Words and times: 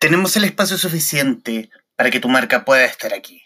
Tenemos 0.00 0.34
el 0.38 0.44
espacio 0.44 0.78
suficiente 0.78 1.68
para 1.94 2.10
que 2.10 2.20
tu 2.20 2.28
marca 2.30 2.64
pueda 2.64 2.86
estar 2.86 3.12
aquí. 3.12 3.42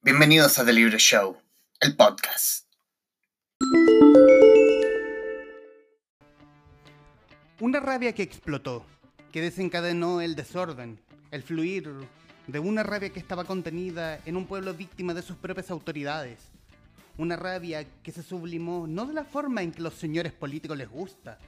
Bienvenidos 0.00 0.58
a 0.58 0.64
The 0.64 0.72
Libro 0.72 0.96
Show, 0.96 1.36
el 1.78 1.94
podcast. 1.94 2.66
Una 7.60 7.80
rabia 7.80 8.14
que 8.14 8.22
explotó, 8.22 8.86
que 9.30 9.42
desencadenó 9.42 10.22
el 10.22 10.36
desorden, 10.36 10.98
el 11.30 11.42
fluir 11.42 11.90
de 12.46 12.58
una 12.60 12.82
rabia 12.82 13.10
que 13.10 13.20
estaba 13.20 13.44
contenida 13.44 14.20
en 14.24 14.38
un 14.38 14.46
pueblo 14.46 14.72
víctima 14.72 15.12
de 15.12 15.20
sus 15.20 15.36
propias 15.36 15.70
autoridades. 15.70 16.38
Una 17.18 17.36
rabia 17.36 17.86
que 18.02 18.10
se 18.10 18.22
sublimó 18.22 18.86
no 18.86 19.04
de 19.04 19.12
la 19.12 19.24
forma 19.26 19.60
en 19.60 19.70
que 19.70 19.82
los 19.82 19.92
señores 19.92 20.32
políticos 20.32 20.78
les 20.78 20.88
gusta, 20.88 21.38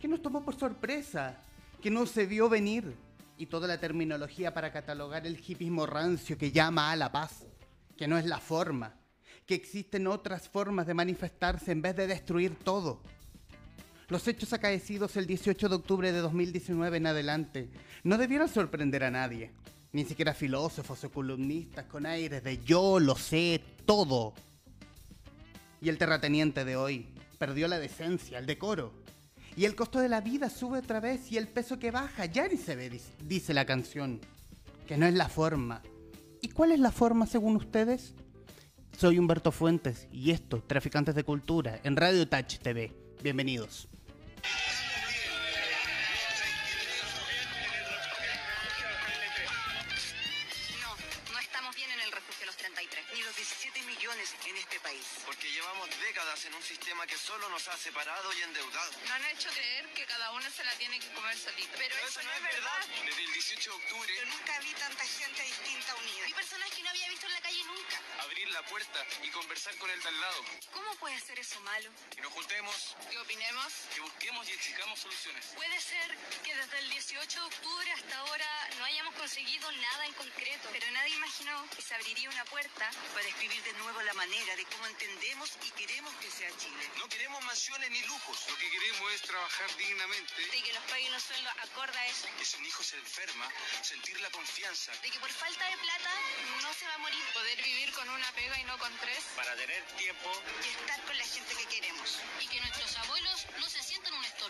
que 0.00 0.06
nos 0.06 0.22
tomó 0.22 0.44
por 0.44 0.56
sorpresa, 0.56 1.36
que 1.82 1.90
no 1.90 2.06
se 2.06 2.26
vio 2.26 2.48
venir, 2.48 2.94
y 3.38 3.46
toda 3.46 3.66
la 3.68 3.78
terminología 3.78 4.54
para 4.54 4.72
catalogar 4.72 5.26
el 5.26 5.40
hipismo 5.44 5.86
rancio 5.86 6.38
que 6.38 6.52
llama 6.52 6.90
a 6.90 6.96
la 6.96 7.10
paz, 7.10 7.46
que 7.96 8.08
no 8.08 8.18
es 8.18 8.26
la 8.26 8.38
forma, 8.38 8.94
que 9.46 9.54
existen 9.54 10.06
otras 10.06 10.48
formas 10.48 10.86
de 10.86 10.94
manifestarse 10.94 11.72
en 11.72 11.82
vez 11.82 11.96
de 11.96 12.06
destruir 12.06 12.54
todo. 12.56 13.02
Los 14.08 14.28
hechos 14.28 14.52
acaecidos 14.52 15.16
el 15.16 15.26
18 15.26 15.68
de 15.68 15.74
octubre 15.74 16.12
de 16.12 16.18
2019 16.18 16.98
en 16.98 17.06
adelante 17.06 17.70
no 18.04 18.18
debieron 18.18 18.48
sorprender 18.48 19.04
a 19.04 19.10
nadie, 19.10 19.50
ni 19.92 20.04
siquiera 20.04 20.34
filósofos 20.34 21.02
o 21.04 21.10
columnistas 21.10 21.86
con 21.86 22.06
aires 22.06 22.44
de 22.44 22.62
yo 22.62 23.00
lo 23.00 23.16
sé 23.16 23.62
todo. 23.86 24.34
Y 25.80 25.88
el 25.88 25.98
terrateniente 25.98 26.64
de 26.64 26.76
hoy 26.76 27.08
perdió 27.38 27.68
la 27.68 27.78
decencia, 27.78 28.38
el 28.38 28.46
decoro. 28.46 29.01
Y 29.56 29.66
el 29.66 29.74
costo 29.74 29.98
de 29.98 30.08
la 30.08 30.20
vida 30.20 30.48
sube 30.48 30.78
otra 30.78 31.00
vez 31.00 31.30
y 31.30 31.36
el 31.36 31.46
peso 31.48 31.78
que 31.78 31.90
baja 31.90 32.24
ya 32.24 32.48
ni 32.48 32.56
se 32.56 32.74
ve, 32.74 33.00
dice 33.24 33.52
la 33.52 33.66
canción. 33.66 34.20
Que 34.86 34.96
no 34.96 35.06
es 35.06 35.14
la 35.14 35.28
forma. 35.28 35.82
¿Y 36.40 36.48
cuál 36.48 36.72
es 36.72 36.80
la 36.80 36.90
forma 36.90 37.26
según 37.26 37.56
ustedes? 37.56 38.14
Soy 38.96 39.18
Humberto 39.18 39.52
Fuentes 39.52 40.08
y 40.10 40.30
esto, 40.30 40.62
Traficantes 40.66 41.14
de 41.14 41.24
Cultura, 41.24 41.80
en 41.84 41.96
Radio 41.96 42.28
Touch 42.28 42.58
TV. 42.58 42.92
Bienvenidos. 43.22 43.88
En 56.44 56.54
un 56.54 56.62
sistema 56.62 57.06
que 57.06 57.16
solo 57.16 57.48
nos 57.50 57.66
ha 57.68 57.76
separado 57.76 58.32
y 58.32 58.42
endeudado. 58.42 58.92
Nos 59.02 59.10
han 59.10 59.24
hecho 59.26 59.48
creer 59.50 59.88
que 59.94 60.04
cada 60.06 60.30
uno 60.32 60.50
se 60.50 60.64
la 60.64 60.72
tiene 60.74 60.98
que 60.98 61.08
comer 61.12 61.36
solita. 61.38 61.76
Pero 61.78 61.96
eso, 62.06 62.22
no 62.22 62.32
es 62.32 62.42
verdad. 62.42 62.86
Desde 63.04 63.22
el 63.22 63.32
18 63.32 63.70
de 63.70 63.76
octubre, 63.76 64.16
Yo 64.16 64.26
nunca 64.26 64.58
vi 64.60 64.72
tanta 64.74 65.04
gente 65.04 65.42
distinta 65.42 65.94
unida. 65.96 66.26
Vi 66.26 66.34
personas 66.34 66.70
que 66.70 66.82
no 66.82 66.90
había 66.90 67.08
visto 67.08 67.26
en 67.26 67.32
la 67.32 67.40
calle 67.40 67.64
nunca. 67.64 68.00
abrir 68.20 68.48
la 68.50 68.62
puerta 68.66 69.06
y 69.22 69.28
conversar 69.30 69.76
con 69.76 69.90
el 69.90 70.02
de 70.02 70.08
al 70.08 70.20
lado. 70.20 70.44
¿Cómo 70.72 70.94
puede 70.96 71.20
ser 71.20 71.38
eso 71.38 71.60
malo? 71.60 71.90
Que 72.14 72.20
nos 72.22 72.32
juntemos, 72.32 72.96
¿Qué 73.10 73.18
opinemos? 73.18 73.72
que 73.94 74.00
busquemos 74.00 74.48
y 74.48 74.52
exijamos 74.52 74.98
soluciones. 75.00 75.44
Puede 75.54 75.80
ser 75.80 76.16
que 76.44 76.54
desde 76.56 76.78
el 76.78 76.90
18 76.90 77.40
de 77.40 77.46
octubre 77.46 77.92
hasta 77.92 78.18
ahora 78.18 78.68
no 78.78 78.84
hayamos 78.84 79.14
conseguido 79.14 79.70
nada 79.72 80.06
en 80.06 80.12
concreto, 80.14 80.68
pero 80.72 80.90
nadie 80.90 81.14
imaginó 81.14 81.68
que 81.76 81.82
se 81.82 81.94
abriría 81.94 82.30
una 82.30 82.44
puerta 82.46 82.90
Para 83.14 83.28
escribir 83.28 83.62
de 83.62 83.72
nuevo 83.74 84.00
la 84.02 84.14
manera 84.14 84.56
de 84.56 84.64
cómo 84.64 84.86
entendemos 84.86 85.50
y 85.62 85.70
queremos 85.72 86.14
que 86.16 86.30
sea 86.32 86.50
Chile. 86.58 86.90
No 86.98 87.08
queremos 87.08 87.42
mansiones 87.44 87.90
ni 87.90 88.00
lujos. 88.02 88.38
Lo 88.48 88.56
que 88.56 88.70
queremos 88.70 89.12
es 89.12 89.22
trabajar 89.22 89.76
dignamente. 89.76 90.34
de 90.46 90.62
que 90.62 90.72
nos 90.72 90.82
paguen 90.84 91.12
un 91.12 91.20
sueldo 91.20 91.50
acorde 91.62 91.98
a 91.98 92.06
eso, 92.06 92.28
Que 92.38 92.44
si 92.44 92.56
un 92.56 92.66
hijo 92.66 92.82
se 92.82 92.96
enferma, 92.96 93.48
sentir 93.82 94.18
la 94.20 94.30
confianza. 94.30 94.92
de 95.02 95.10
que 95.10 95.18
por 95.20 95.30
falta 95.30 95.64
de 95.68 95.76
plata 95.78 96.10
no 96.62 96.72
se 96.74 96.86
va 96.86 96.94
a 96.94 96.98
morir. 96.98 97.22
Poder 97.34 97.62
vivir 97.62 97.92
con 97.92 98.08
una 98.08 98.32
pega 98.32 98.58
y 98.60 98.64
no 98.64 98.78
con 98.78 98.96
tres. 98.98 99.24
Para 99.36 99.54
tener 99.56 99.82
tiempo, 99.96 100.42
Y 100.64 100.68
estar 100.68 101.00
con 101.04 101.16
la 101.18 101.24
gente 101.24 101.54
que 101.56 101.66
queremos. 101.66 102.18
Y 102.40 102.46
que 102.48 102.60
nuestros 102.60 102.96
abuelos 102.96 103.46
no 103.58 103.68
se 103.68 103.82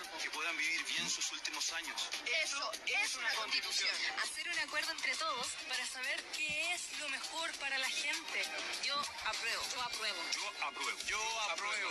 que 0.01 0.31
puedan 0.31 0.57
vivir 0.57 0.81
bien 0.89 1.09
sus 1.09 1.33
últimos 1.33 1.71
años. 1.73 2.09
Eso 2.45 2.63
es 2.87 3.17
una 3.17 3.29
constitución. 3.37 3.93
Hacer 4.23 4.49
un 4.49 4.59
acuerdo 4.61 4.91
entre 4.93 5.13
todos 5.17 5.47
para 5.69 5.85
saber 5.85 6.17
qué 6.37 6.73
es 6.73 6.99
lo 6.99 7.09
mejor 7.11 7.51
para 7.61 7.77
la 7.79 7.89
gente. 7.89 8.41
Yo 8.87 8.97
apruebo. 9.29 9.63
Yo 9.69 9.83
apruebo. 9.83 10.21
Yo 10.33 10.45
apruebo. 10.65 10.99
Yo 11.07 11.21
apruebo. 11.53 11.91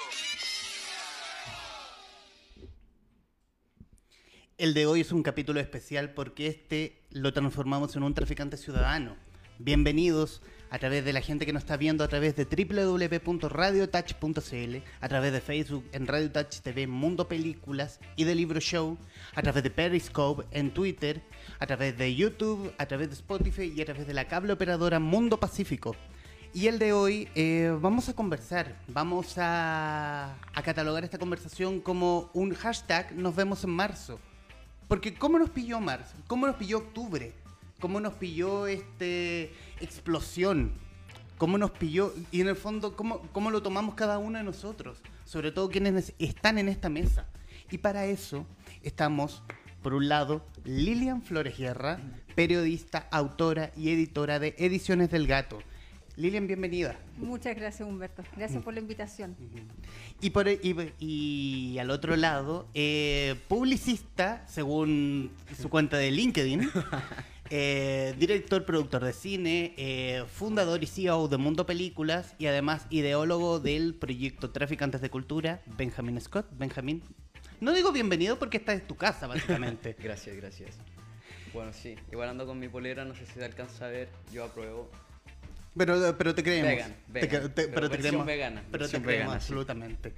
El 4.58 4.74
de 4.74 4.86
hoy 4.88 5.02
es 5.02 5.12
un 5.12 5.22
capítulo 5.22 5.60
especial 5.60 6.14
porque 6.14 6.48
este 6.48 7.04
lo 7.12 7.34
transformamos 7.34 7.96
en 7.96 8.04
un 8.04 8.16
traficante 8.16 8.58
ciudadano. 8.58 9.16
Bienvenidos 9.60 10.42
a 10.72 10.80
través 10.80 11.06
de 11.06 11.14
la 11.14 11.22
gente 11.22 11.46
que 11.46 11.54
nos 11.54 11.62
está 11.64 11.78
viendo 11.78 12.04
a 12.04 12.08
través 12.08 12.36
de 12.36 12.46
www.radiotouch.cl, 12.46 14.78
a 15.02 15.10
través 15.10 15.34
de 15.34 15.42
Facebook 15.42 15.86
en 15.92 16.08
Radio 16.08 16.32
Touch 16.32 16.62
TV 16.62 16.88
Mundo 16.88 17.28
Películas 17.28 18.00
y 18.16 18.24
de 18.24 18.34
Libro 18.36 18.62
Show, 18.62 18.98
a 19.36 19.42
través 19.42 19.64
de 19.64 19.70
Periscope 19.70 20.46
en 20.52 20.74
Twitter, 20.74 21.22
a 21.60 21.68
través 21.68 21.98
de 21.98 22.16
YouTube, 22.16 22.74
a 22.78 22.86
través 22.86 23.10
de 23.10 23.16
Spotify 23.16 23.74
y 23.76 23.82
a 23.82 23.86
través 23.86 24.08
de 24.08 24.14
la 24.14 24.30
cable 24.30 24.54
operadora 24.54 25.00
Mundo 25.00 25.38
Pacífico. 25.38 25.94
Y 26.54 26.68
el 26.68 26.80
de 26.80 26.94
hoy 26.94 27.28
eh, 27.36 27.78
vamos 27.82 28.08
a 28.08 28.14
conversar, 28.14 28.78
vamos 28.88 29.38
a, 29.38 30.38
a 30.54 30.64
catalogar 30.64 31.04
esta 31.04 31.18
conversación 31.18 31.82
como 31.82 32.30
un 32.34 32.54
hashtag 32.54 33.14
Nos 33.14 33.36
vemos 33.36 33.66
en 33.66 33.72
marzo. 33.72 34.22
Porque 34.88 35.14
¿cómo 35.14 35.38
nos 35.38 35.50
pilló 35.50 35.82
marzo? 35.82 36.16
¿Cómo 36.28 36.48
nos 36.48 36.56
pilló 36.56 36.78
octubre? 36.78 37.41
¿Cómo 37.82 38.00
nos 38.00 38.14
pilló 38.14 38.68
este 38.68 39.52
explosión? 39.80 40.72
¿Cómo 41.40 41.58
nos 41.58 41.72
pilló? 41.72 42.14
Y 42.32 42.42
en 42.42 42.48
el 42.48 42.56
fondo, 42.56 42.96
¿cómo, 42.96 43.22
cómo 43.34 43.50
lo 43.50 43.64
tomamos 43.64 43.96
cada 43.96 44.20
uno 44.20 44.38
de 44.38 44.44
nosotros? 44.44 45.00
Sobre 45.26 45.52
todo 45.52 45.68
quienes 45.68 46.14
están 46.20 46.60
en 46.60 46.70
esta 46.70 46.90
mesa. 46.90 47.26
Y 47.72 47.80
para 47.80 48.06
eso 48.06 48.46
estamos, 48.84 49.42
por 49.82 49.96
un 49.96 50.10
lado, 50.10 50.46
Lilian 50.64 51.24
Flores 51.24 51.58
Guerra, 51.58 52.00
periodista, 52.36 53.08
autora 53.10 53.72
y 53.76 53.90
editora 53.90 54.38
de 54.38 54.54
Ediciones 54.60 55.10
del 55.10 55.26
Gato. 55.26 55.58
Lilian, 56.18 56.46
bienvenida. 56.46 57.00
Muchas 57.18 57.56
gracias, 57.56 57.90
Humberto. 57.90 58.22
Gracias 58.38 58.62
por 58.62 58.76
la 58.76 58.80
invitación. 58.80 59.36
Y, 60.20 60.30
por, 60.30 60.48
y, 60.48 60.94
y 61.00 61.80
al 61.80 61.90
otro 61.90 62.16
lado, 62.16 62.68
eh, 62.76 63.38
publicista, 63.48 64.46
según 64.48 65.32
su 65.60 65.70
cuenta 65.70 65.98
de 65.98 66.12
LinkedIn, 66.12 66.70
eh, 67.54 68.16
director, 68.18 68.64
productor 68.64 69.04
de 69.04 69.12
cine, 69.12 69.74
eh, 69.76 70.24
fundador 70.32 70.82
y 70.82 70.88
CEO 70.88 71.28
de 71.28 71.36
Mundo 71.36 71.66
Películas 71.66 72.34
y 72.40 72.46
además 72.46 72.88
ideólogo 72.90 73.60
del 73.60 73.94
proyecto 73.94 74.52
Traficantes 74.52 75.02
de 75.02 75.10
Cultura, 75.10 75.62
Benjamin 75.78 76.22
Scott. 76.22 76.48
Benjamin, 76.52 77.04
no 77.60 77.74
digo 77.74 77.92
bienvenido 77.92 78.40
porque 78.40 78.56
esta 78.56 78.72
es 78.72 78.88
tu 78.88 78.96
casa, 78.96 79.28
básicamente. 79.28 79.98
Gracias, 80.00 80.38
gracias. 80.38 80.78
Bueno, 81.54 81.74
sí, 81.74 81.98
igual 82.10 82.30
ando 82.30 82.46
con 82.46 82.58
mi 82.58 82.70
polera, 82.70 83.04
no 83.04 83.14
sé 83.16 83.26
si 83.26 83.34
se 83.34 83.44
alcanza 83.44 83.88
a 83.88 83.90
ver, 83.90 84.08
yo 84.32 84.46
apruebo. 84.46 84.90
Pero, 85.78 86.18
pero 86.18 86.36
te 86.36 86.44
creemos. 86.44 86.70
Vegan, 86.70 86.92
Te- 86.92 87.20
vegan, 87.22 87.42
te- 87.44 87.50
pero 87.64 87.72
pero 87.74 87.90
te 87.90 87.98
creemos. 88.00 88.26
vegana, 88.26 88.64
Pero 88.72 88.86
te 88.90 88.92
creemos, 88.92 89.08
vegana, 89.08 89.32
sí. 89.32 89.36
absolutamente. 89.38 90.14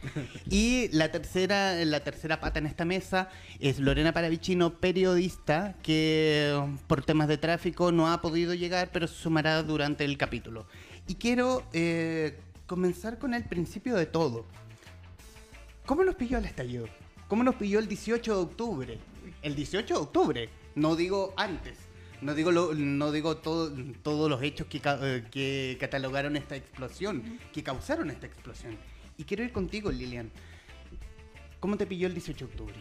Y 0.50 0.88
la 0.94 1.12
tercera, 1.12 1.76
la 1.86 2.00
tercera 2.04 2.40
pata 2.40 2.58
en 2.58 2.66
esta 2.66 2.86
mesa 2.86 3.30
es 3.60 3.78
Lorena 3.78 4.14
Paravicino, 4.14 4.80
periodista, 4.80 5.76
que 5.84 6.60
por 6.88 7.04
temas 7.06 7.28
de 7.28 7.38
tráfico 7.38 7.92
no 7.92 8.12
ha 8.12 8.20
podido 8.20 8.56
llegar, 8.56 8.90
pero 8.92 9.08
se 9.08 9.14
sumará 9.16 9.62
durante 9.62 10.06
el 10.06 10.18
capítulo. 10.18 10.66
Y 11.08 11.16
quiero 11.16 11.64
eh, 11.72 12.36
comenzar 12.66 13.20
con 13.20 13.36
el 13.36 13.44
principio 13.44 13.96
de 13.96 14.08
todo. 14.08 14.46
¿Cómo 15.86 16.04
nos 16.04 16.16
pilló 16.16 16.40
el 16.40 16.46
estallido? 16.46 16.88
¿Cómo 17.28 17.44
nos 17.44 17.56
pilló 17.56 17.78
el 17.78 17.88
18 17.88 18.36
de 18.36 18.42
octubre? 18.42 18.98
El 19.44 19.56
18 19.56 19.94
de 19.94 20.00
octubre, 20.00 20.50
no 20.76 20.96
digo 20.96 21.34
antes. 21.38 21.78
No 22.24 22.34
digo, 22.36 22.52
lo- 22.52 22.74
no 22.74 23.12
digo 23.12 23.38
todo- 23.38 23.72
todos 24.02 24.30
los 24.30 24.42
hechos 24.42 24.68
que, 24.68 24.82
eh, 24.84 25.24
que 25.30 25.78
catalogaron 25.80 26.36
esta 26.38 26.56
explosión, 26.56 27.40
que 27.54 27.64
causaron 27.64 28.10
esta 28.10 28.28
explosión. 28.28 28.78
Y 29.18 29.26
quiero 29.26 29.44
ir 29.44 29.52
contigo, 29.52 29.92
Lilian. 29.92 30.32
¿Cómo 31.60 31.78
te 31.78 31.86
pilló 31.86 32.08
el 32.08 32.14
18 32.14 32.46
de 32.48 32.52
octubre? 32.52 32.76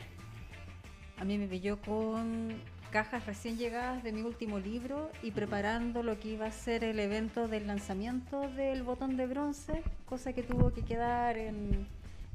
A 1.18 1.24
mí 1.24 1.38
me 1.38 1.46
pilló 1.46 1.80
con 1.80 2.54
cajas 2.90 3.24
recién 3.26 3.56
llegadas 3.56 4.02
de 4.02 4.12
mi 4.12 4.22
último 4.22 4.58
libro 4.58 5.10
y 5.22 5.30
preparando 5.30 6.02
lo 6.02 6.18
que 6.20 6.28
iba 6.32 6.46
a 6.46 6.52
ser 6.52 6.84
el 6.84 6.98
evento 7.00 7.48
del 7.48 7.66
lanzamiento 7.66 8.48
del 8.50 8.82
botón 8.82 9.16
de 9.16 9.26
bronce, 9.26 9.82
cosa 10.04 10.32
que 10.32 10.42
tuvo 10.42 10.72
que 10.72 10.82
quedar 10.82 11.38
en, 11.38 11.86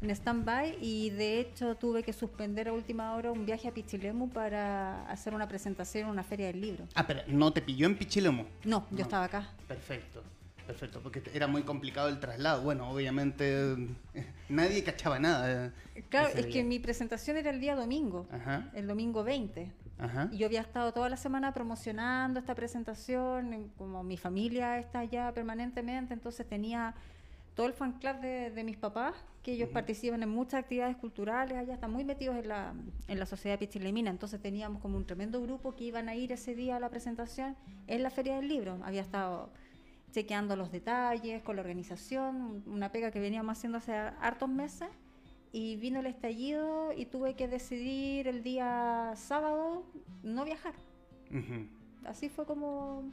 en 0.02 0.12
stand-by 0.12 0.78
y 0.80 1.10
de 1.10 1.40
hecho 1.40 1.76
tuve 1.76 2.04
que 2.04 2.14
suspender 2.14 2.68
a 2.68 2.74
última 2.74 3.16
hora 3.16 3.32
un 3.32 3.46
viaje 3.46 3.68
a 3.68 3.74
Pichilemu 3.74 4.30
para 4.30 5.10
hacer 5.10 5.34
una 5.34 5.48
presentación 5.48 6.06
en 6.06 6.12
una 6.12 6.24
feria 6.24 6.48
del 6.48 6.62
libro. 6.62 6.86
Ah, 6.96 7.06
pero 7.08 7.22
no 7.28 7.52
te 7.52 7.62
pilló 7.62 7.88
en 7.88 7.98
Pichilemu. 7.98 8.44
No, 8.66 8.86
yo 8.92 8.98
No. 8.98 9.02
estaba 9.04 9.26
acá. 9.26 9.50
Perfecto, 9.68 10.22
perfecto, 10.68 11.00
porque 11.02 11.24
era 11.34 11.48
muy 11.48 11.64
complicado 11.64 12.10
el 12.10 12.20
traslado. 12.20 12.62
Bueno, 12.62 12.90
obviamente 12.92 13.74
eh, 14.14 14.26
nadie 14.50 14.84
cachaba 14.84 15.18
nada. 15.18 15.72
eh, 15.96 16.04
Claro, 16.10 16.28
es 16.30 16.36
día. 16.46 16.50
que 16.54 16.64
mi 16.64 16.78
presentación 16.78 17.38
era 17.38 17.50
el 17.50 17.60
día 17.60 17.76
domingo, 17.76 18.28
Ajá. 18.32 18.70
el 18.76 18.86
domingo 18.86 19.24
20. 19.24 19.72
Ajá. 20.00 20.30
Y 20.32 20.38
yo 20.38 20.46
había 20.46 20.62
estado 20.62 20.94
toda 20.94 21.10
la 21.10 21.18
semana 21.18 21.56
promocionando 21.56 22.40
esta 22.40 22.54
presentación, 22.54 23.52
en- 23.52 23.70
como 23.70 24.04
mi 24.04 24.16
familia 24.16 24.78
está 24.78 25.00
allá 25.00 25.32
permanentemente, 25.34 26.14
entonces 26.14 26.48
tenía 26.48 26.94
todo 27.58 27.66
el 27.66 27.74
fan 27.74 27.94
club 27.94 28.20
de, 28.22 28.52
de 28.52 28.64
mis 28.64 28.78
papás, 28.78 29.16
que 29.42 29.54
ellos 29.54 29.70
participan 29.70 30.22
en 30.22 30.30
muchas 30.30 30.60
actividades 30.60 30.96
culturales, 30.96 31.58
allá 31.58 31.74
están 31.74 31.92
muy 31.92 32.04
metidos 32.06 32.36
en 32.36 32.48
la, 32.48 32.76
en 33.08 33.18
la 33.18 33.26
sociedad 33.26 33.58
pichilemina, 33.58 34.12
entonces 34.12 34.40
teníamos 34.40 34.80
como 34.80 34.96
un 34.96 35.08
tremendo 35.08 35.42
grupo 35.42 35.76
que 35.76 35.86
iban 35.86 36.08
a 36.08 36.14
ir 36.14 36.32
ese 36.32 36.54
día 36.54 36.76
a 36.76 36.80
la 36.80 36.90
presentación 36.90 37.58
en 37.88 38.04
la 38.04 38.12
Feria 38.12 38.36
del 38.36 38.48
Libro. 38.48 38.78
Había 38.84 39.02
estado 39.02 39.50
chequeando 40.12 40.56
los 40.56 40.72
detalles 40.72 41.42
con 41.42 41.56
la 41.56 41.64
organización, 41.64 42.62
una 42.68 42.92
pega 42.92 43.10
que 43.10 43.20
veníamos 43.20 43.58
haciendo 43.58 43.80
hace 43.80 43.94
hartos 43.94 44.50
meses 44.50 44.90
y 45.52 45.78
vino 45.78 46.02
el 46.02 46.06
estallido 46.06 46.94
y 46.96 47.08
tuve 47.08 47.34
que 47.34 47.48
decidir 47.48 48.28
el 48.28 48.44
día 48.44 49.14
sábado 49.16 49.84
no 50.22 50.46
viajar. 50.46 50.76
Así 52.06 52.30
fue 52.30 52.46
como, 52.46 53.04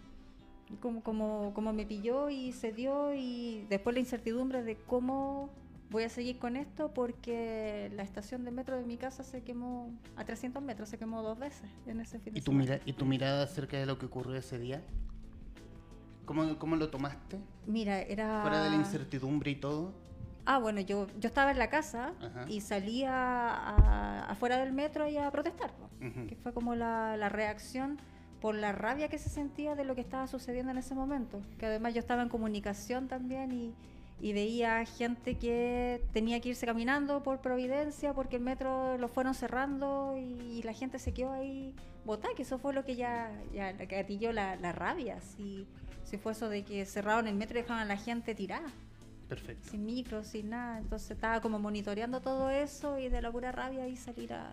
como, 0.81 1.03
como, 1.03 1.53
como 1.55 1.73
me 1.73 1.85
pilló 1.87 2.31
y 2.31 2.53
se 2.53 2.73
dio 2.73 3.15
y 3.15 3.67
después 3.69 3.95
la 3.95 4.01
incertidumbre 4.01 4.63
de 4.63 4.77
cómo 4.77 5.51
voy 5.91 6.05
a 6.05 6.09
seguir 6.09 6.39
con 6.39 6.57
esto 6.57 6.93
porque 6.93 7.91
la 7.95 8.03
estación 8.03 8.45
de 8.45 8.51
metro 8.51 8.77
de 8.77 8.85
mi 8.85 8.97
casa 8.97 9.23
se 9.23 9.43
quemó 9.43 9.91
a 10.17 10.25
300 10.25 10.63
metros, 10.63 10.89
se 10.89 10.99
quemó 10.99 11.23
dos 11.23 11.39
veces 11.39 11.71
en 11.87 12.01
ese 12.01 12.19
fin 12.19 12.33
de 12.35 12.41
¿Y 12.41 12.43
tu, 12.43 12.51
semana. 12.53 12.65
mira- 12.73 12.81
¿Y 12.87 12.93
tu 12.95 13.05
mirada 13.05 13.45
acerca 13.45 13.77
de 13.77 13.87
lo 13.87 13.99
que 13.99 14.07
ocurrió 14.07 14.35
ese 14.37 14.59
día? 14.59 14.83
¿Cómo, 16.25 16.59
cómo 16.59 16.77
lo 16.77 16.89
tomaste? 16.91 17.39
Mira, 17.67 18.01
era... 18.01 18.41
Fuera 18.43 18.63
de 18.65 18.71
la 18.71 18.77
incertidumbre 18.77 19.51
y 19.51 19.57
todo. 19.57 19.93
Ah, 20.47 20.59
bueno, 20.59 20.81
yo, 20.81 21.07
yo 21.21 21.27
estaba 21.29 21.51
en 21.51 21.59
la 21.59 21.69
casa 21.71 22.13
Ajá. 22.21 22.45
y 22.49 22.61
salía 22.61 24.27
afuera 24.31 24.59
del 24.59 24.73
metro 24.73 25.09
y 25.09 25.17
a 25.17 25.31
protestar, 25.31 25.73
po, 25.75 25.89
Ujú. 26.07 26.27
que 26.27 26.37
fue 26.37 26.53
como 26.53 26.75
la, 26.75 27.17
la 27.17 27.29
reacción 27.29 27.99
por 28.45 28.57
la 28.57 28.73
rabia 28.73 29.09
que 29.09 29.17
se 29.17 29.31
sentía 29.31 29.75
de 29.75 29.87
lo 29.87 29.95
que 29.95 30.03
estaba 30.03 30.27
sucediendo 30.27 30.71
en 30.71 30.77
ese 30.77 30.95
momento. 30.95 31.41
Que 31.59 31.65
además 31.65 31.95
yo 31.95 32.01
estaba 32.01 32.21
en 32.21 32.29
comunicación 32.29 33.09
también 33.09 33.51
y, 33.53 33.73
y 34.21 34.35
veía 34.35 34.85
gente 34.85 35.39
que 35.39 36.05
tenía 36.13 36.39
que 36.41 36.51
irse 36.51 36.67
caminando 36.67 37.23
por 37.23 37.41
Providencia 37.41 38.13
porque 38.13 38.37
el 38.37 38.43
metro 38.43 38.99
lo 38.99 39.09
fueron 39.09 39.33
cerrando 39.33 40.15
y, 40.19 40.63
la 40.63 40.75
gente 40.75 40.99
se 40.99 41.15
quedó 41.15 41.33
ahí 41.33 41.75
botada, 42.05 42.35
que 42.35 42.43
eso 42.43 42.59
fue 42.59 42.75
lo 42.75 42.85
que 42.85 42.97
ya, 42.97 43.33
ya 43.55 43.73
gatilló 43.73 44.31
la, 44.31 44.57
la 44.57 44.73
rabia. 44.73 45.23
Si, 45.23 45.67
si 46.05 46.19
fue 46.19 46.33
eso 46.33 46.51
de 46.51 46.65
que 46.65 46.85
cerraron 46.85 47.27
el 47.27 47.37
metro 47.37 47.59
y 47.59 47.63
dejaban 47.63 47.85
a 47.85 47.87
la 47.87 47.97
gente 47.97 48.35
tirada 48.35 48.69
Perfecto. 49.27 49.71
sin 49.71 49.87
micro, 49.87 50.23
sin 50.23 50.51
nada. 50.51 50.81
Entonces 50.81 51.13
estaba 51.13 51.41
como 51.41 51.59
monitoreando 51.59 52.21
todo 52.21 52.51
eso 52.51 52.99
y 52.99 53.09
de 53.09 53.23
la 53.23 53.33
pura 53.33 53.53
rabia 53.53 53.85
ahí 53.85 53.97
salir 53.97 54.35
a, 54.35 54.53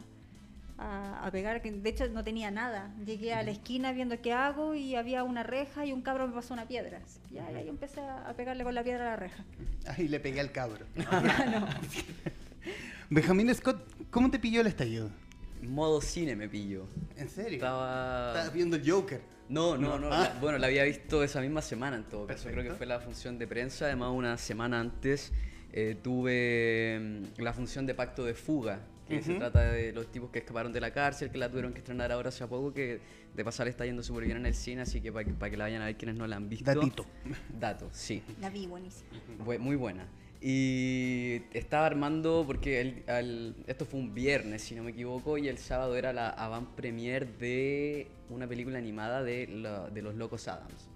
a, 0.81 1.25
a 1.25 1.31
pegar. 1.31 1.61
que 1.61 1.71
De 1.71 1.89
hecho 1.89 2.07
no 2.09 2.23
tenía 2.23 2.51
nada. 2.51 2.93
Llegué 3.05 3.33
a 3.33 3.43
la 3.43 3.51
esquina 3.51 3.91
viendo 3.91 4.19
qué 4.21 4.33
hago 4.33 4.75
y 4.75 4.95
había 4.95 5.23
una 5.23 5.43
reja 5.43 5.85
y 5.85 5.93
un 5.93 6.01
cabro 6.01 6.27
me 6.27 6.33
pasó 6.33 6.53
una 6.53 6.67
piedra. 6.67 6.99
Ya 7.31 7.49
yo 7.61 7.69
empecé 7.69 8.01
a, 8.01 8.33
pegarle 8.35 8.63
con 8.63 8.75
la 8.75 8.83
piedra 8.83 9.07
a 9.07 9.09
la 9.11 9.15
reja. 9.15 9.43
Ahí 9.87 10.07
le 10.07 10.19
pegué 10.19 10.39
al 10.39 10.51
cabro. 10.51 10.85
Benjamín 13.09 13.53
Scott, 13.53 13.81
¿cómo 14.09 14.31
te 14.31 14.39
pilló 14.39 14.61
el 14.61 14.67
estallido? 14.67 15.09
Modo 15.61 16.01
cine 16.01 16.35
me 16.35 16.47
pillo. 16.49 16.87
¿En 17.17 17.29
serio? 17.29 17.53
Estaba... 17.57 18.29
Estabas 18.29 18.53
viendo 18.53 18.75
el 18.77 18.89
Joker. 18.89 19.21
No, 19.49 19.77
no, 19.77 19.99
No. 19.99 20.09
no. 20.09 20.13
Ah. 20.15 20.31
la- 20.33 20.39
bueno, 20.39 20.57
la 20.57 20.67
había 20.67 20.83
visto 20.85 21.23
esa 21.23 21.41
misma 21.41 21.61
semana 21.61 21.97
en 21.97 22.03
todo 22.05 22.25
caso. 22.25 22.49
Creo 22.49 22.63
que 22.63 22.71
fue 22.71 22.85
la 22.85 22.99
función 22.99 23.37
de 23.37 23.47
prensa. 23.47 23.85
Además, 23.85 24.11
una 24.13 24.37
semana 24.37 24.79
antes 24.79 25.33
eh, 25.73 25.97
tuve 26.01 27.21
mm, 27.37 27.41
la 27.41 27.53
función 27.53 27.85
de 27.85 27.93
Pacto 27.93 28.23
de 28.23 28.33
Fuga, 28.33 28.79
que 29.17 29.23
se 29.23 29.33
trata 29.35 29.61
de 29.71 29.91
los 29.93 30.11
tipos 30.11 30.29
que 30.31 30.39
escaparon 30.39 30.71
de 30.73 30.81
la 30.81 30.91
cárcel, 30.91 31.29
que 31.31 31.37
la 31.37 31.49
tuvieron 31.49 31.73
que 31.73 31.79
estrenar 31.79 32.11
ahora 32.11 32.29
hace 32.29 32.45
poco, 32.47 32.73
que 32.73 32.99
de 33.35 33.43
pasar 33.45 33.67
está 33.67 33.85
yendo 33.85 34.03
súper 34.03 34.25
bien 34.25 34.37
en 34.37 34.45
el 34.45 34.53
cine, 34.55 34.81
así 34.81 34.99
que 35.01 35.11
para 35.11 35.23
que, 35.25 35.31
pa' 35.33 35.49
que 35.49 35.57
la 35.57 35.65
vayan 35.65 35.81
a 35.81 35.85
ver 35.85 35.95
quienes 35.97 36.15
no 36.17 36.27
la 36.27 36.35
han 36.37 36.49
visto. 36.49 36.65
Datito. 36.65 37.05
Dato, 37.59 37.89
sí. 37.91 38.21
La 38.41 38.49
vi 38.49 38.65
buenísima. 38.67 39.09
Bu- 39.45 39.59
muy 39.59 39.75
buena. 39.75 40.07
Y 40.43 41.43
estaba 41.53 41.85
armando, 41.85 42.43
porque 42.47 42.81
el- 42.81 43.03
al- 43.07 43.55
esto 43.67 43.85
fue 43.85 43.99
un 43.99 44.13
viernes, 44.13 44.63
si 44.63 44.75
no 44.75 44.83
me 44.83 44.91
equivoco, 44.91 45.37
y 45.37 45.47
el 45.47 45.57
sábado 45.59 45.95
era 45.95 46.11
la 46.13 46.29
avant 46.29 46.67
premiere 46.69 47.25
de 47.39 48.07
una 48.29 48.47
película 48.47 48.77
animada 48.79 49.23
de, 49.23 49.47
la- 49.47 49.89
de 49.89 50.01
los 50.01 50.15
Locos 50.15 50.47
Adams. 50.47 50.89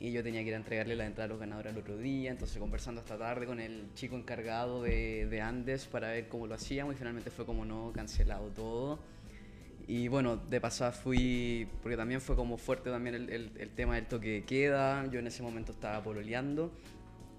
Y 0.00 0.12
yo 0.12 0.22
tenía 0.22 0.42
que 0.42 0.48
ir 0.48 0.54
a 0.54 0.58
entregarle 0.58 0.96
la 0.96 1.06
entrada 1.06 1.26
a 1.26 1.28
los 1.28 1.38
ganadores 1.40 1.72
al 1.72 1.78
otro 1.78 1.96
día, 1.96 2.30
entonces 2.30 2.58
conversando 2.58 3.00
esta 3.00 3.16
tarde 3.16 3.46
con 3.46 3.60
el 3.60 3.86
chico 3.94 4.16
encargado 4.16 4.82
de, 4.82 5.26
de 5.26 5.40
Andes 5.40 5.86
para 5.86 6.08
ver 6.08 6.28
cómo 6.28 6.46
lo 6.46 6.54
hacíamos 6.54 6.94
y 6.94 6.98
finalmente 6.98 7.30
fue 7.30 7.46
como 7.46 7.64
no, 7.64 7.92
cancelado 7.94 8.48
todo. 8.48 8.98
Y 9.86 10.08
bueno, 10.08 10.36
de 10.36 10.60
pasada 10.60 10.92
fui, 10.92 11.68
porque 11.82 11.96
también 11.96 12.20
fue 12.20 12.36
como 12.36 12.56
fuerte 12.56 12.90
también 12.90 13.14
el, 13.14 13.30
el- 13.30 13.52
el 13.58 13.70
tema 13.70 13.94
del 13.96 14.06
toque 14.06 14.28
de 14.30 14.44
queda, 14.44 15.06
yo 15.10 15.18
en 15.20 15.26
ese 15.26 15.42
momento 15.42 15.72
estaba 15.72 16.02
pololeando, 16.02 16.72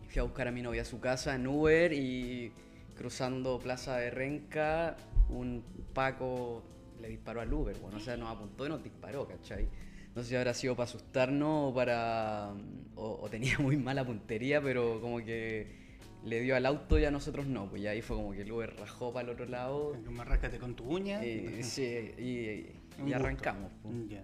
fui 0.10 0.20
a 0.20 0.24
buscar 0.24 0.48
a 0.48 0.52
mi 0.52 0.62
novia 0.62 0.84
a 0.84 0.86
su 0.86 1.00
casa 1.00 1.36
en 1.36 1.48
Uber 1.48 1.92
y 1.92 2.52
cruzando 2.98 3.60
Plaza 3.60 3.98
de 3.98 4.12
Renca, 4.12 4.96
un 5.30 5.64
Paco 5.94 6.64
le 7.02 7.10
disparó 7.10 7.42
al 7.42 7.52
Uber, 7.52 7.76
bueno, 7.82 7.98
o 7.98 8.00
sea, 8.00 8.16
nos 8.16 8.30
apuntó 8.30 8.66
y 8.66 8.70
nos 8.70 8.84
disparó, 8.84 9.28
¿cachai? 9.28 9.68
No 10.16 10.24
sé 10.24 10.30
si 10.30 10.36
habrá 10.36 10.54
sido 10.54 10.76
para 10.76 10.86
asustarnos 10.86 11.72
o 11.72 11.76
para... 11.76 12.54
o, 12.96 13.20
o 13.22 13.30
tenía 13.30 13.58
muy 13.60 13.78
mala 13.78 14.06
puntería, 14.06 14.62
pero 14.62 15.02
como 15.02 15.18
que 15.18 15.84
le 16.24 16.42
dio 16.42 16.56
al 16.56 16.66
auto 16.66 16.98
y 16.98 17.06
a 17.06 17.12
nosotros 17.12 17.46
no, 17.46 17.70
pues 17.70 17.82
ya 17.84 17.92
ahí 17.92 18.02
fue 18.02 18.16
como 18.16 18.32
que 18.32 18.42
el 18.42 18.52
Uber 18.52 18.74
rajó 18.80 19.14
para 19.14 19.26
el 19.28 19.34
otro 19.34 19.46
lado 19.46 19.96
Marráscate 20.10 20.58
con 20.58 20.74
tu 20.76 20.86
uña. 20.86 21.24
y, 21.24 21.60
sí, 21.64 21.84
y, 22.18 23.14
arrancamos. 23.14 23.72
pues. 23.84 23.94
Ya. 24.10 24.24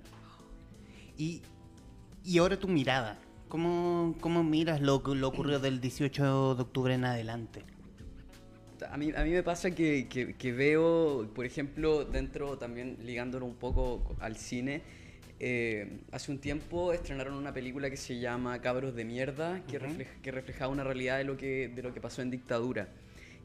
Y, 1.18 1.42
y 2.24 2.38
ahora 2.38 2.58
tu 2.58 2.68
mirada. 2.68 3.20
¿Cómo, 3.50 4.16
cómo 4.22 4.44
miras 4.46 4.80
lo, 4.80 5.04
que- 5.04 5.14
lo 5.14 5.28
ocurrido 5.28 5.60
del 5.60 5.82
18 5.82 6.56
de 6.56 6.62
octubre 6.62 6.94
en 6.94 7.04
adelante? 7.04 7.64
A 8.90 8.96
mí, 8.98 9.12
a 9.16 9.24
mí 9.26 9.30
me 9.32 9.44
pasa 9.44 9.72
que, 9.72 10.08
que- 10.08 10.36
que 10.36 10.54
veo, 10.54 11.30
por 11.36 11.46
ejemplo, 11.46 12.06
dentro 12.06 12.58
también 12.58 12.98
ligándolo 13.04 13.46
un 13.46 13.56
poco 13.56 14.16
al 14.22 14.38
cine, 14.38 14.82
eh, 15.44 16.02
hace 16.12 16.32
un 16.32 16.38
tiempo 16.38 16.94
estrenaron 16.94 17.34
una 17.34 17.52
película 17.52 17.90
que 17.90 17.98
se 17.98 18.20
llama 18.20 18.62
Cabros 18.62 18.94
de 18.96 19.06
Mierda, 19.06 19.64
que, 19.66 19.80
refleja- 19.80 20.22
que 20.22 20.30
reflejaba 20.32 20.72
una 20.72 20.84
realidad 20.84 21.18
de 21.18 21.24
lo, 21.24 21.36
que, 21.36 21.68
de 21.68 21.82
lo 21.82 21.94
que 21.94 22.00
pasó 22.00 22.22
en 22.22 22.30
dictadura. 22.30 22.90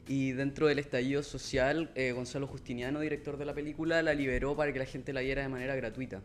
Y 0.07 0.33
dentro 0.33 0.67
del 0.67 0.77
estallido 0.77 1.23
social, 1.23 1.91
eh, 1.95 2.11
Gonzalo 2.11 2.45
Justiniano, 2.45 2.99
director 2.99 3.37
de 3.37 3.45
la 3.45 3.55
película, 3.55 4.03
la 4.03 4.13
liberó 4.13 4.55
para 4.55 4.71
que 4.71 4.77
la 4.79 4.85
gente 4.85 5.11
la 5.11 5.21
viera 5.21 5.41
de 5.41 5.49
manera 5.49 5.75
gratuita. 5.75 6.21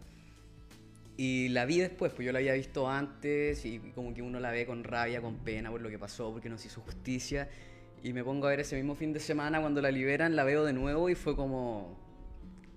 Y 1.16 1.48
la 1.48 1.64
vi 1.64 1.78
después, 1.78 2.12
pues 2.12 2.26
yo 2.26 2.32
la 2.32 2.38
había 2.38 2.52
visto 2.52 2.88
antes 2.88 3.64
y 3.64 3.78
como 3.94 4.12
que 4.12 4.20
uno 4.20 4.40
la 4.40 4.50
ve 4.50 4.66
con 4.66 4.84
rabia, 4.84 5.22
con 5.22 5.38
pena 5.38 5.70
por 5.70 5.80
lo 5.80 5.88
que 5.88 5.98
pasó, 5.98 6.30
porque 6.32 6.50
no 6.50 6.58
se 6.58 6.68
hizo 6.68 6.82
justicia. 6.82 7.48
Y 8.04 8.12
me 8.12 8.22
pongo 8.22 8.46
a 8.46 8.50
ver 8.50 8.60
ese 8.60 8.76
mismo 8.76 8.94
fin 8.94 9.12
de 9.14 9.20
semana 9.20 9.60
cuando 9.60 9.80
la 9.80 9.90
liberan, 9.90 10.36
la 10.36 10.44
veo 10.44 10.64
de 10.64 10.74
nuevo 10.74 11.08
y 11.08 11.14
fue 11.14 11.34
como 11.34 11.98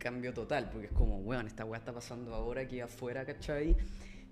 cambio 0.06 0.36
total, 0.36 0.70
porque 0.70 0.86
es 0.86 0.94
como, 0.94 1.18
weón, 1.18 1.48
esta 1.48 1.66
weá 1.66 1.80
está 1.80 1.92
pasando 1.92 2.36
ahora 2.36 2.62
aquí 2.62 2.80
afuera, 2.80 3.26
¿cachai? 3.26 3.76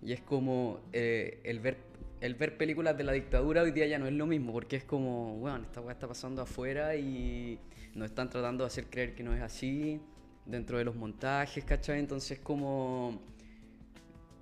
Y 0.03 0.13
es 0.13 0.21
como 0.21 0.81
eh, 0.93 1.41
el, 1.43 1.59
ver, 1.59 1.77
el 2.21 2.35
ver 2.35 2.57
películas 2.57 2.95
de 2.95 3.03
la 3.03 3.11
dictadura 3.11 3.63
hoy 3.63 3.71
día 3.71 3.87
ya 3.87 3.97
no 3.97 4.05
es 4.05 4.13
lo 4.13 4.27
mismo, 4.27 4.53
porque 4.53 4.75
es 4.75 4.83
como, 4.83 5.35
weón, 5.39 5.63
esta 5.63 5.81
weá 5.81 5.93
está 5.93 6.07
pasando 6.07 6.43
afuera 6.43 6.95
y 6.95 7.57
nos 7.95 8.05
están 8.05 8.29
tratando 8.29 8.63
de 8.63 8.67
hacer 8.67 8.85
creer 8.85 9.15
que 9.15 9.23
no 9.23 9.33
es 9.33 9.41
así 9.41 9.99
dentro 10.45 10.77
de 10.77 10.83
los 10.83 10.95
montajes, 10.95 11.65
¿cachai? 11.65 11.97
Entonces 11.97 12.37
como 12.37 13.19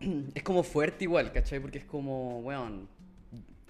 es 0.36 0.44
como 0.44 0.64
fuerte 0.64 1.06
igual, 1.06 1.32
¿cachai? 1.32 1.62
Porque 1.62 1.78
es 1.78 1.86
como, 1.86 2.42
weón, 2.42 2.90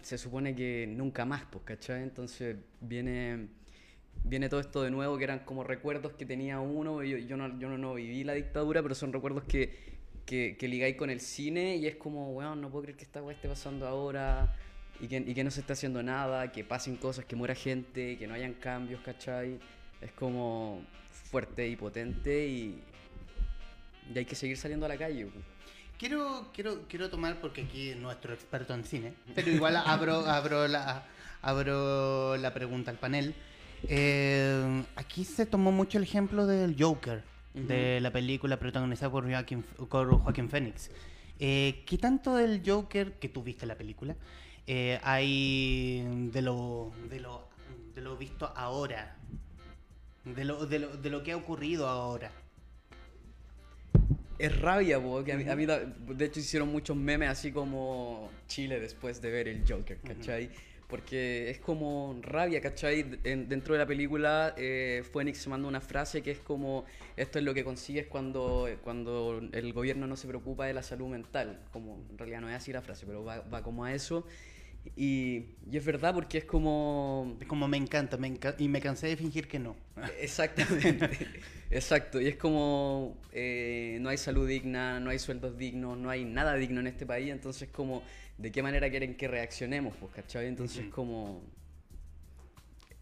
se 0.02 0.18
supone 0.18 0.56
que 0.56 0.88
nunca 0.90 1.26
más, 1.26 1.44
pues, 1.52 1.64
¿cachai? 1.64 2.02
Entonces 2.02 2.58
viene, 2.80 3.50
viene 4.24 4.50
todo 4.50 4.60
esto 4.60 4.84
de 4.84 4.92
nuevo, 4.92 5.18
que 5.18 5.24
eran 5.24 5.40
como 5.40 5.64
recuerdos 5.64 6.14
que 6.14 6.26
tenía 6.26 6.60
uno, 6.60 7.04
yo, 7.04 7.18
yo, 7.18 7.38
no, 7.38 7.60
yo 7.60 7.70
no, 7.70 7.78
no 7.78 7.94
viví 7.96 8.24
la 8.24 8.34
dictadura, 8.34 8.82
pero 8.82 8.96
son 8.96 9.12
recuerdos 9.14 9.44
que, 9.44 9.74
que, 10.26 10.56
que 10.58 10.68
ligáis 10.68 10.96
con 10.96 11.10
el 11.10 11.20
cine 11.20 11.78
y 11.78 11.88
es 11.88 11.96
como, 11.96 12.32
weón, 12.32 12.62
no 12.62 12.70
puedo 12.70 12.84
creer 12.84 12.98
que 12.98 13.04
esta 13.04 13.22
weá 13.22 13.36
esté 13.36 13.48
pasando 13.48 13.88
ahora 13.88 14.56
y 15.00 15.08
que, 15.08 15.18
y 15.18 15.34
que 15.34 15.44
no 15.44 15.52
se 15.52 15.62
esté 15.62 15.74
haciendo 15.74 16.04
nada, 16.04 16.52
que 16.52 16.64
pasen 16.64 16.96
cosas, 16.96 17.26
que 17.26 17.36
muera 17.36 17.56
gente, 17.56 18.18
que 18.18 18.28
no 18.28 18.36
hayan 18.36 18.54
cambios, 18.54 19.02
¿cachai? 19.02 19.60
Es 20.00 20.12
como 20.12 20.82
fuerte 21.12 21.68
y 21.68 21.76
potente 21.76 22.48
y, 22.48 22.82
y 24.14 24.18
hay 24.18 24.26
que 24.26 24.36
seguir 24.36 24.58
saliendo 24.58 24.86
a 24.86 24.90
la 24.90 24.98
calle. 24.98 25.28
Quiero, 25.98 26.50
quiero, 26.54 26.88
quiero 26.88 27.10
tomar, 27.10 27.40
porque 27.40 27.62
aquí 27.62 27.90
es 27.90 27.98
nuestro 27.98 28.34
experto 28.34 28.74
en 28.74 28.84
cine, 28.84 29.14
pero 29.36 29.52
igual 29.52 29.76
abro, 29.76 30.26
abro, 30.26 30.68
la, 30.68 31.06
abro 31.42 32.38
la 32.38 32.54
pregunta 32.54 32.92
al 32.92 32.98
panel. 32.98 33.36
Eh, 33.88 34.84
aquí 34.96 35.24
se 35.24 35.46
tomó 35.46 35.72
mucho 35.72 35.98
el 35.98 36.04
ejemplo 36.04 36.46
del 36.46 36.76
Joker, 36.78 37.24
de 37.54 38.00
la 38.00 38.12
película 38.12 38.58
protagonizada 38.58 39.12
por 39.12 39.30
Joaquin, 39.30 39.64
por 39.64 40.22
Joaquin 40.22 40.50
Phoenix. 40.50 40.92
Eh, 41.40 41.84
¿Qué 41.86 41.98
tanto 41.98 42.36
del 42.36 42.62
Joker, 42.66 43.14
que 43.14 43.28
tú 43.28 43.44
viste 43.44 43.66
la 43.66 43.76
película, 43.76 44.16
eh, 44.68 45.00
hay 45.04 46.30
de 46.32 46.42
lo, 46.42 46.92
de, 47.10 47.20
lo, 47.20 47.50
de 47.96 48.02
lo 48.02 48.16
visto 48.16 48.52
ahora? 48.56 49.18
De 50.24 50.46
lo, 50.46 50.66
de, 50.68 50.80
lo, 50.80 50.98
de 50.98 51.10
lo 51.10 51.24
que 51.24 51.32
ha 51.32 51.38
ocurrido 51.38 51.88
ahora. 51.88 52.32
Es 54.38 54.60
rabia, 54.60 55.02
po, 55.02 55.24
que 55.24 55.34
a 55.34 55.38
mí, 55.38 55.48
a 55.50 55.56
mí 55.56 55.66
de 55.66 56.26
hecho 56.26 56.40
hicieron 56.40 56.70
muchos 56.72 56.96
memes 56.96 57.30
así 57.30 57.52
como 57.52 58.32
Chile 58.48 58.80
después 58.80 59.22
de 59.22 59.32
ver 59.32 59.48
el 59.48 59.64
Joker, 59.68 60.00
¿cachai? 60.00 60.50
Porque 60.92 61.50
es 61.50 61.58
como 61.60 62.20
rabia, 62.22 62.60
¿cachai? 62.62 63.06
En- 63.24 63.48
dentro 63.50 63.74
de 63.74 63.80
la 63.80 63.88
película, 63.88 64.54
eh, 64.58 65.04
Phoenix 65.12 65.48
manda 65.48 65.68
una 65.68 65.80
frase 65.82 66.22
que 66.22 66.32
es 66.32 66.40
como, 66.40 66.84
esto 67.16 67.40
es 67.40 67.46
lo 67.46 67.54
que 67.54 67.64
consigues 67.64 68.08
cuando, 68.08 68.68
cuando 68.84 69.42
el 69.54 69.72
gobierno 69.74 70.06
no 70.06 70.18
se 70.18 70.28
preocupa 70.28 70.66
de 70.66 70.74
la 70.74 70.84
salud 70.84 71.08
mental. 71.08 71.62
Como, 71.72 72.04
en 72.12 72.18
realidad 72.18 72.42
no 72.42 72.50
es 72.50 72.56
así 72.56 72.74
la 72.74 72.82
frase, 72.82 73.06
pero 73.08 73.24
va, 73.24 73.40
va 73.40 73.64
como 73.64 73.86
a 73.86 73.94
eso. 73.94 74.28
Y, 74.96 75.46
y 75.70 75.78
es 75.78 75.86
verdad 75.86 76.14
porque 76.14 76.40
es 76.40 76.46
como... 76.46 77.38
Es 77.40 77.48
como 77.48 77.68
me 77.68 77.78
encanta, 77.78 78.18
me 78.18 78.28
enca- 78.34 78.56
y 78.58 78.68
me 78.68 78.82
cansé 78.82 79.08
de 79.08 79.16
fingir 79.18 79.48
que 79.48 79.60
no. 79.60 79.76
Exactamente, 80.20 81.28
exacto. 81.70 82.20
Y 82.20 82.28
es 82.28 82.36
como 82.36 83.18
eh, 83.32 84.00
no 84.02 84.10
hay 84.10 84.18
salud 84.18 84.48
digna, 84.48 85.00
no 85.00 85.12
hay 85.12 85.20
sueldos 85.20 85.58
dignos, 85.58 85.98
no 85.98 86.10
hay 86.10 86.26
nada 86.26 86.56
digno 86.56 86.80
en 86.80 86.88
este 86.88 87.06
país. 87.06 87.30
Entonces, 87.32 87.70
como, 87.70 88.02
¿de 88.38 88.52
qué 88.52 88.64
manera 88.64 88.90
quieren 88.90 89.16
que 89.16 89.28
reaccionemos? 89.28 89.96
Pues, 89.98 90.12
¿cachai? 90.14 90.48
Entonces, 90.48 90.88
como, 90.88 91.44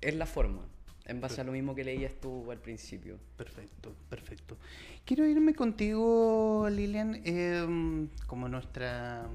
es 0.02 0.16
la 0.16 0.26
forma, 0.26 0.66
en 1.06 1.22
base 1.22 1.40
a 1.42 1.44
lo 1.46 1.52
mismo 1.54 1.76
que 1.76 1.84
leías 1.86 2.14
tú 2.22 2.52
al 2.52 2.60
principio. 2.60 3.18
Perfecto, 3.38 3.96
perfecto. 4.10 4.58
Quiero 5.06 5.26
irme 5.26 5.56
contigo, 5.56 6.68
Lilian, 6.70 7.22
em, 7.24 8.10
como 8.28 8.48
nuestra, 8.50 9.28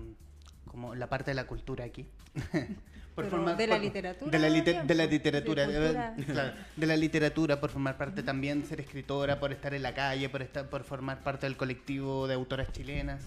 como 0.67 0.95
la 0.95 1.09
parte 1.09 1.31
de 1.31 1.35
la 1.37 1.47
cultura 1.47 1.85
aquí. 1.87 2.07
Pero 3.17 3.55
de 3.55 3.67
la 3.69 3.79
literatura 3.79 4.31
De 4.31 4.39
la, 4.39 4.49
de 4.51 4.95
la 4.95 5.07
literatura, 5.07 5.67
de 5.69 6.25
claro, 6.25 6.57
de 6.75 6.87
la 6.87 6.97
literatura, 6.97 7.61
por 7.61 7.71
formar 7.71 7.97
parte 7.97 8.25
también, 8.25 8.65
ser 8.67 8.81
escritora, 8.81 9.39
por 9.39 9.53
estar 9.53 9.73
en 9.73 9.83
la 9.83 9.95
calle, 9.95 10.29
por 10.29 10.43
estar, 10.43 10.69
por 10.69 10.83
formar 10.83 11.23
parte 11.23 11.47
del 11.47 11.57
colectivo 11.57 12.27
de 12.27 12.35
autoras 12.35 12.73
chilenas. 12.73 13.23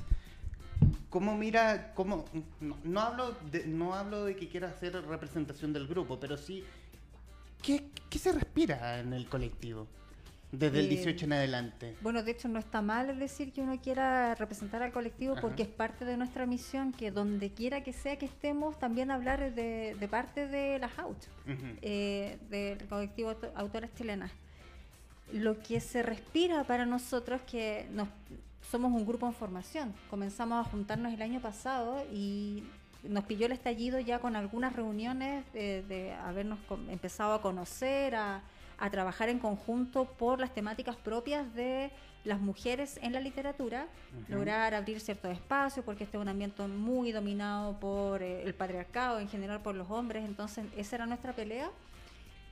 ¿Cómo 1.10 1.38
mira, 1.38 1.94
cómo, 1.96 2.26
no, 2.60 2.78
no 2.84 3.00
hablo 3.00 3.38
de, 3.50 3.66
no 3.66 3.96
hablo 3.96 4.26
de 4.26 4.36
que 4.36 4.50
quiera 4.50 4.68
hacer 4.68 4.94
representación 5.06 5.72
del 5.72 5.88
grupo, 5.88 6.20
pero 6.20 6.36
sí, 6.36 6.66
¿qué, 7.62 7.86
qué 8.10 8.20
se 8.20 8.34
respira 8.34 9.00
en 9.00 9.14
el 9.14 9.28
colectivo? 9.28 9.88
Desde 10.52 10.80
el 10.80 10.86
Eh, 10.86 10.90
18 10.90 11.26
en 11.26 11.34
adelante. 11.34 11.96
Bueno, 12.02 12.24
de 12.24 12.32
hecho 12.32 12.48
no 12.48 12.58
está 12.58 12.82
mal 12.82 13.20
decir 13.20 13.52
que 13.52 13.62
uno 13.62 13.80
quiera 13.82 14.34
representar 14.36 14.82
al 14.82 14.92
colectivo 14.94 15.36
porque 15.42 15.64
es 15.64 15.68
parte 15.68 16.06
de 16.06 16.16
nuestra 16.16 16.46
misión 16.46 16.94
que 16.94 17.12
donde 17.12 17.52
quiera 17.52 17.84
que 17.84 17.92
sea 17.92 18.18
que 18.18 18.26
estemos, 18.26 18.80
también 18.80 19.12
hablar 19.12 19.54
de, 19.54 19.96
de 20.00 20.08
parte 20.08 20.48
de 20.48 20.80
las 20.80 20.98
out, 21.00 21.18
Ujú. 21.46 21.66
eh, 21.82 22.38
del 22.50 22.88
colectivo 22.88 23.30
auto- 23.32 23.52
autoras 23.56 23.94
chilenas. 23.96 24.32
Lo 25.34 25.60
que 25.62 25.82
se 25.82 26.02
respira 26.02 26.64
para 26.64 26.86
nosotros 26.86 27.42
que 27.42 27.86
nos, 27.92 28.08
somos 28.72 28.94
un 28.94 29.06
grupo 29.06 29.28
en 29.28 29.34
formación. 29.34 29.94
Comenzamos 30.10 30.66
a 30.66 30.70
juntarnos 30.70 31.14
el 31.14 31.22
año 31.22 31.42
pasado 31.42 32.02
y 32.14 32.64
nos 33.04 33.26
pilló 33.26 33.48
el 33.48 33.52
estallido 33.52 34.00
ya 34.00 34.20
con 34.20 34.38
algunas 34.38 34.74
reuniones 34.74 35.44
de, 35.52 35.84
de 35.84 36.14
habernos 36.14 36.58
empezado 36.90 37.34
a 37.34 37.42
conocer, 37.42 38.16
a, 38.16 38.42
a 38.78 38.90
trabajar 38.90 39.30
en 39.30 39.40
conjunto 39.40 40.06
por 40.06 40.40
las 40.40 40.54
temáticas 40.54 40.96
propias 40.96 41.54
de 41.54 41.92
las 42.24 42.40
mujeres 42.40 43.00
en 43.02 43.14
la 43.14 43.22
literatura, 43.22 43.88
lograr 44.28 44.74
abrir 44.74 45.00
ciertos 45.00 45.32
espacios, 45.32 45.86
porque 45.86 46.04
este 46.04 46.18
es 46.18 46.22
un 46.22 46.28
ambiente 46.28 46.62
muy 46.68 47.12
dominado 47.12 47.80
por 47.80 48.22
eh, 48.22 48.44
el 48.44 48.54
patriarcado, 48.54 49.20
en 49.20 49.30
general 49.30 49.62
por 49.62 49.76
los 49.76 49.90
hombres, 49.90 50.26
entonces 50.26 50.66
esa 50.76 50.98
era 50.98 51.06
nuestra 51.06 51.34
pelea 51.34 51.72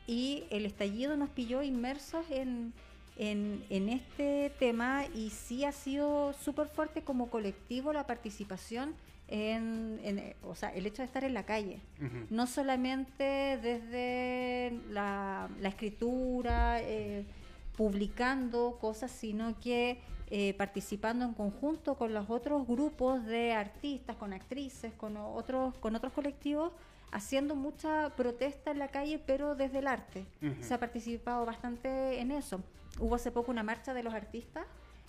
y 0.08 0.46
el 0.50 0.65
estallido 0.65 1.17
nos 1.17 1.29
pilló 1.29 1.62
inmersos 1.62 2.25
en, 2.29 2.74
en, 3.17 3.65
en 3.70 3.89
este 3.89 4.51
tema 4.60 5.05
y 5.13 5.32
sí 5.32 5.65
ha 5.65 5.72
sido 5.72 6.34
súper 6.34 6.67
fuerte 6.67 7.03
como 7.03 7.29
colectivo 7.29 7.91
la 7.91 8.08
participación 8.08 8.96
en, 9.27 10.00
en, 10.03 10.36
o 10.44 10.55
sea, 10.55 10.70
el 10.70 10.86
hecho 10.86 11.01
de 11.01 11.08
estar 11.08 11.24
en 11.24 11.34
la 11.34 11.44
calle. 11.44 11.79
Ujú. 12.00 12.27
No 12.29 12.48
solamente 12.48 13.24
desde 13.62 14.79
la, 14.89 15.50
la 15.60 15.70
escritura, 15.70 16.82
eh, 16.82 17.25
publicando 17.75 18.77
cosas, 18.79 19.12
sino 19.12 19.60
que 19.60 20.00
eh, 20.29 20.53
participando 20.55 21.25
en 21.25 21.34
conjunto 21.34 21.96
con 21.96 22.13
los 22.13 22.29
otros 22.29 22.67
grupos 22.67 23.25
de 23.25 23.53
artistas, 23.53 24.15
con 24.15 24.34
actrices, 24.34 24.94
con 24.94 25.17
otros, 25.17 25.77
con 25.79 25.96
otros 25.96 26.13
colectivos, 26.13 26.72
haciendo 27.12 27.55
mucha 27.55 28.10
protesta 28.15 28.72
en 28.72 28.79
la 28.79 28.88
calle, 28.88 29.20
pero 29.25 29.55
desde 29.55 29.79
el 29.79 29.88
arte. 29.88 30.25
Ujú. 30.41 30.63
Se 30.63 30.74
ha 30.74 30.79
participado 30.79 31.46
bastante 31.46 32.20
en 32.20 32.32
eso. 32.32 32.62
Hubo 33.00 33.15
hace 33.15 33.32
poco 33.32 33.51
una 33.51 33.63
marcha 33.63 33.94
de 33.94 34.03
los 34.03 34.13
artistas 34.13 34.65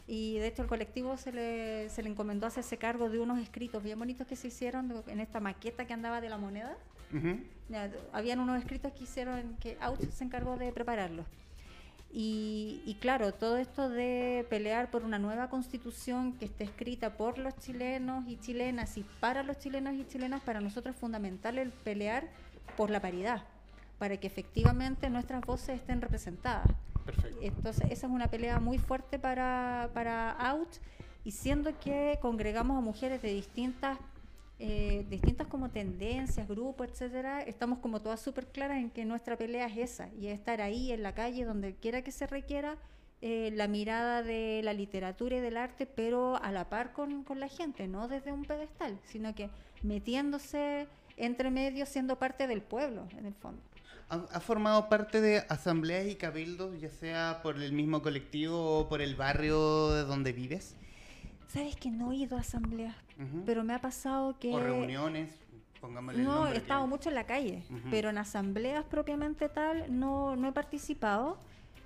y 0.07 0.39
de 0.39 0.47
hecho 0.47 0.63
el 0.63 0.69
colectivo 0.69 1.17
se 1.17 1.33
le, 1.33 1.89
se 1.91 2.03
le 2.03 2.09
encomendó 2.09 2.47
hacerse 2.47 2.77
cargo 2.77 3.11
de 3.11 3.19
unos 3.19 3.39
escritos 3.41 3.83
bien 3.83 3.99
bonitos 3.99 4.27
que 4.27 4.37
se 4.37 4.49
hicieron 4.49 5.03
en 5.07 5.21
esta 5.21 5.41
maqueta 5.41 5.87
que 5.87 5.93
andaba 5.93 6.21
de 6.21 6.29
la 6.29 6.39
moneda. 6.39 6.77
Ujú. 7.13 7.41
Ya, 7.69 7.91
habían 8.13 8.39
unos 8.39 8.59
escritos 8.59 8.93
que 8.93 9.05
hicieron 9.05 9.57
que 9.59 9.77
Auch 9.81 10.01
se 10.11 10.25
encargó 10.25 10.57
de 10.57 10.73
prepararlos. 10.73 11.27
Y, 12.13 12.83
y 12.87 12.95
claro, 12.95 13.35
todo 13.35 13.57
esto 13.57 13.89
de 13.89 14.47
pelear 14.49 14.91
por 14.91 15.03
una 15.03 15.19
nueva 15.19 15.51
constitución 15.51 16.35
que 16.35 16.45
esté 16.45 16.65
escrita 16.65 17.17
por 17.17 17.37
los 17.37 17.57
chilenos 17.59 18.25
y 18.29 18.39
chilenas 18.39 18.97
y 18.97 19.05
para 19.21 19.43
los 19.43 19.59
chilenos 19.59 19.95
y 19.95 20.07
chilenas, 20.07 20.41
para 20.43 20.61
nosotros 20.61 20.95
es 20.95 21.01
fundamental 21.01 21.59
el 21.59 21.71
pelear 21.71 22.29
por 22.77 22.91
la 22.91 23.01
paridad, 23.01 23.43
para 23.99 24.17
que 24.19 24.29
efectivamente 24.29 25.11
nuestras 25.11 25.43
voces 25.43 25.81
estén 25.81 26.01
representadas. 26.01 26.69
Entonces, 27.41 27.91
esa 27.91 28.07
es 28.07 28.13
una 28.13 28.29
pelea 28.29 28.61
muy 28.61 28.79
fuerte 28.79 29.19
para, 29.19 29.91
para 29.95 30.33
Out, 30.33 30.77
y 31.25 31.33
siendo 31.33 31.79
que 31.81 32.19
congregamos 32.21 32.79
a 32.79 32.81
mujeres 32.81 33.21
de 33.23 33.33
distintas, 33.33 33.99
eh, 34.59 35.05
distintas 35.11 35.47
como 35.47 35.71
tendencias, 35.71 36.47
grupos, 36.47 36.89
etcétera, 36.89 37.43
estamos 37.43 37.79
como 37.81 38.01
todas 38.01 38.21
súper 38.21 38.47
claras 38.47 38.79
en 38.79 38.91
que 38.91 39.05
nuestra 39.05 39.37
pelea 39.37 39.67
es 39.67 39.77
esa, 39.77 40.09
y 40.15 40.29
es 40.29 40.39
estar 40.39 40.61
ahí 40.61 40.93
en 40.93 41.03
la 41.03 41.15
calle, 41.15 41.45
donde 41.45 41.75
quiera 41.75 42.03
que 42.03 42.13
se 42.13 42.27
requiera, 42.27 42.77
eh, 43.23 43.51
la 43.55 43.67
mirada 43.67 44.23
de 44.23 44.61
la 44.63 44.75
literatura 44.75 45.37
y 45.37 45.41
del 45.41 45.57
arte, 45.57 45.87
pero 45.87 46.37
a 46.37 46.53
la 46.53 46.69
par 46.69 46.93
con, 46.93 47.25
con 47.25 47.41
la 47.41 47.49
gente, 47.49 47.89
no 47.89 48.09
desde 48.09 48.31
un 48.31 48.45
pedestal, 48.45 48.99
sino 49.05 49.35
que 49.35 49.49
metiéndose 49.83 50.87
entre 51.17 51.51
medio, 51.51 51.87
siendo 51.87 52.19
parte 52.19 52.47
del 52.47 52.61
pueblo, 52.61 53.07
en 53.17 53.27
el 53.27 53.35
fondo. 53.35 53.63
¿Ha, 54.09 54.15
ha 54.33 54.41
formado 54.41 54.89
parte 54.89 55.21
de 55.21 55.45
asambleas 55.49 56.07
y 56.07 56.15
cabildos, 56.15 56.81
ya 56.81 56.91
sea 56.91 57.41
por 57.43 57.57
el 57.61 57.73
mismo 57.73 58.03
colectivo 58.03 58.79
o 58.79 58.89
por 58.89 59.01
el 59.03 59.17
barrio 59.17 59.91
de 59.91 60.05
donde 60.05 60.33
vives? 60.33 60.77
Sabes 61.49 61.77
que 61.77 61.91
no 61.91 62.13
he 62.13 62.17
ido 62.17 62.37
a 62.37 62.41
asambleas, 62.41 62.95
pero 63.45 63.65
me 63.65 63.75
ha 63.75 63.81
pasado 63.81 64.39
que... 64.39 64.53
O 64.53 64.61
reuniones, 64.61 65.31
pongámosle 65.81 66.21
el 66.21 66.27
No, 66.27 66.35
nombre 66.35 66.51
he 66.51 66.53
que- 66.55 66.59
estado 66.61 66.87
mucho 66.87 67.09
en 67.09 67.15
la 67.17 67.25
calle, 67.25 67.63
pero 67.91 68.11
en 68.11 68.19
asambleas 68.19 68.85
propiamente 68.85 69.49
tal 69.49 69.87
no, 69.99 70.37
no 70.37 70.49
he 70.49 70.53
participado. 70.53 71.39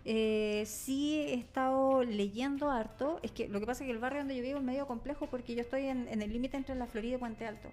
Eh, 0.04 0.64
sí 0.66 1.18
he 1.20 1.34
estado 1.34 2.02
leyendo 2.04 2.70
harto. 2.70 3.20
Es 3.22 3.32
que 3.32 3.48
lo 3.48 3.60
que 3.60 3.66
pasa 3.66 3.84
es 3.84 3.88
que 3.88 3.92
el 3.92 3.98
barrio 3.98 4.20
donde 4.20 4.36
yo 4.36 4.42
vivo 4.42 4.58
es 4.58 4.64
medio 4.64 4.86
complejo 4.86 5.26
porque 5.26 5.54
yo 5.54 5.60
estoy 5.60 5.86
en, 5.86 6.08
en 6.08 6.22
el 6.22 6.32
límite 6.32 6.56
entre 6.56 6.74
la 6.74 6.86
Florida 6.86 7.16
y 7.16 7.18
Puente 7.18 7.46
Alto. 7.46 7.70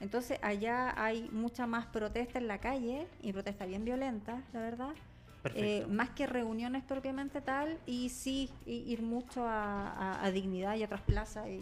Entonces 0.00 0.38
allá 0.42 0.92
hay 1.02 1.28
mucha 1.32 1.66
más 1.66 1.86
protesta 1.86 2.38
en 2.38 2.46
la 2.48 2.58
calle 2.58 3.06
y 3.22 3.32
protesta 3.32 3.64
bien 3.66 3.84
violenta, 3.84 4.42
la 4.52 4.60
verdad. 4.60 4.90
Eh, 5.56 5.86
más 5.88 6.10
que 6.10 6.26
reuniones 6.28 6.84
propiamente 6.84 7.40
tal 7.40 7.76
y 7.84 8.10
sí 8.10 8.48
ir 8.64 9.02
mucho 9.02 9.44
a, 9.44 9.88
a- 9.90 10.24
a 10.24 10.30
Dignidad 10.30 10.76
y 10.76 10.82
a 10.82 10.86
otras 10.86 11.00
plazas 11.02 11.48
y 11.48 11.60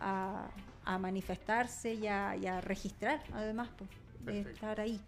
a, 0.00 0.48
a 0.86 0.98
manifestarse 0.98 1.92
y 1.94 2.06
a, 2.06 2.34
y 2.36 2.46
a 2.46 2.60
registrar 2.62 3.20
además 3.34 3.68
pues, 3.76 3.90
de 4.24 4.40
estar 4.52 4.80
ahí 4.80 4.98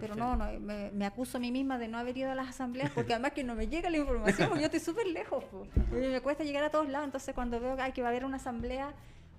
pero 0.00 0.14
no, 0.14 0.36
no 0.36 0.58
me, 0.60 0.90
me 0.92 1.06
acuso 1.06 1.38
a 1.38 1.40
mí 1.40 1.50
misma 1.52 1.78
de 1.78 1.88
no 1.88 1.98
haber 1.98 2.16
ido 2.16 2.30
a 2.30 2.34
las 2.34 2.48
asambleas 2.48 2.90
porque 2.90 3.12
además 3.14 3.32
que 3.32 3.44
no 3.44 3.54
me 3.54 3.68
llega 3.68 3.90
la 3.90 3.98
información 3.98 4.48
porque 4.48 4.60
yo 4.62 4.66
estoy 4.66 4.80
súper 4.80 5.06
lejos 5.06 5.44
pues. 5.50 5.68
Me 5.90 6.20
cuesta 6.20 6.44
llegar 6.44 6.64
a 6.64 6.70
todos 6.70 6.88
lados 6.88 7.06
entonces 7.06 7.34
cuando 7.34 7.60
veo 7.60 7.76
que, 7.76 7.82
hay 7.82 7.92
que 7.92 8.02
va 8.02 8.08
a 8.08 8.10
haber 8.10 8.24
una 8.24 8.36
asamblea 8.36 8.92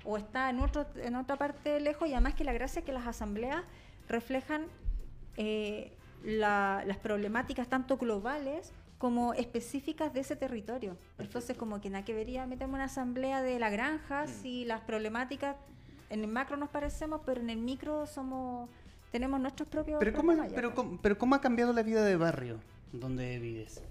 o 0.04 0.18
está 0.18 0.50
en, 0.50 0.60
otro, 0.60 0.86
en 0.96 1.16
otra 1.16 1.36
parte 1.36 1.80
lejos 1.80 2.08
y 2.08 2.14
además 2.14 2.34
que 2.36 2.44
la 2.44 2.54
gracia 2.54 2.80
es 2.80 2.86
que 2.86 2.92
las 2.94 3.06
asambleas 3.08 3.64
reflejan 4.08 4.66
eh, 5.38 5.92
la- 6.24 6.84
las 6.86 6.98
problemáticas 6.98 7.68
tanto 7.68 7.98
globales 7.98 8.72
como 8.98 9.34
específicas 9.34 10.14
de 10.14 10.20
ese 10.20 10.36
territorio. 10.36 10.96
Entonces, 11.18 11.58
como 11.58 11.82
que 11.82 11.90
nada 11.90 12.06
que 12.06 12.14
vería 12.14 12.46
meterme 12.46 12.76
una 12.76 12.84
asamblea 12.84 13.42
de 13.42 13.58
la 13.58 13.72
granja 13.72 14.28
si 14.28 14.64
las 14.66 14.82
problemáticas 14.82 15.56
en 16.12 16.22
el 16.24 16.28
macro 16.28 16.56
nos 16.58 16.70
parecemos, 16.70 17.22
pero 17.26 17.42
en 17.42 17.50
el 17.50 17.58
micro 17.58 18.06
somos 18.06 18.70
tenemos 19.12 19.40
nuestros 19.40 19.68
propios 19.68 20.00
Pero, 20.00 20.14
¿cómo, 20.14 20.34
pero, 20.54 20.70
pues. 20.70 20.74
cómo, 20.76 21.00
pero 21.02 21.18
¿cómo 21.18 21.36
ha 21.36 21.42
cambiado 21.42 21.74
la 21.74 21.84
vida 21.84 22.04
de 22.04 22.16
barrio 22.16 22.60
donde 22.92 23.40
vives? 23.40 23.82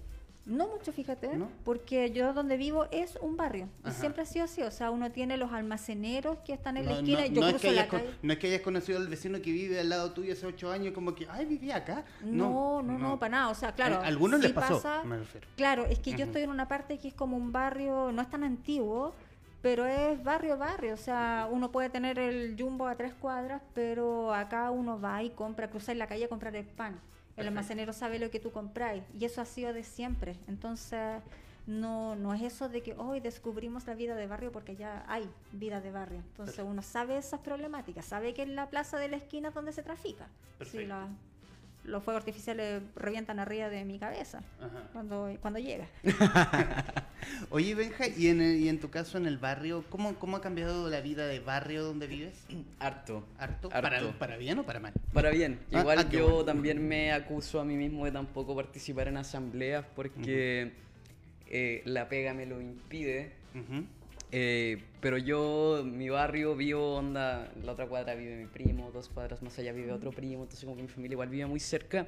No 0.43 0.67
mucho, 0.67 0.91
fíjate, 0.91 1.37
¿No? 1.37 1.49
porque 1.63 2.09
yo 2.09 2.33
donde 2.33 2.57
vivo 2.57 2.87
es 2.91 3.15
un 3.21 3.37
barrio 3.37 3.69
y 3.87 3.91
siempre 3.91 4.23
ha 4.23 4.25
sido 4.25 4.45
así. 4.45 4.63
O 4.63 4.71
sea, 4.71 4.89
uno 4.89 5.11
tiene 5.11 5.37
los 5.37 5.51
almaceneros 5.53 6.39
que 6.39 6.51
están 6.53 6.77
en 6.77 6.87
la 6.87 6.93
esquina 6.93 7.19
no- 7.19 7.25
y 7.27 7.29
yo 7.29 7.41
no 7.41 7.47
es 7.47 7.53
cruzo 7.53 7.67
que 7.67 7.73
la 7.75 7.87
calle. 7.87 8.09
no 8.23 8.33
es 8.33 8.39
que 8.39 8.47
hayas 8.47 8.61
conocido 8.61 8.97
al 8.97 9.07
vecino 9.07 9.39
que 9.39 9.51
vive 9.51 9.79
al 9.79 9.89
lado 9.89 10.11
tuyo 10.13 10.33
hace 10.33 10.47
ocho 10.47 10.71
años, 10.71 10.93
como 10.95 11.13
que, 11.13 11.27
ay, 11.29 11.45
vivía 11.45 11.75
acá. 11.75 12.03
No, 12.23 12.81
no, 12.81 12.97
no, 12.97 13.19
para 13.19 13.31
nada. 13.31 13.49
O 13.49 13.55
sea, 13.55 13.73
claro. 13.73 13.97
A 13.97 14.07
algunos 14.07 14.39
sí 14.41 14.47
les 14.47 14.53
pasó, 14.53 14.81
pasa- 14.81 15.03
me 15.03 15.19
refiero. 15.19 15.47
Claro, 15.55 15.85
es 15.85 15.99
que 15.99 16.13
yo 16.13 16.25
estoy 16.25 16.41
en 16.41 16.49
una 16.49 16.67
parte 16.67 16.97
que 16.97 17.09
es 17.09 17.13
como 17.13 17.37
un 17.37 17.51
barrio, 17.51 18.11
no 18.11 18.19
es 18.23 18.29
tan 18.29 18.43
antiguo, 18.43 19.13
pero 19.61 19.85
es 19.85 20.23
barrio 20.23 20.57
barrio, 20.57 20.93
o 20.93 20.97
sea, 20.97 21.47
uno 21.51 21.71
puede 21.71 21.89
tener 21.89 22.17
el 22.19 22.55
jumbo 22.57 22.87
a 22.87 22.95
tres 22.95 23.13
cuadras, 23.13 23.61
pero 23.73 24.33
acá 24.33 24.71
uno 24.71 24.99
va 24.99 25.21
y 25.23 25.29
compra, 25.31 25.69
cruza 25.69 25.91
en 25.91 25.99
la 25.99 26.07
calle 26.07 26.25
a 26.25 26.29
comprar 26.29 26.55
el 26.55 26.65
pan. 26.65 26.99
El 27.37 27.47
almacenero 27.47 27.93
sabe 27.93 28.19
lo 28.19 28.29
que 28.29 28.39
tú 28.39 28.51
compráis 28.51 29.03
y 29.17 29.25
eso 29.25 29.41
ha 29.41 29.45
sido 29.45 29.73
de 29.73 29.83
siempre. 29.83 30.35
Entonces, 30.47 31.21
no, 31.65 32.15
no 32.15 32.33
es 32.33 32.41
eso 32.41 32.69
de 32.69 32.81
que 32.81 32.93
hoy 32.93 33.19
descubrimos 33.19 33.87
la 33.87 33.93
vida 33.95 34.15
de 34.15 34.27
barrio 34.27 34.51
porque 34.51 34.75
ya 34.75 35.05
hay 35.07 35.27
vida 35.51 35.79
de 35.81 35.91
barrio. 35.91 36.19
Entonces, 36.19 36.59
uno 36.59 36.81
sabe 36.81 37.17
esas 37.17 37.39
problemáticas, 37.39 38.05
sabe 38.05 38.33
que 38.33 38.43
en 38.43 38.55
la 38.55 38.69
plaza 38.69 38.97
de 38.97 39.07
la 39.07 39.17
esquina 39.17 39.49
es 39.49 39.55
donde 39.55 39.71
se 39.71 39.81
trafica. 39.81 40.25
Si 40.25 40.57
Perfecto. 40.57 40.87
la- 40.89 41.07
los 41.83 42.03
fuegos 42.03 42.21
artificiales 42.21 42.81
revientan 42.95 43.39
arriba 43.39 43.69
de 43.69 43.83
mi 43.85 43.97
cabeza 43.97 44.43
Ajá. 44.59 44.83
cuando, 44.93 45.35
cuando 45.41 45.59
llega. 45.59 45.87
Oye, 47.49 47.75
Benja, 47.75 48.07
¿y 48.07 48.27
en, 48.27 48.41
el- 48.41 48.57
y 48.59 48.69
en 48.69 48.79
tu 48.79 48.89
caso 48.89 49.17
en 49.17 49.25
el 49.25 49.37
barrio, 49.37 49.83
¿cómo, 49.89 50.15
¿cómo 50.15 50.37
ha 50.37 50.41
cambiado 50.41 50.89
la 50.89 51.01
vida 51.01 51.27
de 51.27 51.39
barrio 51.39 51.83
donde 51.83 52.07
vives? 52.07 52.45
Harto. 52.79 53.25
¿Harto? 53.37 53.69
Harto. 53.71 53.81
¿Para, 53.81 54.11
¿Para 54.13 54.37
bien 54.37 54.59
o 54.59 54.63
para 54.63 54.79
mal? 54.79 54.93
Para 55.13 55.31
bien. 55.31 55.59
Ah, 55.73 55.79
Igual 55.81 55.99
ah, 55.99 56.09
yo 56.09 56.25
bueno. 56.29 56.45
también 56.45 56.87
me 56.87 57.11
acuso 57.11 57.59
a 57.59 57.65
mí 57.65 57.75
mismo 57.75 58.05
de 58.05 58.11
tampoco 58.11 58.55
participar 58.55 59.07
en 59.07 59.17
asambleas 59.17 59.85
porque 59.95 60.71
eh, 61.47 61.81
la 61.85 62.07
pega 62.09 62.33
me 62.33 62.45
lo 62.45 62.61
impide. 62.61 63.31
Ujú. 63.55 63.85
Eh, 64.33 64.93
pero 65.01 65.17
yo, 65.17 65.83
mi 65.85 66.09
barrio, 66.09 66.55
vivo 66.55 66.95
onda, 66.95 67.51
la 67.63 67.73
otra 67.73 67.87
cuadra 67.87 68.15
vive 68.15 68.37
mi 68.37 68.45
primo, 68.47 68.91
dos 68.91 69.09
cuadras 69.09 69.41
más 69.41 69.57
allá 69.59 69.73
vive 69.73 69.91
otro 69.91 70.13
primo, 70.13 70.43
entonces 70.43 70.63
como 70.63 70.77
que 70.77 70.83
mi 70.83 70.87
familia 70.87 71.15
igual 71.15 71.29
vive 71.29 71.45
muy 71.47 71.59
cerca. 71.59 72.07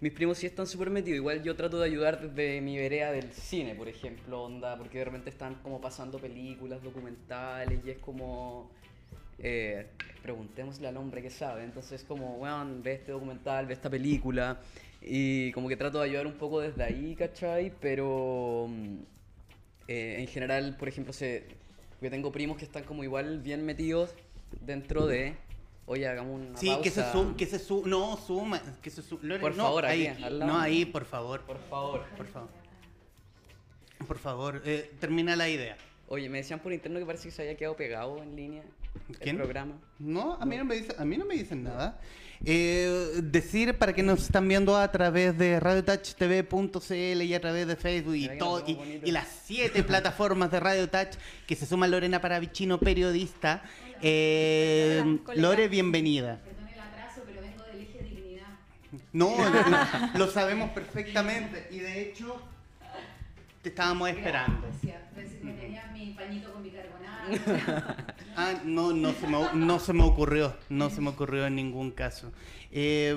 Mis 0.00 0.12
primos 0.12 0.38
sí 0.38 0.46
están 0.46 0.66
súper 0.66 0.90
metidos, 0.90 1.16
igual 1.16 1.42
yo 1.42 1.54
trato 1.56 1.78
de 1.78 1.84
ayudar 1.86 2.20
desde 2.20 2.60
mi 2.60 2.76
vereda 2.78 3.12
del 3.12 3.32
cine, 3.32 3.74
por 3.74 3.88
ejemplo, 3.88 4.42
onda, 4.42 4.76
porque 4.78 4.98
de 4.98 5.04
repente 5.04 5.30
están 5.30 5.56
como 5.62 5.80
pasando 5.80 6.20
películas, 6.20 6.82
documentales, 6.82 7.84
y 7.84 7.90
es 7.90 7.98
como... 7.98 8.72
eh, 9.38 9.86
preguntémosle 10.22 10.86
al 10.88 10.96
hombre 10.98 11.22
que 11.22 11.30
sabe, 11.30 11.64
entonces 11.64 12.04
como, 12.04 12.36
weón, 12.38 12.82
ve 12.82 12.94
este 12.94 13.12
documental, 13.12 13.66
ve 13.66 13.74
esta 13.74 13.90
película, 13.90 14.60
y 15.00 15.52
como 15.52 15.68
que 15.68 15.76
trato 15.76 15.98
de 16.00 16.06
ayudar 16.06 16.26
un 16.26 16.38
poco 16.38 16.60
desde 16.60 16.82
ahí, 16.84 17.14
¿cachai? 17.16 17.72
Pero... 17.80 18.66
mm, 18.68 18.98
eh, 19.88 20.16
en 20.20 20.26
general, 20.28 20.76
por 20.76 20.88
ejemplo, 20.88 21.12
se, 21.12 21.59
yo 22.00 22.10
tengo 22.10 22.32
primos 22.32 22.56
que 22.56 22.64
están 22.64 22.84
como 22.84 23.04
igual 23.04 23.40
bien 23.40 23.64
metidos 23.64 24.10
dentro 24.60 25.06
de, 25.06 25.36
oye, 25.86 26.08
hagamos 26.08 26.40
una 26.40 26.56
Sí, 26.58 26.68
pausa. 26.68 26.82
que 26.82 26.90
se 26.90 27.12
su, 27.12 27.36
que 27.36 27.46
se 27.46 27.58
su, 27.58 27.86
no, 27.86 28.16
suma, 28.16 28.60
que 28.82 28.90
se 28.90 29.02
Por 29.02 29.22
no, 29.56 29.64
favor, 29.64 29.84
ahí, 29.86 30.06
aquí, 30.06 30.24
no, 30.32 30.58
ahí, 30.58 30.84
por 30.84 31.04
favor, 31.04 31.42
Por 31.42 31.58
favor. 31.68 32.04
por 32.16 32.26
favor. 32.26 32.48
Por 34.06 34.18
favor, 34.18 34.62
eh, 34.64 34.90
termina 34.98 35.36
la 35.36 35.48
idea. 35.48 35.76
Oye, 36.08 36.28
me 36.28 36.38
decían 36.38 36.58
por 36.60 36.72
interno 36.72 36.98
que 36.98 37.04
parece 37.06 37.28
que 37.28 37.32
se 37.32 37.42
había 37.42 37.56
quedado 37.56 37.76
pegado 37.76 38.22
en 38.22 38.34
línea 38.34 38.62
¿Quién? 39.20 39.36
el 39.36 39.42
programa. 39.42 39.74
No, 39.98 40.34
a 40.34 40.46
mí 40.46 40.56
no 40.56 40.64
me 40.64 40.76
dicen, 40.76 40.94
a 40.98 41.04
mí 41.04 41.16
no 41.16 41.24
me 41.24 41.34
dicen 41.34 41.64
nada. 41.64 42.00
Eh, 42.42 43.20
decir 43.22 43.76
para 43.76 43.92
que 43.92 44.02
nos 44.02 44.22
están 44.22 44.48
viendo 44.48 44.74
a 44.74 44.90
través 44.90 45.36
de 45.36 45.60
radiotouchtv.cl 45.60 47.22
y 47.22 47.34
a 47.34 47.40
través 47.40 47.66
de 47.66 47.76
Facebook 47.76 48.14
y, 48.14 48.38
todo, 48.38 48.64
las 49.04 49.28
siete 49.44 49.82
plataformas 49.82 50.50
de 50.50 50.58
Radio 50.58 50.88
Touch 50.88 51.16
que 51.46 51.54
se 51.54 51.66
suma 51.66 51.86
Lorena 51.86 52.20
Paravicino, 52.20 52.80
periodista. 52.80 53.62
Eh. 54.00 55.18
Lore, 55.34 55.68
bienvenida. 55.68 56.40
Perdón 56.42 56.68
el 56.68 56.80
atraso, 56.80 57.22
pero 57.26 57.42
vengo 57.42 57.62
del 57.64 57.82
eje 57.82 58.02
dignidad. 58.04 58.46
No, 59.12 59.36
lo 60.18 60.30
sabemos 60.30 60.70
perfectamente 60.70 61.68
y 61.70 61.80
de 61.80 62.00
hecho 62.00 62.40
te 63.62 63.68
estábamos 63.68 64.08
esperando. 64.08 64.62
Gracias. 64.62 65.02
Pensé 65.14 65.38
que 65.40 65.52
tenía 65.52 65.86
mi 65.92 66.14
pañito 66.14 66.50
con 66.54 66.62
bicarbonato. 66.62 66.99
Ah, 68.36 68.54
no, 68.64 68.92
no 68.92 69.12
se, 69.12 69.26
me, 69.26 69.38
no 69.54 69.78
se 69.78 69.92
me 69.92 70.02
ocurrió, 70.04 70.56
no 70.68 70.88
se 70.88 71.00
me 71.00 71.10
ocurrió 71.10 71.46
en 71.46 71.56
ningún 71.56 71.90
caso. 71.90 72.32
Eh, 72.72 73.14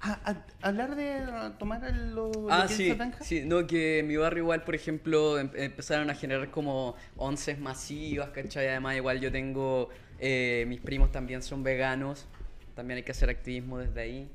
a- 0.00 0.18
a- 0.30 0.68
hablar 0.68 0.94
de 0.96 1.22
tomar 1.58 1.82
lo, 1.92 2.30
lo 2.32 2.46
Ah, 2.50 2.66
que 2.68 2.74
sí, 2.74 2.96
sí, 3.20 3.42
no, 3.44 3.66
que 3.66 3.98
en 4.00 4.06
mi 4.08 4.16
barrio 4.16 4.44
igual, 4.44 4.62
por 4.64 4.74
ejemplo, 4.74 5.38
em- 5.38 5.50
empezaron 5.54 6.08
a 6.10 6.14
generar 6.14 6.50
como 6.50 6.94
onces 7.16 7.58
masivas, 7.58 8.30
¿cachai? 8.30 8.68
Además, 8.68 8.96
igual 8.96 9.20
yo 9.20 9.30
tengo, 9.32 9.88
eh, 10.20 10.64
mis 10.68 10.80
primos 10.80 11.10
también 11.12 11.42
son 11.42 11.62
veganos, 11.62 12.26
también 12.74 12.98
hay 12.98 13.02
que 13.02 13.12
hacer 13.12 13.28
activismo 13.28 13.78
desde 13.78 14.00
ahí. 14.00 14.30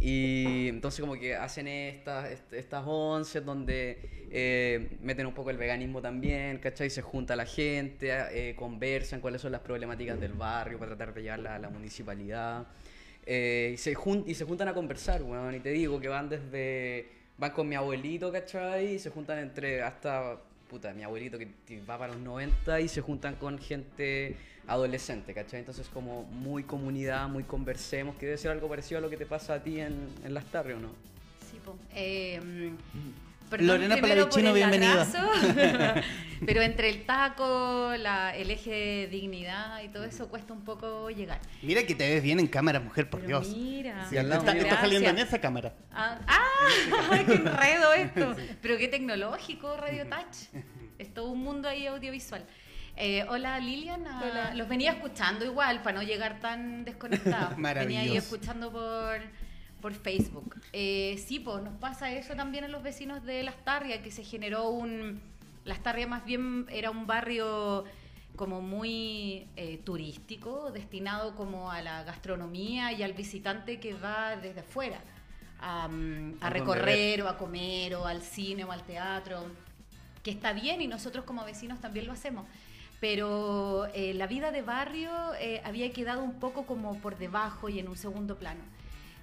Y 0.00 0.68
entonces 0.68 1.00
como 1.00 1.14
que 1.14 1.36
hacen 1.36 1.68
estas, 1.68 2.30
est- 2.30 2.52
estas 2.52 2.82
once 2.86 3.40
donde 3.40 4.26
eh, 4.30 4.96
meten 5.00 5.26
un 5.26 5.34
poco 5.34 5.50
el 5.50 5.56
veganismo 5.58 6.00
también, 6.02 6.58
¿cachai? 6.58 6.90
Se 6.90 7.02
junta 7.02 7.36
la 7.36 7.46
gente, 7.46 8.10
eh, 8.32 8.56
conversan 8.56 9.20
cuáles 9.20 9.40
son 9.42 9.52
las 9.52 9.60
problemáticas 9.60 10.18
del 10.20 10.32
barrio 10.32 10.78
para 10.78 10.96
tratar 10.96 11.14
de 11.14 11.22
llevarla 11.22 11.54
a 11.54 11.58
la 11.60 11.70
municipalidad. 11.70 12.66
Eh, 13.24 13.72
y, 13.74 13.76
se 13.76 13.94
jun- 13.94 14.24
y 14.26 14.34
se 14.34 14.44
juntan 14.44 14.66
a 14.68 14.74
conversar, 14.74 15.22
weón, 15.22 15.54
y 15.54 15.60
te 15.60 15.70
digo 15.70 16.00
que 16.00 16.08
van 16.08 16.28
desde... 16.28 17.20
Van 17.38 17.52
con 17.52 17.68
mi 17.68 17.74
abuelito, 17.76 18.30
¿cachai? 18.30 18.94
Y 18.94 18.98
se 18.98 19.10
juntan 19.10 19.38
entre 19.38 19.82
hasta... 19.82 20.38
Puta, 20.72 20.94
mi 20.94 21.02
abuelito 21.02 21.36
que 21.38 21.82
va 21.82 21.98
para 21.98 22.14
los 22.14 22.22
90 22.22 22.80
y 22.80 22.88
se 22.88 23.02
juntan 23.02 23.34
con 23.34 23.58
gente 23.58 24.36
adolescente, 24.66 25.34
¿cachai? 25.34 25.60
Entonces 25.60 25.86
como 25.90 26.22
muy 26.22 26.64
comunidad, 26.64 27.28
muy 27.28 27.44
conversemos, 27.44 28.16
que 28.16 28.24
debe 28.24 28.38
ser 28.38 28.52
algo 28.52 28.70
parecido 28.70 28.96
a 28.96 29.02
lo 29.02 29.10
que 29.10 29.18
te 29.18 29.26
pasa 29.26 29.52
a 29.52 29.62
ti 29.62 29.80
en, 29.80 30.08
en 30.24 30.32
las 30.32 30.46
tardes, 30.46 30.78
¿o 30.78 30.80
no? 30.80 30.88
Sí, 31.50 31.60
po. 31.62 31.76
Eh, 31.94 32.40
mm, 32.40 33.11
perdón 33.52 33.66
Lorena 33.68 33.96
primero 33.96 34.28
por 34.28 34.42
Palavicino, 34.42 34.48
el 34.48 34.54
bienvenida. 34.54 35.02
atraso, 35.02 36.00
pero 36.46 36.62
entre 36.62 36.88
el 36.88 37.04
taco, 37.04 37.92
la, 37.98 38.34
el 38.34 38.50
eje 38.50 38.70
de 38.70 39.06
dignidad 39.08 39.82
y 39.82 39.88
todo 39.88 40.04
eso 40.04 40.28
cuesta 40.28 40.52
un 40.52 40.64
poco 40.64 41.10
llegar. 41.10 41.38
Mira 41.60 41.84
que 41.84 41.94
te 41.94 42.08
ves 42.14 42.22
bien 42.22 42.40
en 42.40 42.46
cámara, 42.46 42.80
mujer, 42.80 43.10
por 43.10 43.20
Pero 43.20 43.40
Dios. 43.40 43.54
mira. 43.54 44.08
Sí, 44.08 44.16
al 44.16 44.28
lado 44.28 44.40
está, 44.40 44.56
está 44.56 44.80
saliendo 44.80 45.10
en 45.10 45.18
esa 45.18 45.38
cámara. 45.38 45.74
Ah, 45.92 46.18
¡ah! 46.26 47.18
¡Qué 47.26 47.34
enredo 47.34 47.92
esto! 47.92 48.34
Pero 48.62 48.78
qué 48.78 48.88
tecnológico 48.88 49.76
Radio 49.76 50.06
Touch. 50.06 50.62
Es 50.98 51.12
todo 51.12 51.30
un 51.30 51.42
mundo 51.42 51.68
ahí 51.68 51.86
audiovisual. 51.86 52.44
Eh, 52.96 53.24
hola 53.28 53.58
Lilian, 53.58 54.06
ah, 54.06 54.22
Hola. 54.22 54.54
los 54.54 54.68
venía 54.68 54.92
escuchando 54.92 55.44
igual 55.44 55.82
para 55.82 55.96
no 55.98 56.02
llegar 56.02 56.40
tan 56.40 56.84
desconectados. 56.84 57.56
venía 57.74 58.00
ahí 58.00 58.16
escuchando 58.16 58.70
por, 58.70 59.20
por 59.82 59.92
Facebook. 59.92 60.56
Eh, 60.72 61.22
sí, 61.26 61.40
pues 61.40 61.62
nos 61.62 61.74
pasa 61.74 62.10
eso 62.12 62.34
también 62.34 62.64
a 62.64 62.68
los 62.68 62.82
vecinos 62.82 63.22
de 63.24 63.42
Las 63.42 63.62
Tarrias, 63.64 64.00
que 64.00 64.10
se 64.10 64.24
generó 64.24 64.70
un... 64.70 65.20
Las 65.64 65.82
Tarrias 65.82 66.08
más 66.08 66.24
bien 66.24 66.66
era 66.70 66.90
un 66.90 67.06
barrio 67.06 67.84
como 68.36 68.62
muy 68.62 69.46
eh, 69.56 69.78
turístico, 69.84 70.70
destinado 70.72 71.36
como 71.36 71.70
a 71.70 71.82
la 71.82 72.02
gastronomía 72.04 72.92
y 72.92 73.02
al 73.02 73.12
visitante 73.12 73.78
que 73.78 73.92
va 73.92 74.36
desde 74.36 74.60
afuera 74.60 75.00
a, 75.60 75.88
mm, 75.88 76.38
a 76.40 76.46
A 76.46 76.50
recorrer 76.50 77.22
o 77.22 77.28
a 77.28 77.36
comer 77.36 77.94
o 77.94 78.06
al 78.06 78.22
cine 78.22 78.64
o 78.64 78.72
al 78.72 78.82
teatro, 78.82 79.44
que 80.22 80.30
está 80.30 80.52
bien 80.52 80.80
y 80.80 80.86
nosotros 80.86 81.24
como 81.24 81.44
vecinos 81.44 81.80
también 81.80 82.06
lo 82.06 82.12
hacemos. 82.12 82.46
Pero 83.00 83.86
eh, 83.94 84.14
la 84.14 84.26
vida 84.26 84.52
de 84.52 84.62
barrio 84.62 85.10
eh, 85.40 85.60
había 85.64 85.92
quedado 85.92 86.22
un 86.22 86.38
poco 86.38 86.66
como 86.66 86.98
por 86.98 87.18
debajo 87.18 87.68
y 87.68 87.80
en 87.80 87.88
un 87.88 87.96
segundo 87.96 88.36
plano. 88.36 88.60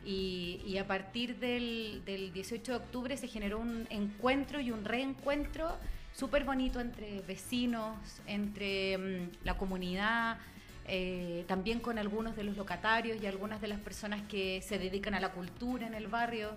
Y, 0.10 0.62
y 0.66 0.80
a 0.80 0.88
partir 0.88 1.38
del, 1.38 2.02
del 2.04 2.34
18 2.34 2.72
de 2.72 2.78
octubre 2.80 3.16
se 3.16 3.28
generó 3.28 3.60
un 3.60 3.86
encuentro 3.92 4.60
y 4.60 4.72
un 4.72 4.84
reencuentro 4.84 5.78
súper 6.14 6.46
bonito 6.46 6.80
entre 6.80 7.22
vecinos, 7.22 7.96
entre 8.26 8.98
mm, 8.98 9.30
la 9.44 9.56
comunidad, 9.56 10.38
eh, 10.88 11.46
también 11.48 11.80
con 11.80 12.00
algunos 12.00 12.36
de 12.36 12.44
los 12.44 12.58
locatarios 12.58 13.22
y 13.22 13.28
algunas 13.28 13.62
de 13.62 13.68
las 13.68 13.80
personas 13.80 14.24
que 14.28 14.64
se 14.64 14.80
dedican 14.80 15.14
a 15.14 15.20
la 15.20 15.32
cultura 15.32 15.86
en 15.86 15.94
el 15.94 16.08
barrio 16.08 16.50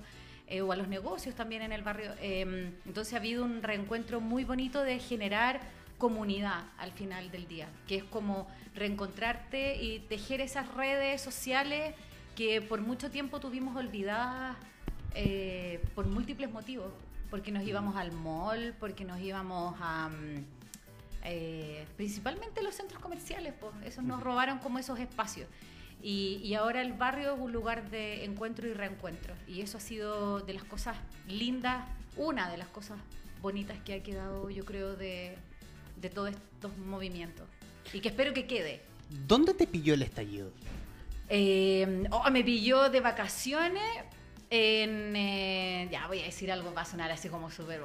eh, 0.47 0.63
o 0.63 0.73
a 0.73 0.77
los 0.77 0.89
negocios 0.89 1.35
también 1.35 1.61
en 1.61 1.73
el 1.73 1.83
barrio. 1.83 2.13
Eh, 2.23 2.73
entonces 2.87 3.13
ha 3.13 3.19
habido 3.19 3.45
un 3.45 3.63
reencuentro 3.63 4.23
muy 4.23 4.45
bonito 4.45 4.83
de 4.83 4.99
generar 4.99 5.61
comunidad 5.99 6.65
al 6.79 6.93
final 6.93 7.31
del 7.31 7.47
día, 7.47 7.69
que 7.87 7.97
es 7.97 8.05
como 8.05 8.49
reencontrarte 8.75 9.83
y 9.83 9.99
tejer 9.99 10.41
esas 10.41 10.67
redes 10.75 11.21
sociales 11.21 11.95
que 12.37 12.61
por 12.61 12.81
mucho 12.81 13.11
tiempo 13.11 13.41
tuvimos 13.41 13.77
olvidadas 13.77 14.57
eh, 15.15 15.83
por 15.95 16.07
múltiples 16.07 16.51
motivos, 16.51 16.93
porque 17.31 17.51
nos 17.51 17.65
íbamos 17.65 17.97
al 17.97 18.13
mall, 18.13 18.75
porque 18.79 19.05
nos 19.05 19.21
íbamos 19.21 19.75
a... 19.81 20.09
mm, 20.09 20.45
eh, 21.25 21.87
principalmente 21.97 22.63
los 22.63 22.75
centros 22.75 23.01
comerciales, 23.01 23.55
pues, 23.61 23.73
esos 23.85 24.03
nos 24.05 24.23
robaron 24.23 24.59
como 24.59 24.79
esos 24.79 24.99
espacios. 24.99 25.49
Y, 26.03 26.41
y 26.43 26.55
ahora 26.55 26.83
el 26.83 26.95
barrio 26.95 27.35
es 27.35 27.41
un 27.41 27.53
lugar 27.53 27.89
de 27.91 28.25
encuentro 28.25 28.67
y 28.67 28.73
reencuentro. 28.73 29.35
Y 29.47 29.61
eso 29.61 29.79
ha 29.79 29.81
sido 29.81 30.41
de 30.41 30.55
las 30.55 30.65
cosas 30.65 30.97
lindas, 31.29 31.87
una 32.17 32.51
de 32.51 32.57
las 32.57 32.67
cosas 32.69 32.99
bonitas 33.41 33.79
que 33.85 33.95
ha 33.95 34.03
quedado, 34.03 34.51
yo 34.51 34.65
creo, 34.65 34.97
de, 34.97 35.37
de 36.01 36.11
todos 36.11 36.31
estos 36.31 36.77
movimientos. 36.79 37.47
Y 37.93 38.01
que 38.01 38.09
espero 38.09 38.33
que 38.33 38.47
quede. 38.47 38.81
¿Dónde 39.29 39.55
te 39.55 39.67
pilló 39.67 39.95
el 39.95 40.03
estallido? 40.03 40.51
Eh, 41.29 42.05
oh, 42.11 42.31
me 42.31 42.45
pilló 42.45 42.91
de 42.91 43.01
vacaciones 43.01 43.83
En, 44.51 45.15
eh, 45.17 45.89
ya 45.91 46.07
voy 46.09 46.21
a 46.21 46.25
decir 46.25 46.53
algo, 46.53 46.75
va 46.75 46.83
a 46.83 46.85
sonar 46.85 47.11
así 47.11 47.29
como 47.31 47.51
súper... 47.51 47.81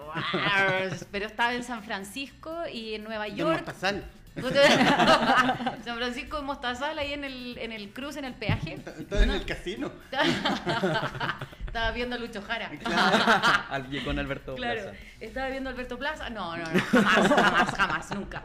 pero 1.11 1.25
estaba 1.25 1.53
en 1.53 1.63
San 1.63 1.81
Francisco 1.83 2.63
y 2.71 2.95
en 2.95 3.03
Nueva 3.05 3.27
York. 3.29 3.63
Mostazal. 3.65 4.03
San 5.85 5.97
Francisco 5.97 6.37
de 6.37 6.43
Mostazal, 6.43 6.99
ahí 6.99 7.13
en 7.13 7.23
el, 7.23 7.57
en 7.57 7.71
el 7.71 7.91
cruce, 7.91 8.19
en 8.19 8.25
el 8.25 8.33
peaje. 8.33 8.77
Estaba 8.99 9.23
en 9.23 9.31
el 9.31 9.45
casino. 9.45 9.91
Estaba 11.65 11.91
viendo 11.91 12.15
a 12.15 12.19
Lucho 12.19 12.41
Jara. 12.41 12.71
Al- 13.69 14.03
con 14.03 14.19
Alberto 14.19 14.55
Claro, 14.55 14.81
Plaza. 14.81 14.97
estaba 15.19 15.49
viendo 15.49 15.69
a 15.69 15.73
Alberto 15.73 15.97
Plaza. 15.97 16.29
No, 16.29 16.55
no, 16.57 16.63
no, 16.65 16.79
jamás, 16.81 17.27
jamás, 17.29 17.75
jamás, 17.75 18.11
nunca. 18.11 18.43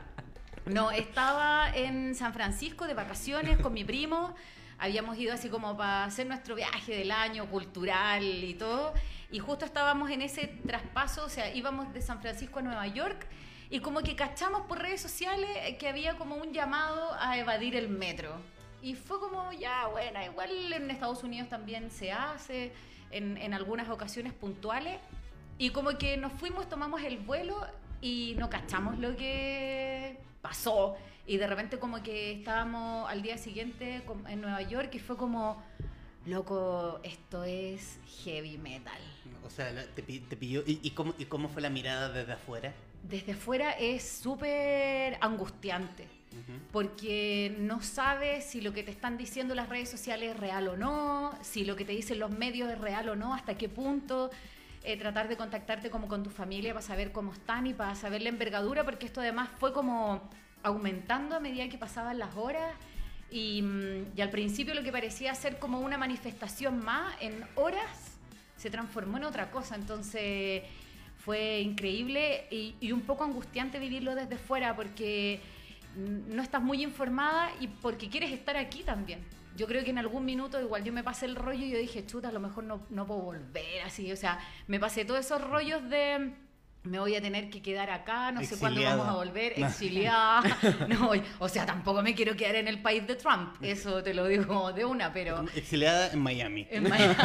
No, 0.67 0.91
estaba 0.91 1.71
en 1.75 2.15
San 2.15 2.33
Francisco 2.33 2.87
de 2.87 2.95
vacaciones 2.95 3.59
con 3.59 3.73
mi 3.73 3.85
primo. 3.85 4.35
Habíamos 4.83 5.17
ido 5.17 5.33
así 5.33 5.49
como 5.49 5.77
para 5.77 6.03
hacer 6.03 6.27
nuestro 6.27 6.57
viaje 6.57 6.97
del 6.97 7.13
año 7.13 7.47
cultural 7.47 8.25
y 8.25 8.55
todo. 8.55 8.93
Y 9.31 9.39
justo 9.39 9.65
estábamos 9.65 10.11
en 10.11 10.23
ese 10.23 10.49
traspaso, 10.67 11.25
o 11.25 11.29
sea, 11.29 11.55
íbamos 11.55 11.95
de 11.95 12.03
San 12.03 12.21
Francisco 12.21 12.59
a 12.59 12.63
Nueva 12.63 12.89
York 12.89 13.29
y 13.71 13.79
como 13.79 14.01
que 14.01 14.17
cachamos 14.17 14.63
por 14.63 14.81
redes 14.81 15.01
sociales 15.01 15.49
que 15.79 15.89
había 15.89 16.17
como 16.17 16.35
un 16.35 16.53
llamado 16.53 17.15
a 17.21 17.39
evadir 17.39 17.77
el 17.77 17.91
metro. 17.91 18.35
Y 18.83 18.97
fue 18.97 19.21
como, 19.21 19.53
ya, 19.53 19.87
bueno, 19.87 20.21
igual 20.21 20.73
en 20.73 20.91
Estados 20.91 21.23
Unidos 21.23 21.49
también 21.49 21.89
se 21.89 22.11
hace, 22.11 22.73
en, 23.13 23.37
en 23.37 23.55
algunas 23.55 23.89
ocasiones 23.89 24.33
puntuales. 24.33 24.99
Y 25.59 25.71
como 25.71 25.97
que 25.97 26.17
nos 26.17 26.33
fuimos, 26.33 26.69
tomamos 26.69 27.01
el 27.05 27.19
vuelo 27.19 27.65
y 28.01 28.35
no 28.37 28.51
cachamos 28.51 28.99
lo 28.99 29.15
que 29.15 30.19
pasó. 30.41 30.97
Y 31.27 31.37
de 31.37 31.47
repente 31.47 31.79
como 31.79 32.03
que 32.03 32.33
estábamos 32.33 33.09
al 33.09 33.23
día 33.23 33.39
siguiente 33.39 34.03
en 34.29 34.41
Nueva 34.41 34.63
York 34.63 34.91
y 34.95 34.99
fue 34.99 35.17
como, 35.17 35.63
loco, 36.25 37.01
esto 37.05 37.45
es 37.45 38.01
heavy 38.25 38.59
metal. 38.59 39.01
O 39.45 39.51
sea, 39.51 39.73
te, 39.95 40.03
te 40.03 40.37
pilló. 40.37 40.63
¿Y, 40.67 40.81
y 40.83 40.91
cómo, 40.93 41.15
¿Y 41.19 41.27
cómo 41.27 41.49
fue 41.49 41.63
la 41.63 41.71
mirada 41.71 42.09
desde 42.11 42.33
afuera? 42.33 42.75
Desde 43.03 43.35
fuera 43.35 43.73
es 43.73 44.09
súper 44.09 45.19
angustiante. 45.21 46.09
porque 46.73 47.55
no 47.59 47.83
sabes 47.83 48.45
si 48.45 48.61
lo 48.63 48.73
que 48.73 48.83
te 48.83 48.91
están 48.91 49.19
diciendo 49.19 49.55
las 49.55 49.69
redes 49.69 49.91
sociales 49.91 50.31
es 50.31 50.37
real 50.41 50.69
o 50.69 50.77
no, 50.77 51.33
si 51.43 51.65
lo 51.65 51.77
que 51.77 51.85
te 51.85 51.93
dicen 51.93 52.19
los 52.19 52.31
medios 52.31 52.71
es 52.71 52.79
real 52.81 53.09
o 53.11 53.17
no, 53.17 53.35
hasta 53.35 53.57
qué 53.57 53.69
punto. 53.69 54.31
eh, 54.85 54.97
tratar 54.99 55.29
de 55.29 55.37
contactarte 55.37 55.91
como 55.91 56.09
con 56.09 56.23
tu 56.25 56.31
familia 56.31 56.73
para 56.75 56.83
saber 56.85 57.13
cómo 57.13 57.33
están 57.33 57.67
y 57.69 57.75
para 57.75 57.95
saber 57.95 58.23
la 58.23 58.31
envergadura, 58.31 58.85
porque 58.85 59.07
esto 59.07 59.21
además 59.21 59.49
fue 59.59 59.73
como 59.73 60.29
aumentando 60.63 61.37
a 61.37 61.41
medida 61.41 61.69
que 61.69 61.79
pasaban 61.79 62.19
las 62.19 62.37
horas. 62.37 62.75
Y, 63.31 63.63
mm, 63.63 64.13
y 64.17 64.21
al 64.21 64.31
principio 64.31 64.75
lo 64.75 64.83
que 64.83 64.93
parecía 64.93 65.35
ser 65.35 65.59
como 65.59 65.81
una 65.81 65.99
manifestación 65.99 66.85
más, 66.85 67.15
en 67.21 67.45
horas 67.55 68.19
se 68.57 68.71
transformó 68.71 69.17
en 69.17 69.25
otra 69.25 69.51
cosa. 69.51 69.75
Entonces 69.75 70.63
fue 71.19 71.61
increíble 71.61 72.47
y, 72.51 72.75
y 72.81 72.93
un 72.93 73.03
poco 73.03 73.25
angustiante 73.25 73.79
vivirlo 73.79 74.15
desde 74.15 74.37
fuera 74.37 74.75
porque 74.75 75.41
mm, 75.97 76.35
no 76.35 76.43
estás 76.43 76.63
muy 76.63 76.83
informada 76.83 77.51
y 77.61 77.69
porque 77.69 78.09
quieres 78.09 78.33
estar 78.33 78.57
aquí 78.57 78.83
también. 78.83 79.21
Yo 79.57 79.67
creo 79.67 79.85
que 79.85 79.91
en 79.91 79.99
algún 79.99 80.25
minuto 80.25 80.61
igual 80.61 80.83
yo 80.83 80.93
me 80.93 81.05
pasé 81.05 81.27
el 81.27 81.37
rollo 81.37 81.65
y 81.65 81.71
yo 81.71 81.79
dije, 81.79 82.07
chuta, 82.07 82.29
a 82.29 82.33
lo 82.33 82.41
mejor 82.41 82.65
no, 82.65 82.87
no 82.89 83.07
puedo 83.07 83.21
volver 83.21 83.83
así. 83.85 84.11
O 84.11 84.17
sea, 84.17 84.39
me 84.67 84.81
pasé 84.81 85.05
todos 85.05 85.21
esos 85.21 85.43
rollos 85.43 85.89
de 85.91 86.33
me 86.85 86.99
voy 86.99 87.15
a 87.15 87.21
tener 87.23 87.49
que 87.49 87.63
quedar 87.63 87.91
acá, 87.91 88.33
no 88.33 88.41
sé 88.43 88.59
cuándo 88.59 88.81
Exiliada. 88.81 88.97
vamos 88.97 89.15
a 89.15 89.17
volver, 89.25 89.53
exiliada. 89.57 90.43
No, 90.89 91.13
o 91.39 91.49
sea, 91.49 91.65
tampoco 91.65 92.03
me 92.03 92.15
quiero 92.15 92.37
quedar 92.37 92.57
en 92.57 92.69
el 92.69 92.81
país 92.83 93.07
de 93.07 93.15
Trump, 93.15 93.55
eso 93.63 94.03
te 94.03 94.15
lo 94.15 94.27
digo 94.27 94.73
de 94.73 94.85
una, 94.85 95.13
pero... 95.13 95.45
Exiliada 95.55 96.13
en 96.13 96.21
Miami. 96.21 96.67
En 96.71 96.89
Miami. 96.89 97.15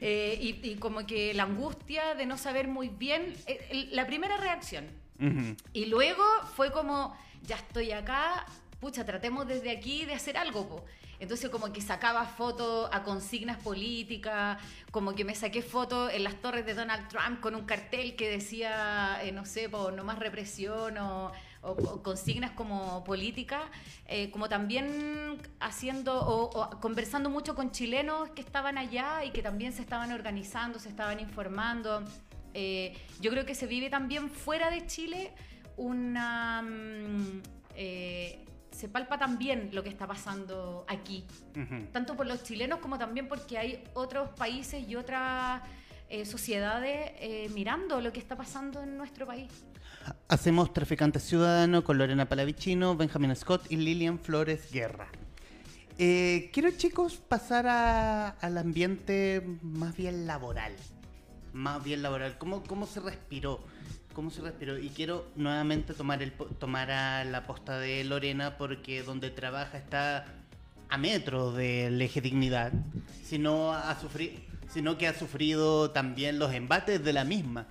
Eh, 0.00 0.38
y, 0.40 0.60
y 0.62 0.76
como 0.76 1.04
que 1.08 1.34
la 1.34 1.42
angustia 1.42 2.14
de 2.14 2.24
no 2.24 2.38
saber 2.38 2.68
muy 2.68 2.88
bien, 2.88 3.34
eh, 3.48 3.88
la 3.90 4.06
primera 4.06 4.36
reacción. 4.36 4.86
Ujú. 5.20 5.56
Y 5.72 5.86
luego 5.86 6.22
fue 6.54 6.70
como, 6.70 7.16
ya 7.42 7.56
estoy 7.56 7.90
acá, 7.90 8.46
pucha, 8.78 9.04
tratemos 9.04 9.48
desde 9.48 9.72
aquí 9.72 10.04
de 10.04 10.14
hacer 10.14 10.36
algo. 10.36 10.68
po. 10.68 10.84
Entonces 11.20 11.50
como 11.50 11.72
que 11.72 11.80
sacaba 11.80 12.24
fotos 12.26 12.88
a 12.92 13.02
consignas 13.02 13.56
políticas, 13.58 14.58
como 14.92 15.14
que 15.14 15.24
me 15.24 15.34
saqué 15.34 15.62
fotos 15.62 16.12
en 16.12 16.22
las 16.24 16.36
torres 16.36 16.64
de 16.64 16.74
Donald 16.74 17.08
Trump 17.08 17.40
con 17.40 17.54
un 17.54 17.64
cartel 17.64 18.14
que 18.16 18.30
decía, 18.30 19.18
eh, 19.22 19.32
no 19.32 19.44
sé, 19.44 19.68
no 19.68 20.04
más 20.04 20.18
represión 20.18 20.96
o, 20.98 21.32
o- 21.62 21.70
o 21.72 22.02
consignas 22.04 22.52
como 22.52 23.02
políticas, 23.04 23.62
eh, 24.06 24.30
como 24.30 24.48
también 24.48 25.42
haciendo 25.58 26.14
o, 26.20 26.50
o 26.56 26.80
conversando 26.80 27.30
mucho 27.30 27.54
con 27.56 27.72
chilenos 27.72 28.30
que 28.30 28.40
estaban 28.42 28.78
allá 28.78 29.24
y 29.24 29.30
que 29.32 29.42
también 29.42 29.72
se 29.72 29.82
estaban 29.82 30.12
organizando, 30.12 30.78
se 30.78 30.88
estaban 30.88 31.18
informando. 31.18 32.04
Eh, 32.54 32.96
yo 33.20 33.30
creo 33.32 33.44
que 33.44 33.54
se 33.56 33.66
vive 33.66 33.90
también 33.90 34.30
fuera 34.30 34.70
de 34.70 34.86
Chile 34.86 35.32
una... 35.76 36.62
eh, 37.74 38.44
se 38.78 38.88
palpa 38.88 39.18
también 39.18 39.70
lo 39.72 39.82
que 39.82 39.88
está 39.88 40.06
pasando 40.06 40.84
aquí, 40.88 41.24
tanto 41.92 42.16
por 42.16 42.26
los 42.26 42.44
chilenos 42.44 42.78
como 42.78 42.96
también 42.96 43.26
porque 43.26 43.58
hay 43.58 43.82
otros 43.94 44.28
países 44.36 44.88
y 44.88 44.94
otras 44.94 45.62
eh, 46.08 46.24
sociedades 46.24 47.10
eh, 47.18 47.50
mirando 47.54 48.00
lo 48.00 48.12
que 48.12 48.20
está 48.20 48.36
pasando 48.36 48.80
en 48.82 48.96
nuestro 48.96 49.26
país. 49.26 49.48
Hacemos 50.28 50.72
Traficante 50.72 51.18
Ciudadano 51.18 51.82
con 51.82 51.98
Lorena 51.98 52.28
Palavicino, 52.28 52.96
Benjamin 52.96 53.34
Scott 53.34 53.66
y 53.68 53.76
Lilian 53.76 54.18
Flores 54.20 54.70
Guerra. 54.70 55.08
Eh, 55.98 56.50
quiero, 56.52 56.70
chicos, 56.70 57.16
pasar 57.16 57.66
a- 57.66 58.28
al 58.28 58.56
ambiente 58.58 59.42
más 59.62 59.96
bien 59.96 60.26
laboral. 60.28 60.72
Más 61.52 61.82
bien 61.82 62.02
laboral. 62.02 62.38
¿Cómo, 62.38 62.62
cómo 62.62 62.86
se 62.86 63.00
respiró? 63.00 63.58
¿Cómo 64.18 64.32
se 64.32 64.40
respiró? 64.42 64.76
Y 64.76 64.88
quiero 64.88 65.28
nuevamente 65.36 65.94
tomar, 65.94 66.18
tomar 66.58 66.90
a 66.90 67.22
la 67.22 67.46
posta 67.46 67.78
de 67.78 68.02
Lorena 68.02 68.58
porque 68.58 69.04
donde 69.04 69.30
trabaja 69.30 69.78
está 69.78 70.24
a 70.88 70.98
metro 70.98 71.52
del 71.52 72.02
eje 72.02 72.20
dignidad, 72.20 72.72
sino, 73.22 73.72
ha 73.72 73.96
sufri- 74.00 74.40
sino 74.68 74.98
que 74.98 75.06
ha 75.06 75.14
sufrido 75.14 75.92
también 75.92 76.40
los 76.40 76.52
embates 76.52 77.04
de 77.04 77.12
la 77.12 77.22
misma. 77.22 77.68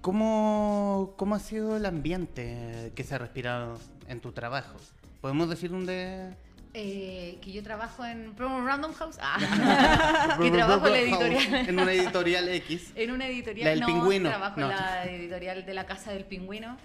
¿Cómo, 0.00 1.14
¿Cómo 1.16 1.36
ha 1.36 1.38
sido 1.38 1.76
el 1.76 1.86
ambiente 1.86 2.90
que 2.96 3.04
se 3.04 3.14
ha 3.14 3.18
respirado 3.18 3.78
en 4.08 4.18
tu 4.18 4.32
trabajo? 4.32 4.74
¿Podemos 5.20 5.48
decir 5.48 5.70
dónde...? 5.70 6.34
Eh, 6.74 7.38
que 7.42 7.52
yo 7.52 7.62
trabajo 7.62 8.02
en 8.04 8.34
Random 8.36 8.94
House. 8.94 9.16
Ah, 9.20 10.38
que 10.40 10.50
trabajo 10.50 10.86
en 10.86 10.92
la 10.92 10.98
editorial. 11.00 11.68
En 11.68 11.78
una 11.80 11.92
editorial 11.92 12.48
X. 12.48 12.92
En 12.94 13.10
una 13.10 13.26
editorial. 13.28 13.64
La 13.66 13.70
del 13.72 13.80
no, 13.80 13.86
Pingüino. 13.86 14.28
Trabajo 14.30 14.60
No. 14.60 14.70
en 14.70 14.76
la 14.76 15.04
editorial 15.04 15.66
de 15.66 15.74
la 15.74 15.84
Casa 15.86 16.12
del 16.12 16.24
Pingüino. 16.24 16.78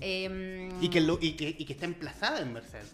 Em, 0.00 0.70
Y 0.82 0.88
que, 0.88 1.00
lo- 1.02 1.18
y, 1.20 1.32
que, 1.32 1.54
y 1.58 1.64
que 1.66 1.72
está 1.74 1.84
emplazada 1.84 2.40
en 2.40 2.52
Merced. 2.54 2.84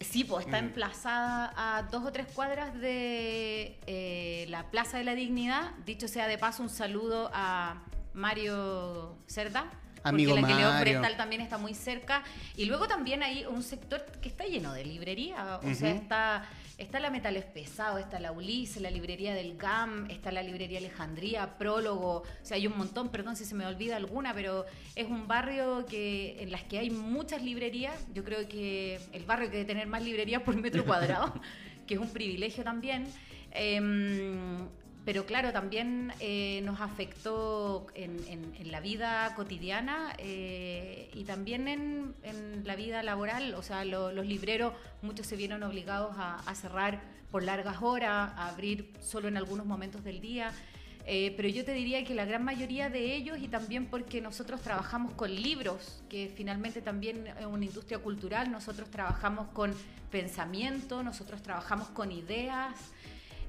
Sí, 0.00 0.24
pues 0.24 0.46
está 0.46 0.60
Mm. 0.60 0.64
emplazada 0.66 1.52
a 1.56 1.82
dos 1.84 2.04
o 2.06 2.12
tres 2.12 2.26
cuadras 2.32 2.74
de 2.80 3.78
eh, 3.86 4.46
la 4.48 4.70
Plaza 4.70 4.96
de 4.98 5.04
la 5.04 5.14
Dignidad. 5.14 5.72
Dicho 5.84 6.08
sea 6.08 6.26
de 6.26 6.38
paso, 6.38 6.62
un 6.62 6.70
saludo 6.70 7.30
a 7.34 7.82
Mario 8.14 9.16
Cerda. 9.26 9.66
Amigo 10.08 10.32
porque 10.32 10.42
la 10.42 10.48
que 10.48 10.54
León 10.54 10.72
Mario. 10.72 10.94
Forestal 10.94 11.16
también 11.16 11.40
está 11.40 11.58
muy 11.58 11.74
cerca. 11.74 12.22
Y 12.56 12.66
luego 12.66 12.86
también 12.86 13.22
hay 13.22 13.44
un 13.44 13.62
sector 13.62 14.04
que 14.20 14.28
está 14.28 14.44
lleno 14.44 14.72
de 14.72 14.84
librería. 14.84 15.60
O 15.62 15.74
sea, 15.74 15.90
está, 15.90 16.44
está 16.78 17.00
la 17.00 17.10
Metales 17.10 17.44
Pesado, 17.44 17.98
está 17.98 18.20
la 18.20 18.32
Ulises, 18.32 18.80
la 18.80 18.90
librería 18.90 19.34
del 19.34 19.56
GAM, 19.56 20.10
está 20.10 20.30
la 20.32 20.42
librería 20.42 20.78
Alejandría, 20.78 21.58
Prólogo. 21.58 22.18
O 22.18 22.24
sea, 22.42 22.56
hay 22.56 22.66
un 22.66 22.76
montón, 22.78 23.08
perdón 23.08 23.36
si 23.36 23.44
se 23.44 23.54
me 23.54 23.66
olvida 23.66 23.96
alguna, 23.96 24.34
pero 24.34 24.64
es 24.94 25.06
un 25.06 25.26
barrio 25.26 25.86
que 25.86 26.36
en 26.40 26.52
las 26.52 26.62
que 26.64 26.78
hay 26.78 26.90
muchas 26.90 27.42
librerías. 27.42 28.06
Yo 28.14 28.24
creo 28.24 28.46
que 28.48 29.00
el 29.12 29.24
barrio 29.24 29.50
que 29.50 29.58
debe 29.58 29.66
tener 29.66 29.86
más 29.86 30.02
librerías 30.02 30.42
por 30.42 30.56
metro 30.56 30.84
cuadrado, 30.84 31.32
que 31.86 31.94
es 31.94 32.00
un 32.00 32.10
privilegio 32.10 32.64
también. 32.64 33.06
Em, 33.52 34.68
pero 35.06 35.24
claro, 35.24 35.52
también 35.52 36.12
eh, 36.20 36.60
nos 36.64 36.80
afectó 36.82 37.86
en, 37.94 38.18
en- 38.28 38.54
en 38.58 38.70
la 38.72 38.80
vida 38.80 39.32
cotidiana 39.36 40.12
eh, 40.18 41.08
y 41.14 41.24
también 41.24 41.68
en, 41.68 42.14
en 42.24 42.66
la 42.66 42.76
vida 42.76 43.02
laboral. 43.02 43.54
O 43.54 43.62
sea, 43.62 43.84
lo- 43.86 44.12
los 44.12 44.26
libreros, 44.26 44.74
muchos 45.02 45.26
se 45.26 45.36
vieron 45.36 45.62
obligados 45.62 46.14
a, 46.18 46.36
a 46.44 46.54
cerrar 46.54 47.00
por 47.30 47.42
largas 47.44 47.78
horas, 47.82 48.32
a 48.36 48.48
abrir 48.48 48.92
solo 49.00 49.28
en 49.28 49.36
algunos 49.36 49.64
momentos 49.64 50.04
del 50.04 50.20
día. 50.20 50.52
Eh, 51.08 51.32
pero 51.36 51.48
yo 51.48 51.64
te 51.64 51.72
diría 51.72 52.02
que 52.04 52.14
la 52.16 52.24
gran 52.24 52.42
mayoría 52.42 52.90
de 52.90 53.14
ellos, 53.14 53.38
y 53.38 53.46
también 53.46 53.86
porque 53.86 54.20
nosotros 54.20 54.60
trabajamos 54.60 55.12
con 55.14 55.32
libros, 55.32 56.02
que 56.08 56.32
finalmente 56.36 56.82
también 56.82 57.28
es 57.28 57.46
una 57.46 57.64
industria 57.64 57.98
cultural, 58.00 58.50
nosotros 58.50 58.90
trabajamos 58.90 59.46
con 59.52 59.72
pensamiento, 60.10 61.04
nosotros 61.04 61.42
trabajamos 61.42 61.86
con 61.90 62.10
ideas, 62.10 62.74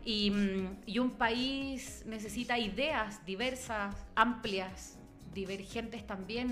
y, 0.07 0.31
mm, 0.31 0.77
y 0.85 0.99
un 0.99 1.11
país 1.11 2.03
necesita 2.05 2.57
ideas 2.57 3.25
diversas, 3.25 3.93
amplias, 4.15 4.97
divergentes 5.33 6.07
también, 6.07 6.47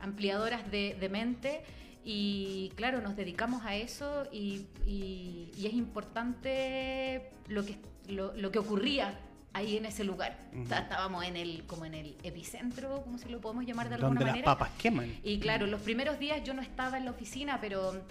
ampliadoras 0.00 0.70
de, 0.70 0.96
de 0.98 1.08
mente. 1.10 1.62
Y 2.04 2.70
claro, 2.76 3.02
nos 3.02 3.14
dedicamos 3.14 3.66
a 3.66 3.76
eso 3.76 4.24
y, 4.32 4.66
y- 4.86 5.50
y 5.58 5.66
es 5.66 5.74
importante 5.74 7.30
lo 7.48 7.66
que, 7.66 7.76
lo, 8.08 8.32
lo 8.34 8.50
que 8.50 8.58
ocurría 8.60 9.18
ahí 9.52 9.76
en 9.76 9.84
ese 9.86 10.02
lugar. 10.04 10.38
O 10.62 10.66
sea, 10.66 10.78
estábamos 10.80 11.24
en 11.24 11.36
el, 11.36 11.64
como 11.66 11.84
en 11.84 11.94
el 11.94 12.16
epicentro, 12.22 13.02
como 13.02 13.18
si 13.18 13.28
lo 13.28 13.40
podemos 13.42 13.66
llamar 13.66 13.88
de 13.90 13.96
alguna 13.96 14.08
Donde 14.10 14.24
las 14.24 14.32
manera. 14.32 14.44
papas 14.46 14.70
queman. 14.78 15.14
Y 15.22 15.38
claro, 15.38 15.66
los 15.66 15.80
primeros 15.82 16.18
días 16.18 16.42
yo 16.44 16.54
no 16.54 16.62
estaba 16.62 16.96
en 16.96 17.04
la 17.04 17.10
oficina, 17.10 17.58
pero 17.60 18.02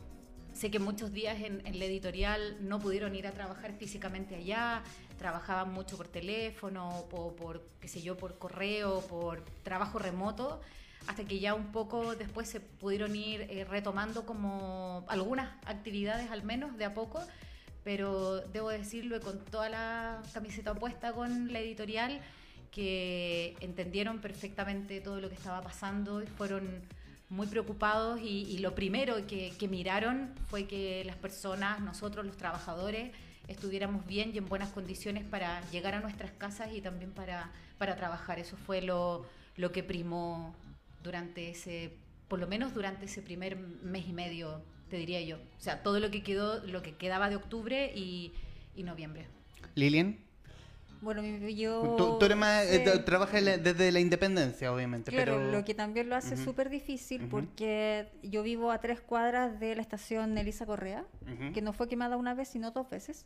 sé 0.55 0.71
que 0.71 0.79
muchos 0.79 1.11
días 1.11 1.41
en, 1.41 1.61
en 1.67 1.77
la 1.77 1.85
editorial 1.85 2.57
no 2.61 2.79
pudieron 2.79 3.13
ir 3.15 3.27
a 3.27 3.31
trabajar 3.31 3.73
físicamente 3.73 4.35
allá, 4.35 4.83
trabajaban 5.17 5.73
mucho 5.73 5.97
por 5.97 6.07
teléfono, 6.07 7.05
por, 7.09 7.35
por 7.35 7.61
qué 7.81 7.87
sé 7.87 8.01
yo, 8.01 8.17
por 8.17 8.37
correo, 8.37 9.01
por 9.01 9.43
trabajo 9.63 9.99
remoto, 9.99 10.61
hasta 11.07 11.25
que 11.25 11.39
ya 11.39 11.53
un 11.53 11.71
poco 11.71 12.15
después 12.15 12.49
se 12.49 12.61
pudieron 12.61 13.15
ir 13.15 13.41
eh, 13.41 13.65
retomando 13.65 14.25
como 14.25 15.05
algunas 15.09 15.49
actividades 15.65 16.31
al 16.31 16.43
menos 16.43 16.77
de 16.77 16.85
a 16.85 16.93
poco, 16.93 17.21
pero 17.83 18.39
debo 18.39 18.69
decirlo 18.69 19.19
con 19.19 19.43
toda 19.45 19.69
la 19.69 20.21
camiseta 20.33 20.73
puesta 20.73 21.11
con 21.11 21.51
la 21.51 21.59
editorial 21.59 22.21
que 22.71 23.55
entendieron 23.59 24.19
perfectamente 24.19 25.01
todo 25.01 25.19
lo 25.19 25.29
que 25.29 25.35
estaba 25.35 25.61
pasando 25.61 26.23
y 26.23 26.27
fueron 26.27 26.81
muy 27.29 27.47
preocupados 27.47 28.19
y, 28.21 28.57
lo 28.59 28.75
primero 28.75 29.15
que, 29.27 29.67
miraron 29.69 30.31
fue 30.49 30.65
que 30.65 31.03
las 31.05 31.15
personas, 31.15 31.79
nosotros 31.81 32.25
los 32.25 32.37
trabajadores, 32.37 33.11
estuviéramos 33.47 34.05
bien 34.05 34.31
y 34.33 34.37
en 34.37 34.45
buenas 34.45 34.69
condiciones 34.69 35.23
para 35.23 35.61
llegar 35.69 35.93
a 35.95 35.99
nuestras 35.99 36.31
casas 36.31 36.69
y 36.73 36.81
también 36.81 37.11
para, 37.11 37.51
para 37.77 37.95
trabajar. 37.95 38.39
Eso 38.39 38.57
fue 38.57 38.81
lo, 38.81 39.25
lo 39.55 39.71
que 39.71 39.83
primó 39.83 40.55
durante 41.03 41.49
ese, 41.49 41.93
por 42.27 42.39
lo 42.39 42.47
menos 42.47 42.73
durante 42.73 43.05
ese 43.05 43.21
primer 43.21 43.57
mes 43.57 44.07
y 44.07 44.13
medio, 44.13 44.61
te 44.89 44.97
diría 44.97 45.21
yo. 45.21 45.37
O 45.37 45.61
sea, 45.61 45.83
todo 45.83 45.99
lo 45.99 46.11
que 46.11 46.23
quedó, 46.23 46.63
lo 46.65 46.81
que 46.81 46.95
quedaba 46.95 47.29
de 47.29 47.35
octubre 47.35 47.91
y 47.95 48.33
noviembre. 48.77 49.27
Lilian, 49.75 50.17
Bueno, 51.05 51.21
yo... 51.49 51.95
tú, 51.95 52.17
tú 52.19 52.25
eres 52.25 52.35
más, 52.35 52.65
eh, 52.65 52.83
sé- 52.83 52.85
tra- 52.85 53.05
trabajas 53.05 53.41
desde 53.45 53.91
la 53.91 53.99
independencia, 53.99 54.73
obviamente, 54.73 55.11
Claro, 55.11 55.35
pero... 55.37 55.51
lo 55.51 55.63
que 55.63 55.75
también 55.75 56.09
lo 56.09 56.15
hace 56.15 56.33
Ujú. 56.33 56.43
súper 56.43 56.69
difícil 56.69 57.21
Ujú. 57.21 57.29
porque 57.29 58.09
yo 58.23 58.41
vivo 58.41 58.71
a 58.71 58.79
tres 58.79 58.99
cuadras 59.01 59.59
de 59.59 59.75
la 59.75 59.81
estación 59.83 60.35
Elisa 60.37 60.65
Correa, 60.65 61.05
Ujú. 61.21 61.53
que 61.53 61.61
no 61.61 61.71
fue 61.73 61.87
quemada 61.87 62.17
una 62.17 62.33
vez, 62.33 62.47
sino 62.49 62.71
dos 62.71 62.89
veces. 62.89 63.25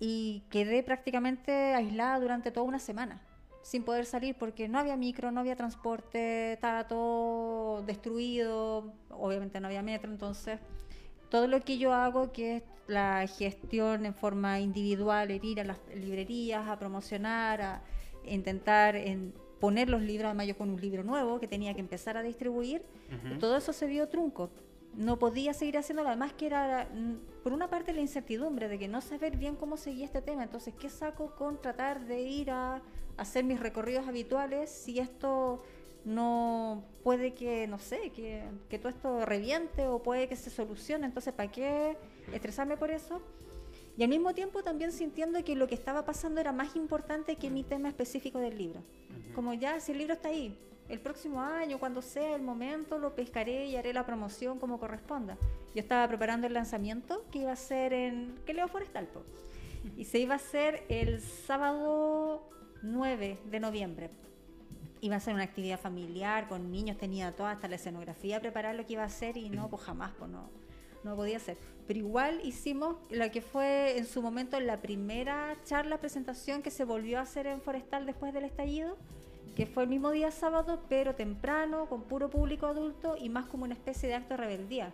Y 0.00 0.42
quedé 0.50 0.82
prácticamente 0.82 1.52
aislada 1.74 2.18
durante 2.18 2.50
toda 2.50 2.66
una 2.66 2.80
semana, 2.80 3.22
sin 3.62 3.84
poder 3.84 4.04
salir 4.04 4.34
porque 4.36 4.68
no 4.68 4.78
había 4.80 4.96
micro, 4.96 5.30
no 5.30 5.40
había 5.40 5.54
transporte, 5.56 6.54
estaba 6.54 6.88
todo 6.88 7.82
destruido, 7.82 8.92
obviamente 9.10 9.60
no 9.60 9.68
había 9.68 9.82
metro, 9.82 10.10
entonces 10.10 10.58
todo 11.34 11.48
lo 11.48 11.62
que 11.62 11.78
yo 11.78 11.92
hago, 11.92 12.30
que 12.30 12.58
es 12.58 12.62
la 12.86 13.26
gestión 13.26 14.06
en 14.06 14.14
forma 14.14 14.60
individual, 14.60 15.32
ir 15.32 15.60
a 15.60 15.64
las 15.64 15.78
librerías, 15.92 16.68
a 16.68 16.78
promocionar, 16.78 17.60
a 17.60 17.82
intentar 18.24 18.94
en 18.94 19.34
poner 19.58 19.90
los 19.90 20.00
libros, 20.00 20.26
además 20.26 20.46
yo 20.46 20.56
con 20.56 20.70
un 20.70 20.80
libro 20.80 21.02
nuevo 21.02 21.40
que 21.40 21.48
tenía 21.48 21.74
que 21.74 21.80
empezar 21.80 22.16
a 22.16 22.22
distribuir, 22.22 22.84
todo 23.40 23.56
eso 23.56 23.72
se 23.72 23.88
vio 23.88 24.08
trunco. 24.08 24.48
No 24.94 25.18
podía 25.18 25.54
seguir 25.54 25.76
haciéndolo, 25.76 26.10
además 26.10 26.34
que 26.34 26.46
era, 26.46 26.88
mm, 26.94 27.42
por 27.42 27.52
una 27.52 27.68
parte, 27.68 27.92
la 27.92 28.00
incertidumbre 28.00 28.68
de 28.68 28.78
que 28.78 28.86
no 28.86 29.00
saber 29.00 29.36
bien 29.36 29.56
cómo 29.56 29.76
seguía 29.76 30.04
este 30.04 30.22
tema. 30.22 30.44
Entonces, 30.44 30.72
¿qué 30.78 30.88
saco 30.88 31.34
con 31.34 31.60
tratar 31.60 32.06
de 32.06 32.22
ir 32.22 32.52
a 32.52 32.80
hacer 33.16 33.42
mis 33.42 33.58
recorridos 33.58 34.06
habituales 34.06 34.70
si 34.70 35.00
esto 35.00 35.64
no 36.04 36.84
puede 37.02 37.34
que, 37.34 37.66
no 37.66 37.78
sé, 37.78 38.10
que, 38.10 38.44
que 38.68 38.78
todo 38.78 38.90
esto 38.90 39.24
reviente 39.24 39.86
o 39.86 40.02
puede 40.02 40.28
que 40.28 40.36
se 40.36 40.50
solucione? 40.50 41.06
Entonces, 41.06 41.32
¿para 41.32 41.50
qué 41.50 41.96
estresarme 42.32 42.76
por 42.76 42.90
eso? 42.90 43.22
Y 43.96 44.02
al 44.02 44.08
mismo 44.08 44.34
tiempo 44.34 44.62
también 44.62 44.92
sintiendo 44.92 45.42
que 45.44 45.54
lo 45.54 45.68
que 45.68 45.74
estaba 45.74 46.04
pasando 46.04 46.40
era 46.40 46.52
más 46.52 46.74
importante 46.74 47.36
que 47.36 47.50
mi 47.50 47.62
tema 47.62 47.88
específico 47.88 48.38
del 48.38 48.58
libro. 48.58 48.82
Como 49.34 49.54
ya, 49.54 49.78
si 49.80 49.92
el 49.92 49.98
libro 49.98 50.14
está 50.14 50.28
ahí, 50.28 50.58
el 50.88 51.00
próximo 51.00 51.40
año, 51.40 51.78
cuando 51.78 52.02
sea 52.02 52.34
el 52.34 52.42
momento, 52.42 52.98
lo 52.98 53.14
pescaré 53.14 53.66
y 53.66 53.76
haré 53.76 53.92
la 53.92 54.04
promoción 54.04 54.58
como 54.58 54.78
corresponda. 54.78 55.38
Yo 55.74 55.80
estaba 55.80 56.06
preparando 56.08 56.46
el 56.46 56.52
lanzamiento 56.52 57.24
que 57.30 57.40
iba 57.40 57.52
a 57.52 57.56
ser 57.56 57.92
en... 57.92 58.34
¿Qué 58.44 58.52
leo 58.52 58.68
Forestal? 58.68 59.06
po? 59.06 59.22
Y 59.96 60.04
se 60.04 60.18
iba 60.18 60.34
a 60.34 60.36
hacer 60.36 60.84
el 60.88 61.20
sábado 61.20 62.48
9 62.82 63.38
de 63.44 63.60
noviembre. 63.60 64.10
Iba 65.04 65.16
a 65.16 65.20
ser 65.20 65.34
una 65.34 65.42
actividad 65.42 65.78
familiar 65.78 66.48
con 66.48 66.70
niños, 66.72 66.96
tenía 66.96 67.30
toda 67.36 67.50
hasta 67.50 67.68
la 67.68 67.76
escenografía 67.76 68.40
preparar 68.40 68.74
lo 68.74 68.86
que 68.86 68.94
iba 68.94 69.02
a 69.02 69.06
hacer 69.06 69.36
y 69.36 69.50
no, 69.50 69.68
pues 69.68 69.82
jamás, 69.82 70.12
pues 70.18 70.30
no, 70.30 70.48
no 71.02 71.14
podía 71.14 71.38
ser. 71.38 71.58
Pero 71.86 71.98
igual 71.98 72.40
hicimos 72.42 72.96
la 73.10 73.30
que 73.30 73.42
fue 73.42 73.98
en 73.98 74.06
su 74.06 74.22
momento 74.22 74.58
la 74.60 74.80
primera 74.80 75.58
charla, 75.64 75.98
presentación 75.98 76.62
que 76.62 76.70
se 76.70 76.86
volvió 76.86 77.18
a 77.18 77.24
hacer 77.24 77.46
en 77.46 77.60
Forestal 77.60 78.06
después 78.06 78.32
del 78.32 78.44
estallido, 78.44 78.96
que 79.54 79.66
fue 79.66 79.82
el 79.82 79.90
mismo 79.90 80.10
día 80.10 80.30
sábado, 80.30 80.82
pero 80.88 81.14
temprano, 81.14 81.84
con 81.84 82.04
puro 82.04 82.30
público 82.30 82.64
adulto 82.64 83.18
y 83.20 83.28
más 83.28 83.44
como 83.44 83.64
una 83.64 83.74
especie 83.74 84.08
de 84.08 84.14
acto 84.14 84.30
de 84.30 84.38
rebeldía. 84.38 84.90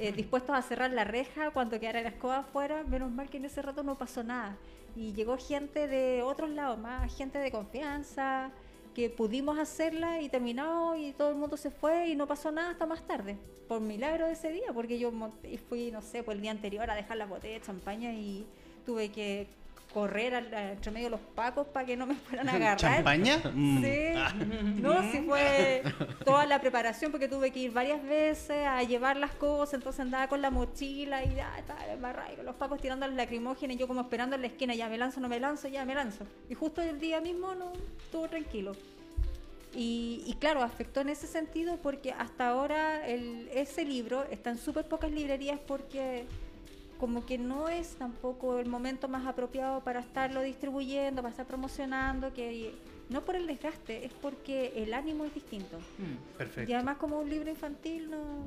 Eh, 0.00 0.10
dispuestos 0.10 0.56
a 0.56 0.62
cerrar 0.62 0.90
la 0.90 1.04
reja 1.04 1.52
cuando 1.52 1.78
quedara 1.78 2.02
la 2.02 2.08
escoba 2.08 2.38
afuera, 2.38 2.82
menos 2.82 3.12
mal 3.12 3.30
que 3.30 3.36
en 3.36 3.44
ese 3.44 3.62
rato 3.62 3.84
no 3.84 3.96
pasó 3.96 4.24
nada. 4.24 4.56
Y 4.96 5.12
llegó 5.12 5.38
gente 5.38 5.86
de 5.86 6.24
otros 6.24 6.50
lados, 6.50 6.76
más 6.76 7.16
gente 7.16 7.38
de 7.38 7.52
confianza, 7.52 8.50
que 8.94 9.10
pudimos 9.10 9.58
hacerla 9.58 10.20
y 10.20 10.28
terminó 10.28 10.96
y 10.96 11.12
todo 11.12 11.30
el 11.30 11.36
mundo 11.36 11.56
se 11.56 11.70
fue 11.70 12.08
y 12.08 12.16
no 12.16 12.26
pasó 12.26 12.50
nada 12.50 12.70
hasta 12.70 12.86
más 12.86 13.06
tarde. 13.06 13.36
Por 13.68 13.80
milagro 13.80 14.26
de 14.26 14.32
ese 14.32 14.50
día, 14.50 14.72
porque 14.72 14.98
yo 14.98 15.12
fui, 15.68 15.90
no 15.90 16.02
sé, 16.02 16.22
por 16.22 16.34
el 16.34 16.40
día 16.40 16.50
anterior 16.50 16.90
a 16.90 16.94
dejar 16.94 17.16
la 17.16 17.26
botella 17.26 17.54
de 17.54 17.60
champaña 17.60 18.12
y 18.12 18.46
tuve 18.86 19.10
que 19.10 19.48
correr 19.94 20.34
al- 20.34 20.52
entre 20.52 20.90
medio 20.90 21.06
de 21.06 21.10
los 21.12 21.20
pacos 21.20 21.66
para 21.68 21.86
que 21.86 21.96
no 21.96 22.04
me 22.04 22.16
fueran 22.16 22.48
a 22.48 22.52
agarrar. 22.56 22.76
¿Champaña? 22.76 23.38
Mm. 23.54 23.82
Sí, 23.82 24.80
no, 24.82 25.02
sí 25.12 25.22
fue 25.26 25.82
toda 26.24 26.44
la 26.46 26.60
preparación 26.60 27.12
porque 27.12 27.28
tuve 27.28 27.50
que 27.52 27.60
ir 27.60 27.70
varias 27.72 28.02
veces 28.02 28.66
a 28.66 28.82
llevar 28.82 29.16
las 29.16 29.30
cosas, 29.36 29.74
entonces 29.74 30.00
andaba 30.00 30.26
con 30.28 30.42
la 30.42 30.50
mochila 30.50 31.24
y 31.24 31.36
ya 31.36 31.56
estaba 31.58 31.86
embarrada 31.86 32.32
y 32.32 32.36
con 32.36 32.44
los 32.44 32.56
pacos 32.56 32.80
tirando 32.80 33.06
las 33.06 33.14
lacrimógenas 33.16 33.76
y 33.76 33.78
yo 33.78 33.86
como 33.88 34.00
esperando 34.02 34.34
en 34.34 34.42
la 34.42 34.48
esquina, 34.48 34.74
ya 34.74 34.88
me 34.88 34.98
lanzo, 34.98 35.20
no 35.20 35.28
me 35.28 35.38
lanzo, 35.38 35.68
ya 35.68 35.84
me 35.84 35.94
lanzo. 35.94 36.26
Y 36.50 36.54
justo 36.54 36.82
el 36.82 36.98
día 36.98 37.20
mismo 37.20 37.54
no 37.54 37.72
estuvo 38.04 38.28
tranquilo. 38.28 38.72
Y, 39.76 40.22
y 40.26 40.34
claro, 40.34 40.62
afectó 40.62 41.00
en 41.00 41.08
ese 41.08 41.26
sentido 41.26 41.78
porque 41.82 42.12
hasta 42.12 42.48
ahora 42.48 43.06
el, 43.08 43.48
ese 43.52 43.84
libro 43.84 44.24
está 44.30 44.50
en 44.50 44.58
súper 44.58 44.86
pocas 44.86 45.10
librerías 45.10 45.58
porque 45.66 46.26
como 47.04 47.26
que 47.26 47.36
no 47.36 47.68
es 47.68 47.96
tampoco 47.96 48.58
el 48.58 48.66
momento 48.66 49.08
más 49.08 49.26
apropiado 49.26 49.82
para 49.82 50.00
estarlo 50.00 50.40
distribuyendo, 50.40 51.20
para 51.20 51.32
estar 51.32 51.44
promocionando, 51.44 52.32
que 52.32 52.72
no 53.10 53.20
por 53.26 53.36
el 53.36 53.46
desgaste, 53.46 54.06
es 54.06 54.12
porque 54.14 54.72
el 54.74 54.94
ánimo 54.94 55.26
es 55.26 55.34
distinto. 55.34 55.76
Perfecto. 56.38 56.70
Y 56.70 56.72
además 56.72 56.96
como 56.96 57.20
un 57.20 57.28
libro 57.28 57.50
infantil 57.50 58.10
no, 58.10 58.46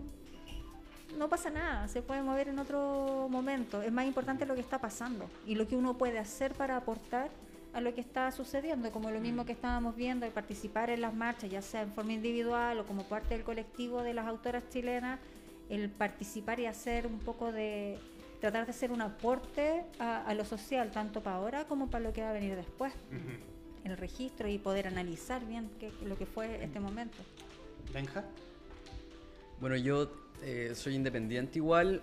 no 1.20 1.30
pasa 1.30 1.52
nada, 1.52 1.88
se 1.88 2.02
puede 2.02 2.24
mover 2.24 2.48
en 2.48 2.58
otro 2.58 3.28
momento. 3.30 3.84
Es 3.84 3.91
más 3.91 4.08
importante 4.08 4.48
lo 4.48 4.56
que 4.56 4.62
está 4.62 4.82
pasando 4.82 5.30
y 5.46 5.54
lo 5.54 5.67
que 5.67 5.76
uno 5.76 5.96
puede 5.96 6.17
hacer 6.17 6.56
para 6.56 6.78
aportar 6.78 7.30
a 7.76 7.80
lo 7.80 7.93
que 7.93 8.02
está 8.02 8.32
sucediendo, 8.32 8.89
como 8.89 9.12
lo 9.12 9.20
mismo 9.20 9.46
que 9.46 9.52
estábamos 9.52 9.96
viendo, 9.96 10.26
de 10.26 10.32
participar 10.32 10.89
en 10.89 11.02
las 11.02 11.13
marchas, 11.13 11.52
ya 11.52 11.62
sea 11.62 11.84
en 11.84 11.91
forma 11.91 12.13
individual 12.13 12.80
o 12.80 12.88
como 12.88 13.04
parte 13.04 13.36
del 13.36 13.43
colectivo 13.43 14.02
de 14.02 14.15
las 14.15 14.26
autoras 14.26 14.63
chilenas, 14.72 15.20
el 15.70 15.91
participar 15.91 16.60
y 16.60 16.65
hacer 16.65 17.06
un 17.06 17.20
poco 17.20 17.52
de, 17.52 18.00
tratar 18.39 18.65
de 18.65 18.71
hacer 18.71 18.91
un 18.91 19.02
aporte 19.02 19.84
a, 20.00 20.23
a 20.23 20.34
lo 20.34 20.45
social, 20.45 20.91
tanto 20.91 21.21
para 21.21 21.38
ahora 21.38 21.65
como 21.65 21.89
para 21.89 22.04
lo 22.04 22.13
que 22.13 22.21
va 22.21 22.30
a 22.30 22.34
venir 22.34 22.56
después, 22.56 22.93
en 23.84 23.91
el 23.91 23.97
registro 23.97 24.47
y 24.47 24.58
poder 24.58 24.88
analizar 24.88 25.45
bien 25.45 25.69
qué, 25.80 25.91
lo 26.06 26.17
que 26.17 26.26
fue 26.26 26.63
este 26.63 26.80
momento. 26.80 27.17
Benja. 27.93 28.23
Bueno, 29.60 29.76
yo 29.76 30.12
eh, 30.43 30.73
soy 30.76 30.95
independiente 30.95 31.58
igual, 31.58 32.02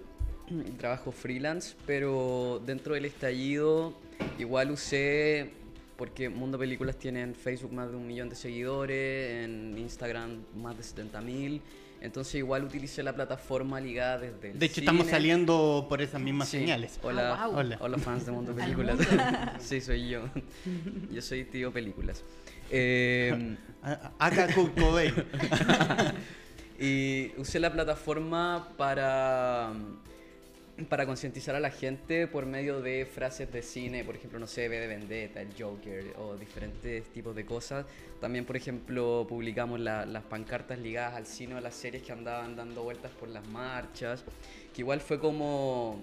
trabajo 0.79 1.13
freelance, 1.13 1.77
pero 1.87 2.61
dentro 2.65 2.95
del 2.95 3.05
estallido 3.05 3.95
igual 4.39 4.71
usé, 4.71 5.53
porque 5.97 6.29
Mundo 6.29 6.59
Películas 6.59 6.97
tiene 6.97 7.23
en 7.23 7.35
Facebook 7.35 7.73
más 7.73 7.91
de 7.91 7.97
un 7.97 8.07
millón 8.07 8.29
de 8.29 8.35
seguidores, 8.35 9.45
en 9.45 9.79
Instagram 9.79 10.43
más 10.57 10.77
de 10.77 10.83
70 10.83 11.21
mil, 11.21 11.63
entonces 12.05 12.35
igual 12.37 12.65
utilicé 12.65 13.03
la 13.03 13.15
plataforma 13.15 13.81
ligada 13.81 14.19
desde 14.19 14.51
el 14.51 14.59
De 14.59 14.67
hecho, 14.67 14.81
estamos 14.81 15.07
saliendo 15.09 15.87
por 15.89 16.03
esas 16.03 16.21
mismas 16.21 16.49
Sí. 16.49 16.59
señales. 16.59 16.99
Hola, 17.03 17.35
Ah. 17.41 17.49
Hola. 17.49 17.77
hola 17.81 17.99
fans 17.99 18.27
de 18.27 18.33
Mundo 18.33 18.55
Películas. 18.57 18.99
sí, 19.59 19.81
soy 19.81 20.09
yo. 20.09 20.25
Yo 21.11 21.23
soy 21.23 21.45
tío 21.45 21.73
Películas. 21.73 22.23
Eh, 22.71 23.57
a- 23.83 24.13
Acá 24.19 24.49
y 26.79 27.33
usé 27.39 27.61
la 27.61 27.73
plataforma 27.73 28.69
para, 28.77 29.73
para 30.89 31.07
concientizar 31.07 31.55
a 31.55 31.61
la 31.61 31.71
gente 31.71 32.27
por 32.27 32.47
medio 32.47 32.81
de 32.81 33.07
frases 33.07 33.51
de 33.53 33.63
cine, 33.63 34.03
por 34.03 34.17
ejemplo, 34.17 34.39
no 34.41 34.47
sé, 34.49 34.69
V 34.69 34.81
de 34.81 34.87
Vendetta, 34.89 35.41
el 35.41 35.51
Joker 35.57 36.15
o 36.19 36.35
diferentes 36.35 37.05
tipos 37.13 37.35
de 37.37 37.47
cosas. 37.47 37.87
También, 38.21 38.45
por 38.45 38.57
ejemplo, 38.57 39.25
publicamos 39.29 39.79
la- 39.79 40.05
las 40.05 40.25
pancartas 40.25 40.79
ligadas 40.79 41.15
al 41.15 41.27
cine 41.27 41.55
o 41.55 41.59
a 41.59 41.61
las 41.61 41.75
series 41.75 42.03
que 42.03 42.11
andaban 42.11 42.57
dando 42.57 42.83
vueltas 42.83 43.13
por 43.13 43.29
las 43.29 43.47
marchas, 43.49 44.25
que 44.75 44.83
igual 44.83 45.01
fue 45.01 45.21
como 45.21 46.03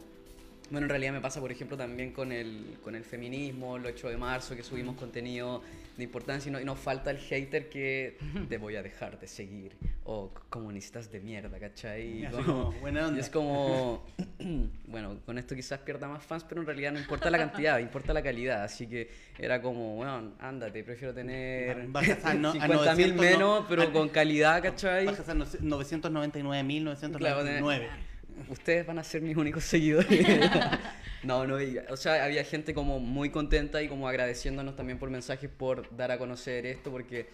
Bueno, 0.72 0.86
en 0.86 0.90
realidad 0.90 1.12
me 1.12 1.20
pasa, 1.22 1.40
por 1.42 1.52
ejemplo, 1.52 1.76
también 1.78 2.12
con 2.14 2.32
el, 2.32 2.78
con 2.82 2.96
el 2.96 3.04
feminismo, 3.04 3.76
el 3.76 3.86
8 3.86 4.08
de 4.10 4.16
marzo, 4.18 4.56
que 4.56 4.64
subimos 4.64 4.96
contenido 4.96 5.62
de 5.98 6.04
importancia 6.06 6.50
y, 6.50 6.54
no, 6.54 6.62
y 6.62 6.66
nos 6.66 6.80
falta 6.80 7.12
el 7.12 7.18
hater 7.18 7.68
que 7.70 8.18
te 8.50 8.58
voy 8.58 8.78
a 8.78 8.82
dejar 8.82 9.20
de 9.20 9.28
seguir. 9.28 9.74
O 10.06 10.32
comunistas 10.50 11.12
de 11.12 11.20
mierda, 11.20 11.60
¿cachai? 11.60 12.24
Y 12.24 12.28
como- 12.28 12.46
como, 12.46 12.72
buena 12.80 13.06
onda. 13.08 13.18
y 13.18 13.20
es 13.20 13.30
como, 13.30 14.06
bueno, 14.88 15.18
con 15.26 15.38
esto 15.38 15.54
quizás 15.56 15.80
pierda 15.80 16.08
más 16.08 16.24
fans, 16.24 16.46
pero 16.48 16.62
en 16.62 16.68
realidad 16.68 16.94
no 16.94 17.00
importa 17.00 17.30
la 17.30 17.38
cantidad, 17.38 17.78
importa 17.80 18.14
la 18.14 18.24
calidad. 18.24 18.64
Así 18.64 18.88
que 18.88 19.10
era 19.38 19.62
como, 19.62 19.98
bueno, 19.98 20.32
ándate, 20.40 20.84
prefiero 20.86 21.14
tener 21.14 21.86
Bajas 21.88 22.24
a 22.26 22.34
no- 22.34 22.50
a 22.50 22.54
50 22.54 22.96
mil 22.96 23.16
900 23.16 23.16
no- 23.16 23.22
menos, 23.24 23.66
pero 23.68 23.82
a- 23.84 23.92
con 23.92 24.08
calidad, 24.10 24.62
¿cachai? 24.64 25.06
Bajas 25.06 25.28
a 25.30 25.34
no- 25.34 25.46
999.999. 25.46 28.11
Ustedes 28.50 28.86
van 28.86 29.00
a 29.00 29.04
ser 29.04 29.22
mis 29.22 29.36
únicos 29.38 29.64
seguidores. 29.64 30.26
no, 31.24 31.46
no, 31.46 31.62
y- 31.62 31.78
o 31.90 31.98
sea, 31.98 32.24
había 32.26 32.44
gente 32.44 32.74
como 32.74 33.00
muy 33.00 33.30
contenta 33.30 33.82
y 33.82 33.88
como 33.88 34.08
agradeciéndonos 34.08 34.76
también 34.76 35.00
por 35.00 35.10
mensajes 35.10 35.50
por 35.50 35.96
dar 35.96 36.12
a 36.12 36.18
conocer 36.18 36.66
esto, 36.66 36.92
porque 36.92 37.30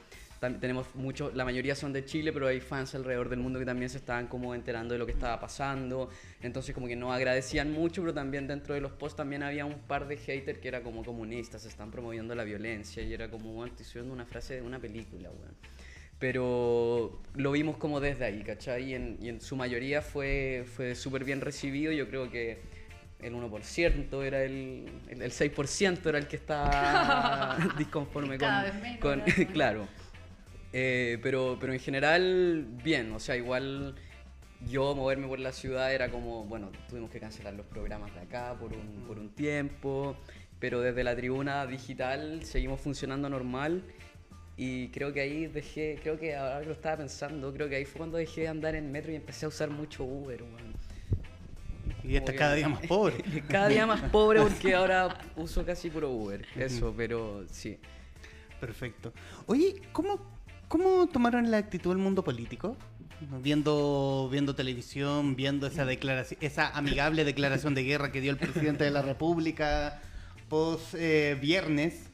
tenemos 0.62 0.86
muchos, 0.94 1.34
la 1.34 1.44
mayoría 1.46 1.74
son 1.76 1.94
de 1.94 2.06
Chile, 2.06 2.32
pero 2.32 2.48
hay 2.48 2.60
fans 2.60 2.94
alrededor 2.94 3.28
del 3.30 3.40
mundo 3.40 3.58
que 3.58 3.66
también 3.66 3.90
se 3.90 3.98
estaban 3.98 4.28
como 4.28 4.54
enterando 4.54 4.94
de 4.94 5.00
lo 5.00 5.06
que 5.08 5.12
estaba 5.12 5.40
pasando, 5.40 6.10
entonces 6.42 6.76
como 6.76 6.88
que 6.88 6.96
nos 6.96 7.12
agradecían 7.12 7.72
mucho, 7.72 8.02
pero 8.04 8.14
también 8.14 8.48
dentro 8.48 8.76
de 8.76 8.82
los 8.82 8.92
posts 8.92 9.18
también 9.18 9.42
había 9.42 9.66
un 9.66 9.80
par 9.80 10.08
de 10.08 10.16
haters 10.18 10.60
que 10.60 10.68
era 10.68 10.84
como 10.84 11.04
comunistas, 11.04 11.66
están 11.66 11.90
promoviendo 11.90 12.36
la 12.36 12.44
violencia 12.44 13.02
y 13.02 13.14
era 13.14 13.32
como, 13.32 13.52
bueno, 13.54 13.72
estoy 13.72 13.86
subiendo 13.86 14.14
una 14.14 14.26
frase 14.28 14.56
de 14.56 14.62
una 14.62 14.78
película, 14.80 15.30
weón 15.32 15.56
pero 16.20 17.22
lo 17.36 17.52
vimos 17.52 17.78
como 17.78 18.00
desde 18.00 18.26
ahí, 18.26 18.44
¿cachai? 18.44 18.92
Y 18.92 18.94
en, 18.96 19.18
y 19.22 19.30
en 19.30 19.40
su 19.42 19.56
mayoría 19.56 20.02
fue, 20.02 20.66
fue 20.76 20.96
súper 20.96 21.24
bien 21.24 21.42
recibido. 21.42 21.92
Yo 21.92 22.10
creo 22.10 22.32
que 22.32 22.60
el 23.20 23.34
1% 23.34 24.24
era 24.24 24.44
el, 24.44 24.86
el, 25.10 25.22
el 25.22 25.32
6% 25.32 26.06
era 26.08 26.18
el 26.18 26.28
que 26.28 26.38
estaba 26.38 27.58
disconforme 27.78 28.38
con... 28.38 29.20
Menos, 29.20 29.34
claro. 29.54 29.88
Eh, 30.74 31.20
pero, 31.22 31.58
pero 31.60 31.74
en 31.74 31.80
general, 31.80 32.66
bien. 32.84 33.12
O 33.14 33.20
sea, 33.20 33.36
igual 33.36 33.96
yo 34.68 34.96
moverme 34.96 35.28
por 35.28 35.40
la 35.40 35.52
ciudad 35.52 35.94
era 35.94 36.10
como, 36.10 36.46
bueno, 36.46 36.72
tuvimos 36.90 37.12
que 37.12 37.20
cancelar 37.20 37.54
los 37.54 37.66
programas 37.68 38.14
de 38.16 38.22
acá 38.22 38.56
por 38.60 38.74
un, 38.74 39.04
por 39.06 39.20
un 39.20 39.30
tiempo, 39.30 40.18
pero 40.60 40.82
desde 40.82 41.04
la 41.04 41.16
tribuna 41.16 41.68
digital 41.68 42.44
seguimos 42.44 42.82
funcionando 42.82 43.30
normal 43.30 43.84
y 44.58 44.88
creo 44.90 45.14
que 45.14 45.22
ahí 45.22 45.46
dejé, 45.46 46.00
creo 46.02 46.20
que 46.20 46.36
ahora 46.36 46.62
que 46.62 46.66
lo 46.66 46.72
estaba 46.72 46.98
pensando, 46.98 47.54
creo 47.54 47.70
que 47.70 47.76
ahí 47.76 47.86
fue 47.86 48.00
cuando 48.00 48.18
dejé 48.18 48.42
de 48.42 48.48
andar 48.48 48.74
en 48.74 48.92
metro 48.92 49.12
y 49.12 49.16
empecé 49.16 49.46
a 49.46 49.50
usar 49.50 49.70
mucho 49.70 50.04
Uber, 50.04 50.42
weón. 50.42 50.74
Y 52.04 52.16
está 52.16 52.32
Como 52.32 52.38
cada 52.40 52.56
día 52.56 52.68
más 52.68 52.88
pobre. 52.88 53.16
Cada 53.48 53.68
día 53.68 53.86
más 53.86 54.02
pobre 54.10 54.42
porque 54.42 54.74
ahora 54.74 55.16
uso 55.36 55.64
casi 55.64 55.92
puro 55.92 56.10
Uber, 56.10 56.44
eso, 56.56 56.92
pero 56.98 57.46
sí. 57.52 57.78
Perfecto. 58.60 59.14
Oye, 59.46 59.80
¿cómo, 59.92 60.20
¿cómo 60.68 61.08
tomaron 61.08 61.52
la 61.52 61.58
actitud 61.58 61.92
del 61.92 62.00
mundo 62.00 62.24
político? 62.24 62.76
Viendo, 63.42 64.28
viendo 64.32 64.56
televisión, 64.56 65.36
viendo 65.36 65.68
esa 65.68 65.86
declaración, 65.86 66.40
esa 66.42 66.70
amigable 66.76 67.26
declaración 67.26 67.76
de 67.76 67.84
guerra 67.84 68.12
que 68.12 68.22
dio 68.22 68.32
el 68.32 68.38
presidente 68.38 68.84
de 68.84 68.92
la 68.92 69.04
República 69.04 70.02
post 70.50 70.96
eh, 70.96 71.38
viernes. 71.40 72.07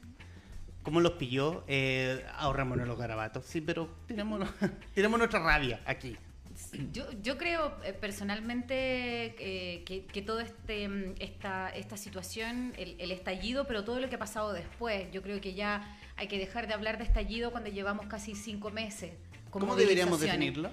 ¿Cómo 0.84 1.00
los 1.00 1.14
pilló? 1.14 1.64
Eh, 1.68 2.26
ahorrémonos 2.38 2.88
los 2.88 2.98
garabatos. 2.98 3.46
Sí, 3.46 3.62
pero 3.62 3.90
tiremos, 4.08 4.48
tiremos 4.94 5.18
nuestra 5.18 5.40
rabia 5.40 5.82
aquí. 5.86 6.18
Yo, 6.92 7.06
yo 7.24 7.38
creo 7.38 7.74
eh, 7.84 7.94
personalmente 7.94 8.76
eh, 9.40 9.84
que, 9.86 10.06
que 10.06 10.22
todo 10.22 10.40
este 10.40 10.88
mm, 10.88 11.16
esta, 11.20 11.70
esta 11.70 11.98
situación, 11.98 12.74
el, 12.78 12.96
el 13.00 13.12
estallido, 13.12 13.66
pero 13.66 13.84
todo 13.84 14.00
lo 14.00 14.10
que 14.10 14.16
ha 14.16 14.20
pasado 14.20 14.54
después, 14.54 15.12
yo 15.12 15.22
creo 15.24 15.42
que 15.42 15.56
ya 15.56 15.98
hay 16.16 16.28
que 16.28 16.38
dejar 16.38 16.68
de 16.68 16.74
hablar 16.74 16.98
de 16.98 17.06
estallido 17.06 17.52
cuando 17.52 17.70
llevamos 17.70 18.06
casi 18.06 18.36
cinco 18.36 18.70
meses. 18.70 19.14
con 19.50 19.62
¿Cómo 19.62 19.76
deberíamos 19.76 20.20
definirlo? 20.20 20.70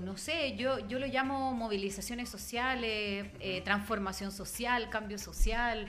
No 0.00 0.16
sé, 0.16 0.56
yo, 0.56 0.86
yo 0.88 0.98
lo 0.98 1.06
llamo 1.06 1.54
movilizaciones 1.54 2.28
sociales, 2.28 3.28
eh, 3.40 3.62
transformación 3.64 4.32
social, 4.32 4.90
cambio 4.90 5.16
social, 5.16 5.86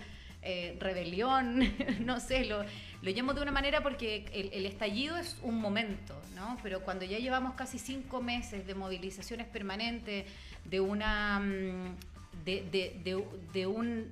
rebelión, 0.80 1.60
no 2.06 2.22
sé, 2.22 2.46
lo, 2.46 2.64
lo 3.02 3.12
llamo 3.12 3.34
de 3.34 3.42
una 3.42 3.52
manera 3.52 3.82
porque 3.84 4.26
el, 4.34 4.50
el 4.54 4.66
estallido 4.66 5.18
es 5.18 5.38
un 5.44 5.60
momento, 5.60 6.20
¿no? 6.36 6.58
Pero 6.64 6.82
cuando 6.82 7.06
ya 7.06 7.20
llevamos 7.20 7.54
casi 7.56 7.78
cinco 7.80 8.22
meses 8.22 8.66
de 8.66 8.74
movilizaciones 8.76 9.48
permanentes, 9.48 10.26
de 10.66 10.80
una... 10.80 11.40
mm, 11.40 11.96
de, 12.46 12.62
de- 12.72 13.00
de- 13.04 13.26
de 13.54 13.68
un 13.68 14.12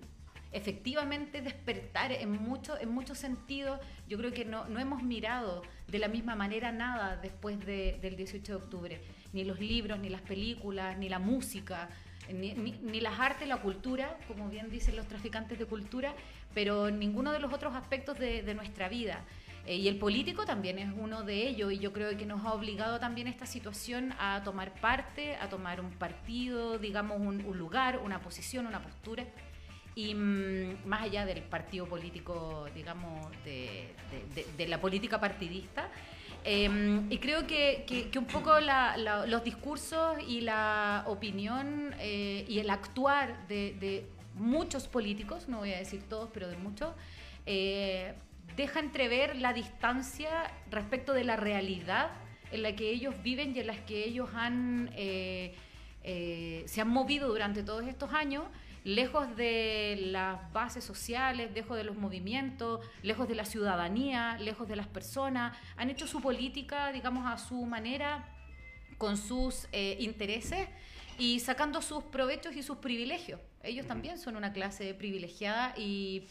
efectivamente 0.52 1.41
despertar 1.41 2.12
en 2.13 2.32
mucho 2.32 2.80
en 2.80 2.89
muchos 2.89 3.17
sentidos 3.17 3.80
yo 4.08 4.17
creo 4.17 4.32
que 4.32 4.45
no, 4.45 4.65
no 4.69 4.80
hemos 4.80 5.04
mirado 5.04 5.62
de 5.88 6.00
la 6.00 6.08
misma 6.08 6.36
manera 6.36 6.71
nada 6.71 7.17
después 7.17 7.60
de- 7.65 7.98
del 8.02 8.15
18 8.15 8.52
de 8.58 8.63
octubre 8.63 9.02
ni 9.34 9.43
los 9.43 9.60
libros 9.60 10.00
ni 10.00 10.08
las 10.10 10.21
películas 10.21 10.98
ni 10.98 11.10
la 11.10 11.19
música 11.19 11.89
ni, 12.34 12.54
ni- 12.54 13.02
las 13.02 13.20
artes 13.20 13.48
la 13.48 13.58
cultura 13.58 14.18
como 14.28 14.50
bien 14.50 14.70
dicen 14.70 14.96
los 14.96 15.08
traficantes 15.08 15.58
de 15.60 15.66
cultura 15.66 16.14
pero 16.54 16.90
ninguno 16.90 17.32
de 17.32 17.40
los 17.40 17.52
otros 17.54 17.76
aspectos 17.76 18.18
de, 18.20 18.42
de 18.44 18.54
nuestra 18.56 18.90
vida 18.90 19.24
Eh, 19.68 19.78
y 19.78 19.88
el 19.88 19.98
político 19.98 20.46
también 20.46 20.78
es 20.78 20.90
uno 20.96 21.24
de 21.24 21.48
ellos 21.50 21.74
y 21.74 21.80
yo 21.80 21.92
creo 21.92 22.16
que 22.16 22.24
nos 22.28 22.46
ha 22.46 22.54
obligado 22.54 23.00
también 23.00 23.28
esta 23.28 23.48
situación 23.48 24.14
a 24.20 24.42
tomar 24.44 24.70
parte, 24.80 25.36
a 25.42 25.50
tomar 25.50 25.82
un 25.82 25.90
partido, 25.98 26.78
digamos, 26.78 27.18
un, 27.20 27.44
un 27.44 27.58
lugar, 27.58 27.98
una 28.06 28.20
posición, 28.20 28.68
una 28.68 28.80
postura. 28.84 29.24
Y 29.96 30.14
mm, 30.14 30.86
más 30.86 31.02
allá 31.02 31.26
del 31.26 31.42
partido 31.42 31.88
político, 31.88 32.68
digamos, 32.76 33.32
de- 33.44 33.90
de- 34.36 34.46
de 34.56 34.68
la 34.68 34.78
política 34.80 35.18
partidista. 35.20 35.90
Eh, 36.47 37.01
y 37.10 37.17
creo 37.17 37.47
que, 37.47 37.86
que- 37.88 38.19
un 38.19 38.25
poco 38.25 38.51
los 39.27 39.43
discursos 39.43 40.17
y 40.27 40.41
la 40.41 41.03
opinión 41.08 41.95
eh, 41.99 42.45
y 42.47 42.60
el 42.60 42.69
actuar 42.69 43.47
de, 43.47 43.73
de 43.79 44.05
muchos 44.36 44.88
políticos, 44.88 45.47
no 45.49 45.58
voy 45.60 45.73
a 45.73 45.77
decir 45.79 46.03
todos, 46.08 46.29
pero 46.31 46.47
de 46.47 46.58
muchos, 46.58 46.93
eh, 47.47 48.13
deja 48.55 48.79
entrever 48.79 49.36
la 49.38 49.53
distancia 49.53 50.51
respecto 50.69 51.13
de 51.13 51.23
la 51.23 51.36
realidad 51.36 52.12
en 52.51 52.62
la 52.62 52.75
que 52.75 52.91
ellos 52.91 53.15
viven 53.23 53.55
y 53.55 53.60
en 53.62 53.67
las 53.67 53.79
que 53.79 54.05
ellos 54.05 54.29
han, 54.36 54.91
eh, 54.95 55.55
eh, 56.03 56.63
se 56.67 56.79
han 56.79 56.89
movido 56.89 57.27
durante 57.27 57.63
todos 57.63 57.86
estos 57.88 58.13
años, 58.13 58.43
lejos 58.86 59.36
de 59.36 59.98
las 60.12 60.54
bases 60.54 60.84
sociales, 60.84 61.52
lejos 61.54 61.76
de 61.76 61.84
los 61.84 61.98
movimientos, 61.98 62.86
lejos 63.02 63.28
de 63.28 63.34
la 63.34 63.43
ciudadanía, 63.43 64.38
lejos 64.38 64.67
de 64.67 64.76
las 64.76 64.88
personas, 64.88 65.58
han 65.76 65.89
hecho 65.89 66.08
su 66.08 66.21
política, 66.21 66.91
digamos, 66.91 67.26
a 67.26 67.38
su 67.39 67.65
manera, 67.65 68.32
con 69.00 69.17
sus 69.17 69.67
eh, 69.71 69.98
intereses 70.00 70.69
y 71.17 71.39
sacando 71.39 71.82
sus 71.82 72.04
provechos 72.04 72.56
y 72.56 72.62
sus 72.62 72.78
privilegios. 72.78 73.41
Ellos 73.63 73.88
también 73.88 74.19
son 74.19 74.36
una 74.36 74.54
clase 74.54 74.93
privilegiada 74.93 75.74
y, 75.76 76.28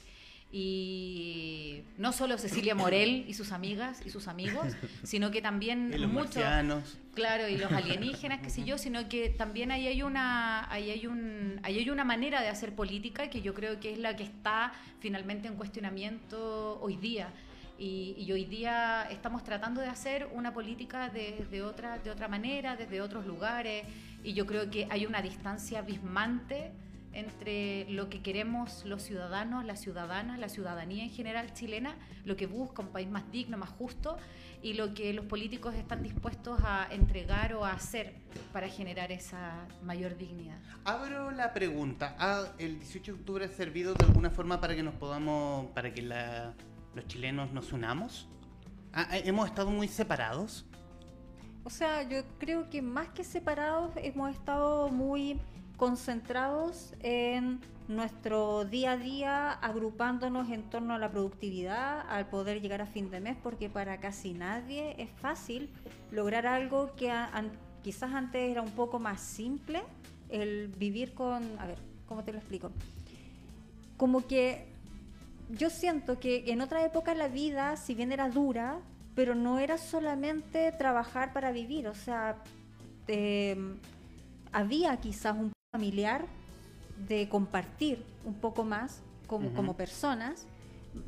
y 0.57 1.83
no 1.99 2.13
solo 2.13 2.39
Cecilia 2.39 2.77
Morel 2.77 3.25
y 3.27 3.35
sus 3.35 3.51
amigas 3.51 4.01
y 4.07 4.11
sus 4.11 4.29
amigos, 4.29 4.69
sino 5.03 5.33
que 5.33 5.43
también 5.43 5.91
Y 5.93 5.99
los 5.99 6.09
muchos, 6.09 6.37
marcianos. 6.37 6.97
claro, 7.13 7.49
y 7.49 7.57
los 7.57 7.73
alienígenas, 7.73 8.41
qué 8.41 8.51
sé 8.51 8.63
yo, 8.63 8.79
sino 8.79 9.09
que 9.09 9.31
también 9.31 9.73
ahí 9.73 9.89
hay 9.89 10.05
una, 10.05 10.71
ahí 10.71 10.93
hay 10.93 11.09
un, 11.09 11.59
ahí 11.65 11.79
hay 11.79 11.91
una 11.91 12.05
manera 12.05 12.41
de 12.41 12.51
hacer 12.51 12.73
política 12.73 13.29
que 13.29 13.43
yo 13.43 13.53
creo 13.53 13.81
que 13.81 13.95
es 13.95 13.99
la 13.99 14.15
que 14.15 14.23
está 14.23 14.73
finalmente 15.01 15.49
en 15.49 15.57
cuestionamiento 15.57 16.79
hoy 16.81 16.99
día. 16.99 17.31
Y, 17.77 18.15
y 18.17 18.31
hoy 18.31 18.45
día 18.45 19.09
estamos 19.11 19.43
tratando 19.43 19.81
de 19.81 19.89
hacer 19.89 20.29
una 20.35 20.55
política 20.55 21.09
de, 21.09 21.45
de 21.51 21.63
otra, 21.63 21.99
de 21.99 22.13
otra 22.13 22.29
manera, 22.29 22.77
desde 22.77 23.01
otros 23.01 23.27
lugares, 23.27 23.85
y 24.23 24.35
yo 24.35 24.47
creo 24.47 24.71
que 24.71 24.87
hay 24.89 25.05
una 25.05 25.21
distancia 25.21 25.81
abismante 25.81 26.71
entre 27.15 27.89
lo 27.91 28.09
que 28.09 28.21
queremos 28.23 28.85
los 28.85 29.03
ciudadanos, 29.03 29.65
las 29.65 29.81
ciudadanas, 29.81 30.39
la 30.39 30.49
ciudadanía 30.49 31.05
en 31.05 31.11
general 31.11 31.53
chilena, 31.55 31.95
lo 32.25 32.37
que 32.37 32.47
busca 32.47 32.83
un 32.83 32.89
país 32.89 33.09
más 33.09 33.31
digno, 33.31 33.57
más 33.57 33.71
justo, 33.71 34.17
y 34.63 34.73
lo 34.75 34.95
que 34.95 35.13
los 35.13 35.27
políticos 35.27 35.75
están 35.75 36.03
dispuestos 36.03 36.59
a 36.65 36.89
entregar 36.91 37.55
o 37.55 37.65
a 37.65 37.73
hacer 37.73 38.15
para 38.53 38.69
generar 38.69 39.13
esa 39.13 39.67
mayor 39.83 40.17
dignidad. 40.17 40.59
Abro 40.85 41.31
la 41.31 41.53
pregunta. 41.53 42.17
¿Ha 42.19 42.47
el 42.59 42.79
18 42.79 43.13
de 43.13 43.19
octubre 43.19 43.45
ha 43.45 43.49
servido 43.49 43.95
de 43.95 44.05
alguna 44.07 44.31
forma 44.31 44.61
para 44.61 44.75
que 44.75 44.83
nos 44.83 44.95
podamos, 44.95 45.67
para 45.73 45.93
que 45.93 46.03
la- 46.03 46.55
los 46.95 47.07
chilenos 47.07 47.53
nos 47.53 47.73
unamos? 47.73 48.29
Ah, 48.93 49.09
¿Hemos 49.13 49.49
estado 49.49 49.71
muy 49.71 49.89
separados? 49.89 50.65
O 51.65 51.71
sea, 51.71 52.03
yo 52.09 52.23
creo 52.39 52.69
que 52.71 52.81
más 52.83 53.09
que 53.09 53.25
separados 53.25 53.93
hemos 53.97 54.31
estado 54.31 54.89
muy 54.89 55.41
concentrados 55.77 56.95
en 57.01 57.61
nuestro 57.89 58.65
día 58.65 58.93
a 58.93 58.97
día, 58.97 59.53
agrupándonos 59.53 60.51
en 60.51 60.63
torno 60.71 60.95
a 60.95 60.99
la 60.99 61.11
productividad, 61.11 62.05
al 62.09 62.27
poder 62.29 62.61
llegar 62.61 62.81
a 62.81 62.87
fin 62.87 63.11
de 63.11 63.21
mes, 63.21 63.37
porque 63.43 63.69
para 63.69 64.01
casi 64.01 64.33
nadie 64.33 64.95
es 64.99 65.11
fácil 65.11 65.69
lograr 66.11 66.47
algo 66.47 66.95
que 66.97 67.13
quizás 67.83 68.15
antes 68.15 68.51
era 68.51 68.63
un 68.63 68.71
poco 68.71 68.99
más 68.99 69.21
simple, 69.21 69.83
el 70.31 70.69
vivir 70.69 71.13
con, 71.13 71.43
a 71.59 71.67
ver, 71.67 71.79
¿cómo 72.09 72.25
te 72.25 72.33
lo 72.33 72.39
explico? 72.39 72.71
como 73.97 74.27
que 74.27 74.67
yo 75.51 75.71
siento 75.71 76.19
que 76.19 76.45
en 76.49 76.61
otra 76.61 76.85
época 76.85 77.15
la 77.15 77.29
vida, 77.29 77.77
si 77.77 77.95
bien 77.95 78.13
era 78.13 78.29
dura, 78.29 78.79
pero 79.15 79.35
no 79.35 79.59
era 79.59 79.79
solamente 79.79 80.73
trabajar 80.73 81.33
para 81.33 81.53
vivir, 81.53 81.87
o 81.87 81.95
sea, 81.95 82.37
eh, 83.07 83.57
había 84.53 84.97
quizás 84.97 85.37
un 85.37 85.53
familiar 85.79 86.25
de 87.09 87.29
compartir 87.29 88.05
un 88.25 88.35
poco 88.35 88.63
más 88.63 89.03
como, 89.27 89.53
como 89.55 89.77
personas 89.77 90.47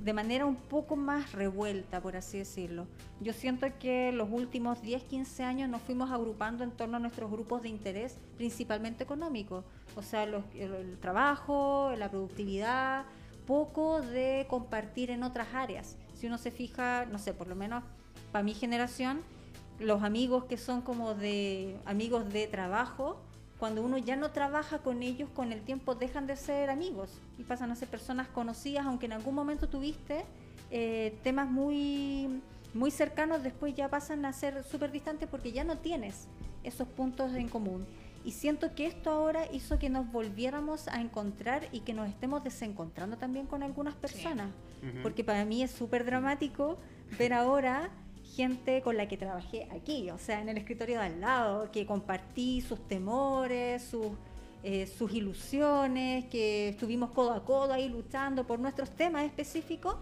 de 0.05 0.13
manera 0.13 0.45
un 0.45 0.57
poco 0.57 0.97
más 0.97 1.31
revuelta, 1.31 2.01
por 2.01 2.17
así 2.17 2.39
decirlo. 2.39 2.89
Yo 3.21 3.33
siento 3.33 3.69
que 3.79 4.11
los 4.11 4.29
últimos 4.29 4.83
10, 4.83 5.05
15 5.05 5.45
años 5.45 5.69
nos 5.71 5.81
fuimos 5.83 6.11
agrupando 6.11 6.65
en 6.65 6.73
torno 6.73 6.97
a 6.97 6.99
nuestros 7.01 7.31
grupos 7.31 7.63
de 7.63 7.69
interés, 7.69 8.19
principalmente 8.37 9.05
económicos. 9.05 9.65
O 9.95 10.03
sea, 10.03 10.27
los- 10.27 10.43
el, 10.57 10.75
el 10.75 10.99
trabajo, 10.99 11.93
la 11.97 12.11
productividad, 12.11 13.05
poco 13.47 14.01
de 14.03 14.47
compartir 14.51 15.13
en 15.13 15.23
otras 15.23 15.47
áreas. 15.55 15.97
Si 16.15 16.27
uno 16.27 16.39
se 16.39 16.51
fija, 16.51 17.07
no 17.07 17.21
sé, 17.21 17.33
por 17.33 17.47
lo 17.47 17.55
menos 17.55 17.85
para 18.33 18.43
mi 18.43 18.55
generación, 18.55 19.21
los 19.79 20.03
amigos 20.03 20.47
que 20.47 20.57
son 20.57 20.81
como 20.83 21.15
de 21.15 21.77
amigos 21.85 22.29
de 22.33 22.49
trabajo, 22.49 23.21
cuando 23.59 23.83
uno 23.83 23.99
ya 23.99 24.17
no 24.17 24.31
trabaja 24.31 24.79
con 24.79 25.03
ellos, 25.03 25.31
con 25.35 25.53
el 25.53 25.63
tiempo 25.63 25.95
dejan 25.95 26.27
de 26.27 26.37
ser 26.37 26.71
amigos 26.71 27.21
y 27.39 27.45
pasan 27.45 27.71
a 27.71 27.77
ser 27.77 27.89
personas 27.89 28.29
conocidas, 28.29 28.87
aunque 28.87 29.07
en 29.07 29.13
algún 29.13 29.35
momento 29.35 29.69
tuviste 29.69 30.25
eh, 30.71 31.19
temas 31.23 31.49
muy, 31.49 32.43
muy 32.75 32.91
cercanos, 32.91 33.43
después 33.43 33.75
ya 33.75 33.89
pasan 33.89 34.25
a 34.25 34.33
ser 34.33 34.63
súper 34.65 34.93
distantes 34.93 35.29
porque 35.29 35.53
ya 35.53 35.65
no 35.65 35.79
tienes 35.79 36.29
esos 36.65 36.87
puntos 36.89 37.35
en 37.35 37.49
común. 37.49 37.87
Y 38.25 38.33
siento 38.33 38.75
que 38.75 38.87
esto 38.87 39.11
ahora 39.11 39.47
hizo 39.53 39.79
que 39.79 39.89
nos 39.89 40.11
volviéramos 40.11 40.89
a 40.89 41.01
encontrar 41.01 41.69
y 41.71 41.81
que 41.81 41.95
nos 41.95 42.09
estemos 42.09 42.43
desencontrando 42.43 43.17
también 43.17 43.47
con 43.47 43.63
algunas 43.63 43.95
personas. 43.95 44.49
Porque 45.03 45.23
para 45.23 45.45
mí 45.45 45.63
es 45.63 45.71
súper 45.71 46.05
dramático 46.05 46.77
ver 47.19 47.33
ahora 47.33 47.89
gente 48.35 48.83
con 48.83 48.97
la 48.97 49.09
que 49.09 49.17
trabajé 49.17 49.69
aquí, 49.71 50.11
o 50.11 50.19
sea, 50.19 50.41
en 50.41 50.49
el 50.49 50.59
escritorio 50.59 51.01
de 51.01 51.07
al 51.07 51.21
lado, 51.21 51.71
que 51.71 51.87
compartí 51.87 52.61
sus 52.61 52.87
temores, 52.89 53.83
sus, 53.83 54.09
eh, 54.63 54.87
sus 54.87 55.13
ilusiones, 55.13 56.27
que 56.27 56.71
estuvimos 56.71 57.11
codo 57.11 57.33
a 57.33 57.45
codo 57.45 57.73
ahí 57.73 57.89
luchando 57.89 58.47
por 58.47 58.59
nuestros 58.59 58.91
temas 58.91 59.25
específicos. 59.25 59.97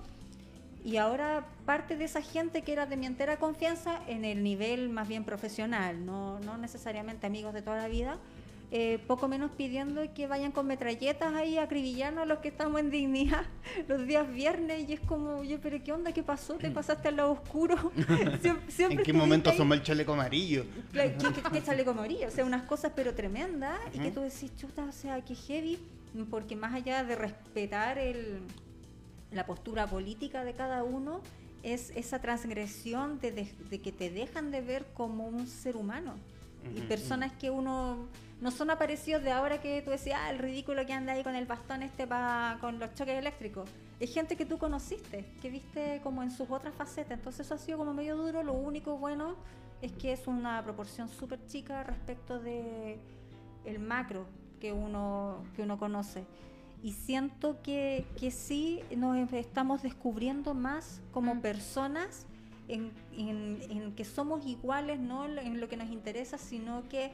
Y 0.84 0.98
ahora 0.98 1.46
parte 1.64 1.96
de 1.96 2.04
esa 2.04 2.20
gente 2.20 2.62
que 2.62 2.72
era 2.72 2.84
de 2.84 2.96
mi 2.96 3.06
entera 3.06 3.38
confianza 3.38 4.00
en 4.06 4.24
el 4.24 4.42
nivel 4.42 4.90
más 4.90 5.08
bien 5.08 5.24
profesional, 5.24 6.04
no, 6.04 6.40
no 6.40 6.58
necesariamente 6.58 7.26
amigos 7.26 7.54
de 7.54 7.62
toda 7.62 7.78
la 7.78 7.88
vida, 7.88 8.18
eh, 8.76 8.98
poco 9.06 9.28
menos 9.28 9.52
pidiendo 9.52 10.02
que 10.14 10.26
vayan 10.26 10.50
con 10.50 10.66
metralletas 10.66 11.32
ahí 11.32 11.58
a 11.58 11.62
acribillarnos 11.62 12.22
a 12.24 12.26
los 12.26 12.40
que 12.40 12.48
estamos 12.48 12.80
en 12.80 12.90
dignidad 12.90 13.44
los 13.88 14.04
días 14.04 14.28
viernes 14.34 14.88
y 14.88 14.94
es 14.94 15.00
como, 15.00 15.36
oye, 15.36 15.58
pero 15.62 15.80
¿qué 15.84 15.92
onda? 15.92 16.10
¿Qué 16.10 16.24
pasó? 16.24 16.54
¿Te 16.54 16.72
pasaste 16.72 17.06
al 17.06 17.14
lado 17.16 17.30
oscuro? 17.30 17.76
Siempre 18.68 18.96
¿En 18.98 19.02
qué 19.04 19.12
momento 19.12 19.50
asomó 19.50 19.74
el 19.74 19.82
chaleco 19.84 20.14
amarillo? 20.14 20.64
Que 21.52 21.62
chaleco 21.62 21.90
amarillo, 21.92 22.26
o 22.26 22.30
sea, 22.32 22.44
unas 22.44 22.62
cosas 22.64 22.90
pero 22.96 23.14
tremendas 23.14 23.78
y 23.94 23.98
que 24.00 24.10
tú 24.10 24.22
decís, 24.22 24.50
chuta, 24.56 24.82
o 24.84 24.92
sea, 24.92 25.20
que 25.24 25.36
heavy, 25.36 25.78
porque 26.28 26.56
más 26.56 26.74
allá 26.74 27.04
de 27.04 27.14
respetar 27.14 27.96
el, 27.98 28.40
la 29.30 29.46
postura 29.46 29.86
política 29.86 30.42
de 30.44 30.52
cada 30.54 30.82
uno, 30.82 31.20
es 31.62 31.92
esa 31.94 32.20
transgresión 32.20 33.20
de, 33.20 33.30
de- 33.30 33.52
de 33.70 33.80
que 33.80 33.92
te 33.92 34.10
dejan 34.10 34.50
de 34.50 34.62
ver 34.62 34.84
como 34.94 35.28
un 35.28 35.46
ser 35.46 35.76
humano. 35.76 36.14
Y 36.74 36.80
personas 36.80 37.30
que 37.32 37.50
uno 37.50 38.08
no 38.44 38.50
son 38.50 38.68
aparecidos 38.70 39.22
de 39.22 39.32
ahora 39.32 39.60
que 39.62 39.80
tú 39.80 39.90
decías, 39.90 40.20
ah, 40.22 40.30
el 40.30 40.38
ridículo 40.38 40.84
que 40.84 40.92
anda 40.92 41.14
ahí 41.14 41.24
con 41.24 41.34
el 41.34 41.46
bastón 41.46 41.82
este 41.82 42.06
pa, 42.06 42.58
con 42.60 42.78
los 42.78 42.92
choques 42.94 43.18
eléctricos. 43.18 43.70
Es 43.98 44.12
gente 44.12 44.36
que 44.36 44.44
tú 44.44 44.58
conociste, 44.58 45.24
que 45.40 45.48
viste 45.48 46.00
como 46.02 46.22
en 46.22 46.30
sus 46.30 46.50
otras 46.50 46.74
facetas. 46.74 47.16
Entonces 47.18 47.46
eso 47.46 47.54
ha 47.54 47.58
sido 47.58 47.78
como 47.78 47.94
medio 47.94 48.16
duro. 48.18 48.42
Lo 48.42 48.52
único 48.52 48.98
bueno 48.98 49.34
es 49.80 49.92
que 49.92 50.12
es 50.12 50.26
una 50.26 50.62
proporción 50.62 51.08
súper 51.08 51.44
chica 51.46 51.84
respecto 51.84 52.38
de 52.38 52.98
el 53.64 53.78
macro 53.78 54.26
que 54.60 54.74
uno, 54.74 55.42
que 55.56 55.62
uno 55.62 55.78
conoce. 55.78 56.24
Y 56.82 56.92
siento 56.92 57.62
que, 57.62 58.04
que 58.20 58.30
sí 58.30 58.82
nos 58.94 59.32
estamos 59.32 59.82
descubriendo 59.82 60.52
más 60.52 61.00
como 61.12 61.34
Mm. 61.36 61.40
personas 61.40 62.26
en, 62.68 62.92
en- 63.16 63.58
en 63.70 63.94
que 63.94 64.04
somos 64.04 64.44
iguales, 64.44 65.00
no 65.00 65.24
en 65.24 65.60
lo 65.62 65.68
que 65.70 65.78
nos 65.78 65.88
interesa, 65.88 66.36
sino 66.36 66.86
que 66.90 67.10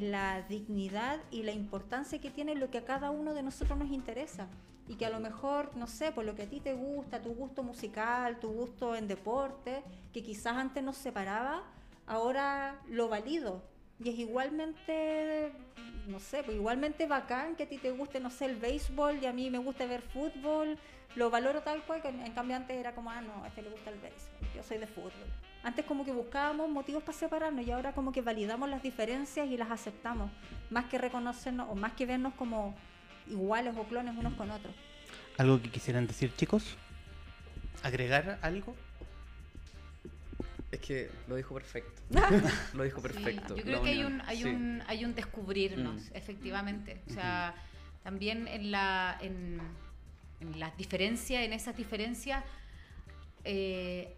la 0.00 0.42
dignidad 0.42 1.20
y 1.30 1.42
la 1.42 1.52
importancia 1.52 2.20
que 2.20 2.30
tiene 2.30 2.54
lo 2.54 2.70
que 2.70 2.78
a 2.78 2.84
cada 2.84 3.10
uno 3.10 3.34
de 3.34 3.42
nosotros 3.42 3.78
nos 3.78 3.90
interesa. 3.90 4.48
Y 4.86 4.96
que 4.96 5.06
a 5.06 5.10
lo 5.10 5.20
mejor, 5.20 5.74
no 5.76 5.86
sé, 5.86 6.12
por 6.12 6.24
lo 6.24 6.34
que 6.34 6.42
a 6.42 6.48
ti 6.48 6.60
te 6.60 6.74
gusta, 6.74 7.22
tu 7.22 7.34
gusto 7.34 7.62
musical, 7.62 8.38
tu 8.38 8.52
gusto 8.52 8.94
en 8.94 9.08
deporte, 9.08 9.82
que 10.12 10.22
quizás 10.22 10.56
antes 10.56 10.84
nos 10.84 10.96
separaba, 10.96 11.62
ahora 12.06 12.80
lo 12.88 13.08
valido. 13.08 13.62
Y 14.02 14.10
es 14.10 14.18
igualmente, 14.18 15.52
no 16.06 16.20
sé, 16.20 16.42
pues 16.42 16.56
igualmente 16.56 17.06
bacán 17.06 17.56
que 17.56 17.62
a 17.62 17.68
ti 17.68 17.78
te 17.78 17.92
guste, 17.92 18.20
no 18.20 18.30
sé, 18.30 18.46
el 18.46 18.56
béisbol 18.56 19.22
y 19.22 19.26
a 19.26 19.32
mí 19.32 19.48
me 19.50 19.58
gusta 19.58 19.86
ver 19.86 20.02
fútbol. 20.02 20.78
Lo 21.14 21.30
valoro 21.30 21.62
tal 21.62 21.82
cual, 21.86 22.02
en 22.04 22.32
cambio 22.32 22.56
antes 22.56 22.76
era 22.76 22.94
como, 22.94 23.10
ah, 23.10 23.20
no, 23.20 23.44
a 23.44 23.48
este 23.48 23.62
le 23.62 23.70
gusta 23.70 23.90
el 23.90 24.00
béisbol, 24.00 24.48
yo 24.54 24.62
soy 24.62 24.78
de 24.78 24.86
fútbol. 24.86 25.12
Antes 25.64 25.84
como 25.86 26.04
que 26.04 26.12
buscábamos 26.12 26.68
motivos 26.68 27.02
para 27.02 27.16
separarnos 27.18 27.66
y 27.66 27.70
ahora 27.70 27.92
como 27.92 28.12
que 28.12 28.20
validamos 28.20 28.68
las 28.68 28.82
diferencias 28.82 29.48
y 29.48 29.56
las 29.56 29.70
aceptamos, 29.70 30.30
más 30.70 30.84
que 30.86 30.98
reconocernos 30.98 31.68
o 31.70 31.74
más 31.74 31.92
que 31.94 32.04
vernos 32.06 32.34
como 32.34 32.74
iguales 33.28 33.74
o 33.76 33.84
clones 33.84 34.14
unos 34.16 34.34
con 34.34 34.50
otros. 34.50 34.74
¿Algo 35.38 35.60
que 35.62 35.70
quisieran 35.70 36.06
decir, 36.06 36.32
chicos? 36.36 36.76
¿Agregar 37.82 38.38
algo? 38.42 38.76
Es 40.70 40.80
que 40.80 41.10
lo 41.28 41.36
dijo 41.36 41.54
perfecto. 41.54 42.02
lo 42.74 42.82
dijo 42.84 43.00
perfecto. 43.00 43.54
Sí, 43.54 43.60
yo 43.60 43.64
creo 43.64 43.82
que 43.82 43.88
hay 43.90 44.04
un, 44.04 44.20
hay 44.22 44.42
sí. 44.42 44.48
un, 44.48 44.82
hay 44.86 45.04
un 45.04 45.14
descubrirnos, 45.14 46.02
Mm. 46.10 46.16
efectivamente. 46.16 47.00
O 47.08 47.12
sea, 47.12 47.54
también 48.02 48.48
en 48.48 48.70
la, 48.70 49.16
en, 49.20 49.60
en 50.40 50.60
las 50.60 50.76
diferencias, 50.76 51.42
en 51.42 51.52
esas 51.52 51.76
diferencias, 51.76 52.44
eh, 53.44 54.14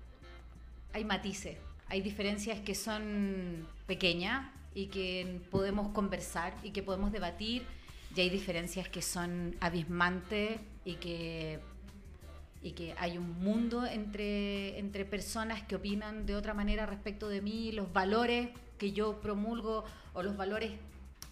hay 0.93 1.05
matices. 1.05 1.57
Hay 1.89 2.01
diferencias 2.01 2.61
que 2.61 2.75
son 2.75 3.67
pequeñas 3.87 4.51
y 4.75 4.87
que 4.87 5.41
podemos 5.51 5.89
conversar 5.93 6.55
y 6.63 6.71
que 6.71 6.83
podemos 6.83 7.13
debatir. 7.13 7.65
Y 8.15 8.21
hay 8.21 8.31
diferencias 8.31 8.89
que 8.89 9.03
son 9.03 9.55
abismantes 9.61 10.59
y 10.85 10.95
que 10.95 11.61
y 12.63 12.73
que 12.73 12.95
hay 12.99 13.17
un 13.17 13.41
mundo 13.41 13.87
entre, 13.87 14.77
entre 14.81 15.05
personas 15.05 15.63
que 15.63 15.77
opinan 15.77 16.27
de 16.27 16.35
otra 16.35 16.53
manera 16.53 16.85
respecto 16.85 17.29
de 17.29 17.41
mí, 17.41 17.71
los 17.71 17.93
valores 17.93 18.49
que 18.77 18.91
yo 18.91 19.21
promulgo 19.21 19.85
o 20.15 20.23
los 20.25 20.37
valores 20.37 20.73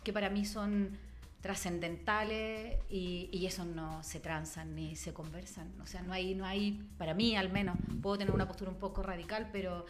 que 0.05 0.13
para 0.13 0.31
mí 0.31 0.45
son 0.45 0.97
trascendentales 1.45 2.79
y, 2.89 3.29
y 3.31 3.47
no 3.67 4.03
se 4.03 4.19
transan 4.19 4.75
ni 4.75 4.97
se 4.97 5.13
conversan. 5.13 5.79
O 5.83 5.87
sea, 5.87 6.01
no 6.01 6.15
hay, 6.15 6.35
no 6.35 6.47
hay, 6.47 6.89
para 6.97 7.13
mí 7.13 7.37
al 7.37 7.53
menos, 7.53 7.77
puedo 8.01 8.17
tener 8.17 8.33
una 8.33 8.49
postura 8.49 8.71
un 8.71 8.79
poco 8.79 9.03
radical, 9.03 9.51
pero, 9.53 9.85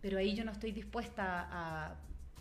pero 0.00 0.18
ahí 0.18 0.34
yo 0.34 0.44
no 0.44 0.50
estoy 0.50 0.72
dispuesta 0.72 1.46
a... 1.52 1.94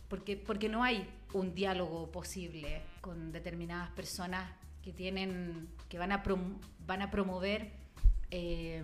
Porque, 0.10 0.36
porque 0.36 0.68
no 0.68 0.84
hay 0.84 1.08
un 1.34 1.54
diálogo 1.54 2.12
posible 2.12 2.82
con 3.02 3.32
determinadas 3.32 3.92
personas 3.92 4.50
que 4.82 4.92
tienen 4.92 5.68
que 5.88 6.00
van 6.00 6.12
a, 6.12 6.24
prom- 6.24 6.58
van 6.88 7.04
a 7.04 7.12
promover 7.12 7.70
eh, 8.32 8.82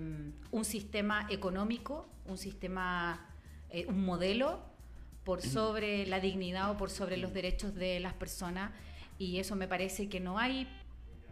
un 0.51 0.63
sistema 0.63 1.25
económico, 1.31 2.05
un 2.27 2.37
sistema, 2.37 3.19
eh, 3.71 3.87
un 3.87 4.05
modelo 4.05 4.59
por 5.23 5.41
sobre 5.41 6.05
la 6.05 6.19
dignidad 6.19 6.69
o 6.69 6.77
por 6.77 6.91
sobre 6.91 7.17
los 7.17 7.33
derechos 7.33 7.73
de 7.73 7.99
las 7.99 8.13
personas 8.13 8.69
y 9.17 9.39
eso 9.39 9.55
me 9.55 9.67
parece 9.67 10.09
que 10.09 10.19
no 10.19 10.37
hay 10.37 10.67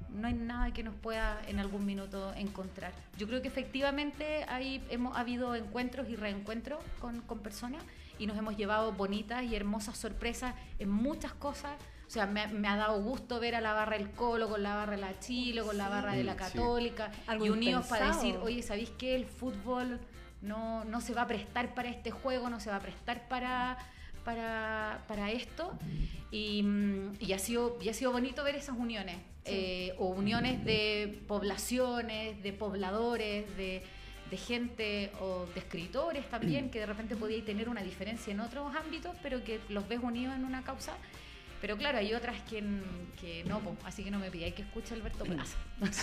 no 0.09 0.27
hay 0.27 0.33
nada 0.33 0.73
que 0.73 0.83
nos 0.83 0.93
pueda 0.95 1.41
en 1.47 1.59
algún 1.59 1.85
minuto 1.85 2.33
encontrar. 2.35 2.91
Yo 3.17 3.27
creo 3.27 3.41
que 3.41 3.47
efectivamente 3.47 4.43
hay, 4.49 4.83
hemos 4.89 5.15
ha 5.15 5.21
habido 5.21 5.55
encuentros 5.55 6.09
y 6.09 6.15
reencuentros 6.17 6.83
con, 6.99 7.21
con 7.21 7.39
personas 7.39 7.81
y 8.19 8.27
nos 8.27 8.37
hemos 8.37 8.57
llevado 8.57 8.91
bonitas 8.91 9.43
y 9.43 9.55
hermosas 9.55 9.97
sorpresas 9.97 10.53
en 10.79 10.89
muchas 10.89 11.33
cosas. 11.33 11.71
O 12.07 12.09
sea, 12.09 12.25
me, 12.25 12.45
me 12.47 12.67
ha 12.67 12.75
dado 12.75 13.01
gusto 13.01 13.39
ver 13.39 13.55
a 13.55 13.61
la 13.61 13.71
barra 13.71 13.97
del 13.97 14.11
Colo 14.11 14.49
con 14.49 14.61
la 14.61 14.75
barra 14.75 14.91
de 14.91 15.01
la 15.01 15.17
Chile, 15.19 15.61
con 15.63 15.77
la 15.77 15.87
barra 15.87 16.13
de 16.13 16.25
la 16.25 16.33
Sí. 16.33 16.39
Católica 16.39 17.11
Algo 17.27 17.45
y 17.45 17.49
unidos 17.49 17.87
para 17.87 18.07
decir, 18.07 18.37
oye, 18.43 18.61
¿sabéis 18.63 18.89
qué? 18.97 19.15
El 19.15 19.25
fútbol 19.25 19.97
no, 20.41 20.83
no 20.83 20.99
se 20.99 21.13
va 21.13 21.21
a 21.21 21.27
prestar 21.27 21.73
para 21.73 21.87
este 21.87 22.11
juego, 22.11 22.49
no 22.49 22.59
se 22.59 22.69
va 22.69 22.77
a 22.77 22.81
prestar 22.81 23.29
para, 23.29 23.77
para, 24.23 25.03
para 25.07 25.31
esto. 25.31 25.77
Y, 26.31 26.63
mm, 26.63 27.13
y 27.19 27.33
ha 27.33 27.39
sido, 27.39 27.77
y 27.81 27.89
ha 27.89 27.93
sido 27.93 28.11
bonito 28.11 28.43
ver 28.43 28.55
esas 28.55 28.77
uniones, 28.77 29.17
eh, 29.45 29.93
o 29.97 30.07
uniones 30.07 30.63
de 30.63 31.21
poblaciones, 31.27 32.41
de 32.41 32.53
pobladores, 32.53 33.45
de, 33.57 33.83
de 34.29 34.37
gente 34.37 35.11
o 35.19 35.45
de 35.53 35.59
escritores 35.59 36.29
también, 36.29 36.69
que 36.69 36.79
de 36.79 36.85
repente 36.85 37.15
podíais 37.15 37.43
tener 37.43 37.67
una 37.67 37.83
diferencia 37.83 38.31
en 38.31 38.39
otros 38.39 38.73
ámbitos, 38.75 39.15
pero 39.21 39.43
que 39.43 39.59
los 39.69 39.87
ves 39.87 39.99
unidos 40.01 40.35
en 40.35 40.45
una 40.45 40.63
causa. 40.63 40.93
Pero 41.59 41.77
claro, 41.77 41.99
hay 41.99 42.11
otras 42.15 42.41
que, 42.49 42.63
que 43.19 43.43
no, 43.43 43.59
po, 43.59 43.77
así 43.85 44.03
que 44.03 44.09
no 44.09 44.17
me 44.17 44.31
pidáis 44.31 44.55
que 44.55 44.63
escuche 44.63 44.95
Alberto 44.95 45.25
Plaza. 45.25 45.57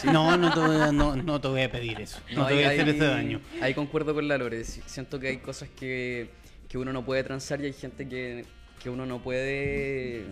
No, 0.04 0.36
no 0.36 0.54
te, 0.54 0.60
voy 0.60 0.76
a, 0.76 0.92
no, 0.92 1.16
no 1.16 1.40
te 1.40 1.48
voy 1.48 1.62
a 1.62 1.70
pedir 1.70 2.00
eso. 2.00 2.20
No, 2.32 2.46
te 2.46 2.54
voy 2.54 2.62
a 2.62 2.68
hacer 2.68 2.88
ese 2.88 3.04
daño. 3.04 3.40
Ahí 3.60 3.74
concuerdo 3.74 4.14
con 4.14 4.28
la 4.28 4.38
Lore. 4.38 4.62
Siento 4.62 5.18
que 5.18 5.28
hay 5.28 5.38
cosas 5.38 5.68
que, 5.70 6.30
que 6.68 6.78
uno 6.78 6.92
no 6.92 7.04
puede 7.04 7.24
transar 7.24 7.60
y 7.60 7.66
hay 7.66 7.72
gente 7.72 8.08
que, 8.08 8.44
que 8.82 8.90
uno 8.90 9.06
no 9.06 9.20
puede 9.20 10.26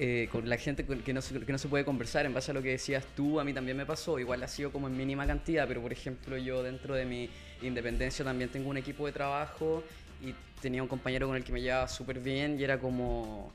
eh, 0.00 0.28
con 0.30 0.48
la 0.48 0.56
gente 0.58 0.84
que 0.84 1.12
no, 1.12 1.20
que 1.20 1.52
no 1.52 1.58
se 1.58 1.68
puede 1.68 1.84
conversar 1.84 2.24
en 2.24 2.32
base 2.32 2.52
a 2.52 2.54
lo 2.54 2.62
que 2.62 2.70
decías 2.70 3.04
tú, 3.16 3.40
a 3.40 3.44
mí 3.44 3.52
también 3.52 3.76
me 3.76 3.84
pasó, 3.84 4.18
igual 4.20 4.40
ha 4.44 4.48
sido 4.48 4.70
como 4.70 4.86
en 4.86 4.96
mínima 4.96 5.26
cantidad, 5.26 5.66
pero 5.66 5.82
por 5.82 5.92
ejemplo 5.92 6.38
yo 6.38 6.62
dentro 6.62 6.94
de 6.94 7.04
mi 7.04 7.28
independencia 7.62 8.24
también 8.24 8.48
tengo 8.50 8.70
un 8.70 8.76
equipo 8.76 9.06
de 9.06 9.12
trabajo 9.12 9.82
y 10.22 10.34
tenía 10.60 10.82
un 10.82 10.88
compañero 10.88 11.26
con 11.26 11.36
el 11.36 11.42
que 11.42 11.50
me 11.50 11.60
llevaba 11.60 11.88
súper 11.88 12.20
bien 12.20 12.60
y 12.60 12.62
era 12.62 12.78
como 12.78 13.52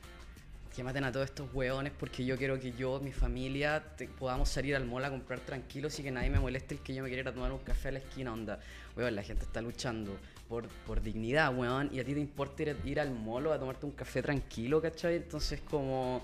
que 0.74 0.82
maten 0.82 1.04
a 1.04 1.12
todos 1.12 1.26
estos 1.26 1.48
hueones 1.54 1.92
porque 1.98 2.24
yo 2.24 2.36
quiero 2.36 2.58
que 2.58 2.72
yo, 2.72 2.98
mi 3.00 3.12
familia, 3.12 3.82
podamos 4.18 4.48
salir 4.48 4.74
al 4.74 4.84
mall 4.84 5.04
a 5.04 5.10
comprar 5.10 5.40
tranquilos 5.40 5.98
y 6.00 6.02
que 6.02 6.10
nadie 6.10 6.30
me 6.30 6.40
moleste 6.40 6.74
el 6.74 6.80
que 6.80 6.94
yo 6.94 7.02
me 7.02 7.08
quiera 7.08 7.32
tomar 7.32 7.52
un 7.52 7.58
café 7.58 7.88
a 7.88 7.92
la 7.92 7.98
esquina, 7.98 8.32
onda. 8.32 8.58
Weón, 8.96 9.14
la 9.14 9.22
gente 9.22 9.44
está 9.44 9.62
luchando 9.62 10.16
por, 10.48 10.66
por 10.86 11.00
dignidad, 11.00 11.56
weón, 11.56 11.90
y 11.92 12.00
a 12.00 12.04
ti 12.04 12.14
te 12.14 12.20
importa 12.20 12.62
ir, 12.62 12.76
ir 12.84 13.00
al 13.00 13.12
mall 13.12 13.52
a 13.52 13.58
tomarte 13.58 13.86
un 13.86 13.92
café 13.92 14.20
tranquilo, 14.20 14.82
¿cachai? 14.82 15.16
Entonces 15.16 15.60
como 15.60 16.22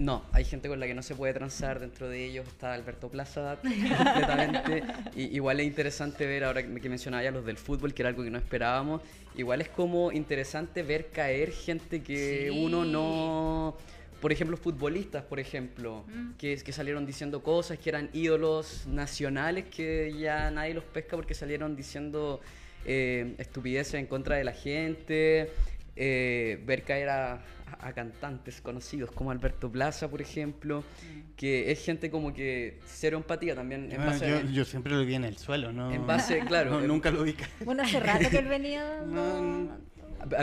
no, 0.00 0.24
hay 0.32 0.44
gente 0.44 0.68
con 0.68 0.80
la 0.80 0.86
que 0.86 0.94
no 0.94 1.02
se 1.02 1.14
puede 1.14 1.34
transar, 1.34 1.78
dentro 1.78 2.08
de 2.08 2.24
ellos 2.24 2.48
está 2.48 2.72
Alberto 2.72 3.10
Plaza 3.10 3.58
completamente. 3.62 4.82
Y, 5.14 5.36
igual 5.36 5.60
es 5.60 5.66
interesante 5.66 6.26
ver, 6.26 6.44
ahora 6.44 6.62
que 6.62 6.88
mencionaba 6.88 7.22
ya 7.22 7.30
los 7.30 7.44
del 7.44 7.58
fútbol, 7.58 7.92
que 7.92 8.00
era 8.00 8.08
algo 8.08 8.24
que 8.24 8.30
no 8.30 8.38
esperábamos, 8.38 9.02
igual 9.36 9.60
es 9.60 9.68
como 9.68 10.10
interesante 10.10 10.82
ver 10.82 11.10
caer 11.10 11.52
gente 11.52 12.02
que 12.02 12.50
uno 12.50 12.84
no... 12.84 13.76
Por 14.22 14.32
ejemplo, 14.32 14.56
futbolistas, 14.58 15.22
por 15.22 15.40
ejemplo, 15.40 16.04
mm. 16.06 16.32
que, 16.36 16.54
que 16.56 16.72
salieron 16.72 17.06
diciendo 17.06 17.42
cosas, 17.42 17.78
que 17.78 17.88
eran 17.88 18.10
ídolos 18.12 18.86
nacionales, 18.86 19.66
que 19.66 20.14
ya 20.18 20.50
nadie 20.50 20.74
los 20.74 20.84
pesca 20.84 21.16
porque 21.16 21.32
salieron 21.32 21.74
diciendo 21.74 22.40
eh, 22.84 23.34
estupideces 23.38 23.94
en 23.94 24.06
contra 24.06 24.36
de 24.36 24.44
la 24.44 24.52
gente. 24.52 25.50
Eh, 25.96 26.58
ver 26.64 26.82
caer 26.84 27.08
a, 27.08 27.42
a, 27.78 27.92
cantantes 27.92 28.60
conocidos 28.60 29.10
como 29.10 29.30
Alberto 29.30 29.70
Plaza, 29.70 30.08
por 30.08 30.20
ejemplo, 30.20 30.80
mm. 30.80 31.36
que 31.36 31.70
es 31.70 31.84
gente 31.84 32.10
como 32.10 32.32
que 32.32 32.78
cero 32.86 33.16
empatía 33.16 33.54
también. 33.54 33.90
En 33.92 33.98
base 33.98 34.28
yo, 34.28 34.40
yo, 34.50 34.64
siempre 34.64 34.92
lo 34.92 35.04
vi 35.04 35.14
en 35.14 35.24
el 35.24 35.36
suelo, 35.36 35.72
¿no? 35.72 35.90
En 35.90 36.06
base, 36.06 36.40
claro. 36.46 36.80
nunca 36.82 37.10
lo 37.10 37.22
vi. 37.22 37.36
Bueno, 37.64 37.82
hace 37.82 38.00
rato 38.00 38.28
que 38.30 38.38
él 38.38 38.48
venía. 38.48 39.02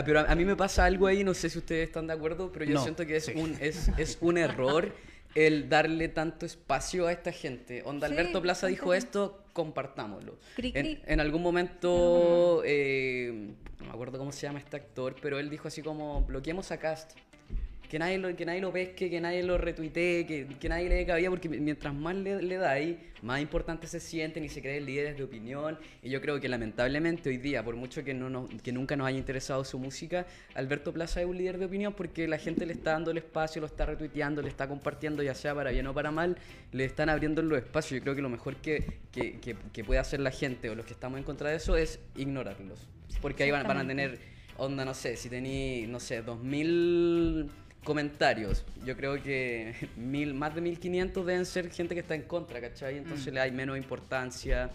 Pero 0.04 0.20
a, 0.20 0.34
mí 0.34 0.44
me 0.44 0.56
pasa 0.56 0.84
algo 0.84 1.06
ahí, 1.06 1.22
no 1.22 1.34
sé 1.34 1.48
si 1.48 1.58
ustedes 1.58 1.88
están 1.88 2.08
de 2.08 2.12
acuerdo, 2.12 2.50
pero 2.50 2.64
yo 2.64 2.82
siento 2.82 3.06
que 3.06 3.16
es, 3.16 3.28
un, 3.28 3.56
es, 3.60 3.88
es 3.96 4.18
un 4.20 4.36
error 4.36 4.92
el 5.46 5.68
darle 5.68 6.08
tanto 6.08 6.46
espacio 6.46 7.06
a 7.06 7.12
esta 7.12 7.30
gente. 7.30 7.82
Onda, 7.84 8.08
Alberto 8.08 8.42
Plaza 8.42 8.66
dijo 8.66 8.92
esto, 8.92 9.44
compartámoslo. 9.52 10.38
En, 10.56 11.20
algún 11.20 11.42
momento, 11.42 12.62
eh, 12.64 13.52
no 13.78 13.86
me 13.86 13.92
acuerdo 13.92 14.18
cómo 14.18 14.32
se 14.32 14.42
llama 14.42 14.58
este 14.58 14.76
actor, 14.76 15.14
pero 15.22 15.38
él 15.38 15.48
dijo 15.48 15.68
así 15.68 15.80
como, 15.80 16.22
bloqueemos 16.22 16.72
a 16.72 16.78
Cast 16.78 17.12
que 17.88 17.98
nadie 17.98 18.18
lo, 18.18 18.34
que 18.36 18.44
nadie 18.44 18.60
lo 18.60 18.70
pesque, 18.70 19.08
que 19.08 19.20
nadie 19.20 19.42
lo 19.42 19.56
retuitee, 19.56 20.26
que, 20.26 20.46
que 20.46 20.68
nadie 20.68 20.88
le 20.90 20.96
dé 20.96 21.06
cabida, 21.06 21.30
porque 21.30 21.48
mientras 21.48 21.94
más 21.94 22.14
le, 22.16 22.42
le 22.42 22.58
ahí, 22.58 22.98
más 23.22 23.40
importante 23.40 23.86
se 23.86 23.98
sienten 23.98 24.44
y 24.44 24.50
se 24.50 24.60
creen 24.60 24.84
líderes 24.84 25.16
de 25.16 25.24
opinión. 25.24 25.78
Y 26.02 26.10
yo 26.10 26.20
creo 26.20 26.38
que 26.38 26.48
lamentablemente 26.48 27.30
hoy 27.30 27.38
día, 27.38 27.64
por 27.64 27.76
mucho 27.76 28.04
que, 28.04 28.12
no 28.12 28.46
que 28.62 28.72
nunca 28.72 28.94
nos 28.94 29.06
haya 29.06 29.16
interesado 29.16 29.64
su 29.64 29.78
música, 29.78 30.26
Alberto 30.54 30.92
Plaza 30.92 31.22
es 31.22 31.26
un 31.26 31.38
líder 31.38 31.56
de 31.56 31.64
opinión 31.64 31.94
porque 31.94 32.28
la 32.28 32.36
gente 32.36 32.66
le 32.66 32.74
está 32.74 32.92
dando 32.92 33.10
el 33.10 33.18
espacio, 33.18 33.60
lo 33.60 33.66
está 33.66 33.86
retuiteando, 33.86 34.42
le 34.42 34.48
está 34.48 34.68
compartiendo, 34.68 35.22
ya 35.22 35.34
sea 35.34 35.54
para 35.54 35.70
bien 35.70 35.86
o 35.86 35.94
para 35.94 36.10
mal, 36.10 36.36
le 36.72 36.84
están 36.84 37.08
abriendo 37.08 37.40
los 37.40 37.58
espacios. 37.58 38.00
Yo 38.00 38.02
creo 38.02 38.14
que 38.14 38.22
lo 38.22 38.28
mejor 38.28 38.56
que, 38.56 38.98
que, 39.12 39.38
que, 39.72 39.84
puede 39.84 39.98
hacer 39.98 40.20
la 40.20 40.30
gente 40.30 40.68
o 40.68 40.74
los 40.74 40.84
que 40.84 40.92
estamos 40.92 41.18
en 41.18 41.24
contra 41.24 41.48
de 41.48 41.56
eso 41.56 41.74
es 41.74 42.00
ignorarlos. 42.16 42.86
Porque 43.22 43.44
ahí 43.44 43.50
van, 43.50 43.66
van 43.66 43.78
a 43.78 43.86
tener 43.86 44.18
onda, 44.58 44.84
no 44.84 44.92
sé, 44.92 45.16
si 45.16 45.30
tení, 45.30 45.86
no 45.86 46.00
sé, 46.00 46.20
2000 46.20 47.50
comentarios. 47.88 48.66
Yo 48.84 48.94
creo 48.98 49.20
que 49.22 49.74
mil, 49.96 50.34
más 50.34 50.54
de 50.54 50.60
1500 50.60 51.24
deben 51.24 51.46
ser 51.46 51.70
gente 51.70 51.94
que 51.94 52.02
está 52.02 52.14
en 52.14 52.22
contra, 52.22 52.60
¿cachai? 52.60 52.98
Entonces 52.98 53.32
mm. 53.32 53.34
le 53.34 53.40
hay 53.40 53.50
menos 53.50 53.78
importancia. 53.78 54.70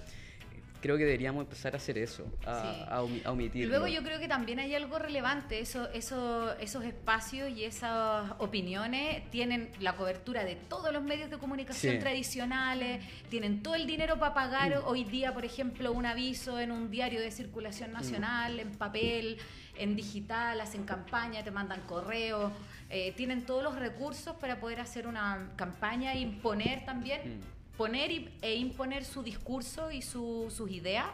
Creo 0.84 0.98
que 0.98 1.06
deberíamos 1.06 1.46
empezar 1.46 1.76
a 1.76 1.78
hacer 1.78 1.98
eso, 1.98 2.30
a, 2.46 3.02
omitir. 3.32 3.70
Luego 3.70 3.88
yo 3.88 4.04
creo 4.04 4.20
que 4.20 4.28
también 4.28 4.60
hay 4.60 4.76
algo 4.76 5.00
relevante, 5.00 5.62
eso, 5.62 5.90
eso, 5.92 6.54
esos 6.60 6.84
espacios 6.84 7.50
y 7.52 7.64
esas 7.64 8.30
opiniones 8.40 9.24
tienen 9.32 9.72
la 9.80 9.96
cobertura 9.96 10.44
de 10.44 10.58
todos 10.58 10.92
los 10.92 11.02
medios 11.02 11.30
de 11.30 11.38
comunicación 11.38 12.00
tradicionales, 12.00 13.02
tienen 13.30 13.64
todo 13.64 13.76
el 13.76 13.88
dinero 13.88 14.20
para 14.20 14.34
pagar 14.34 14.82
mm. 14.82 14.88
hoy 14.88 15.06
día, 15.06 15.34
por 15.34 15.46
ejemplo, 15.46 15.94
un 15.94 16.06
aviso 16.06 16.60
en 16.60 16.70
un 16.74 16.92
diario 16.92 17.22
de 17.22 17.32
circulación 17.32 17.92
mm. 17.92 17.94
nacional, 17.94 18.60
en 18.60 18.72
papel, 18.72 19.38
en 19.78 19.96
digital, 19.96 20.60
hacen 20.60 20.84
campaña, 20.84 21.46
te 21.46 21.52
mandan 21.52 21.80
correos. 21.88 22.52
Eh, 22.90 23.14
tienen 23.16 23.46
todos 23.46 23.64
los 23.64 23.80
recursos 23.80 24.36
para 24.36 24.60
poder 24.60 24.82
hacer 24.82 25.08
una 25.08 25.54
campaña 25.56 26.12
e 26.14 26.20
imponer 26.20 26.84
también, 26.84 27.40
mm. 27.40 27.63
Poner 27.78 28.32
e 28.42 28.56
imponer 28.56 29.04
su 29.06 29.24
discurso 29.24 29.92
y 29.92 30.02
sus 30.02 30.70
ideas. 30.70 31.08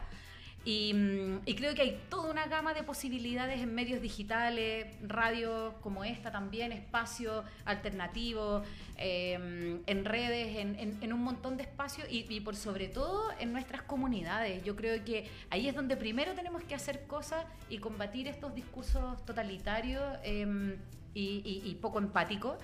Mm, 0.66 1.38
y, 1.46 1.56
creo 1.56 1.74
que 1.74 1.82
hay 1.82 2.00
toda 2.10 2.30
una 2.30 2.46
gama 2.48 2.74
de 2.74 2.84
posibilidades 2.84 3.62
en 3.62 3.74
medios 3.74 4.02
digitales, 4.02 4.88
radios 5.02 5.74
como 5.82 6.04
esta 6.04 6.32
también, 6.32 6.72
espacios 6.74 7.46
alternativos, 7.66 8.68
em, 8.98 9.82
en 9.88 10.06
redes, 10.06 10.58
en, 10.58 11.14
un 11.14 11.24
montón 11.24 11.58
de 11.58 11.64
espacios 11.64 12.08
y, 12.12 12.26
y, 12.30 12.42
por 12.42 12.56
sobre 12.56 12.88
todo 12.88 13.32
en 13.40 13.52
nuestras 13.54 13.82
comunidades. 13.84 14.64
Yo 14.64 14.76
creo 14.76 15.04
que 15.06 15.28
ahí 15.50 15.68
es 15.68 15.76
donde 15.76 15.96
primero 15.96 16.34
tenemos 16.34 16.62
que 16.64 16.76
hacer 16.76 17.08
cosas 17.08 17.46
y 17.70 17.80
combatir 17.80 18.28
estos 18.28 18.54
discursos 18.54 19.26
totalitarios 19.26 20.04
em, 20.24 20.78
y, 21.14 21.78
poco 21.82 22.00
empático. 22.00 22.58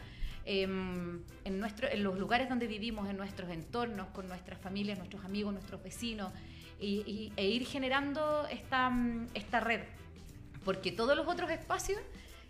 Em, 0.48 1.24
en, 1.44 1.60
nuestro, 1.60 1.88
en 1.90 2.04
los 2.04 2.20
lugares 2.20 2.48
donde 2.50 2.68
vivimos, 2.68 3.10
en 3.10 3.18
nuestros 3.18 3.50
entornos, 3.50 4.08
con 4.10 4.28
nuestras 4.28 4.60
familias, 4.60 5.00
nuestros 5.00 5.26
amigos, 5.26 5.52
nuestros 5.52 5.82
vecinos, 5.82 6.32
y, 6.80 7.32
e 7.36 7.48
ir 7.48 7.66
generando 7.66 8.46
esta, 8.52 8.92
esta 9.34 9.60
red. 9.60 9.82
Porque 10.64 10.92
todos 10.92 11.16
los 11.16 11.28
otros 11.28 11.50
espacios, 11.50 12.00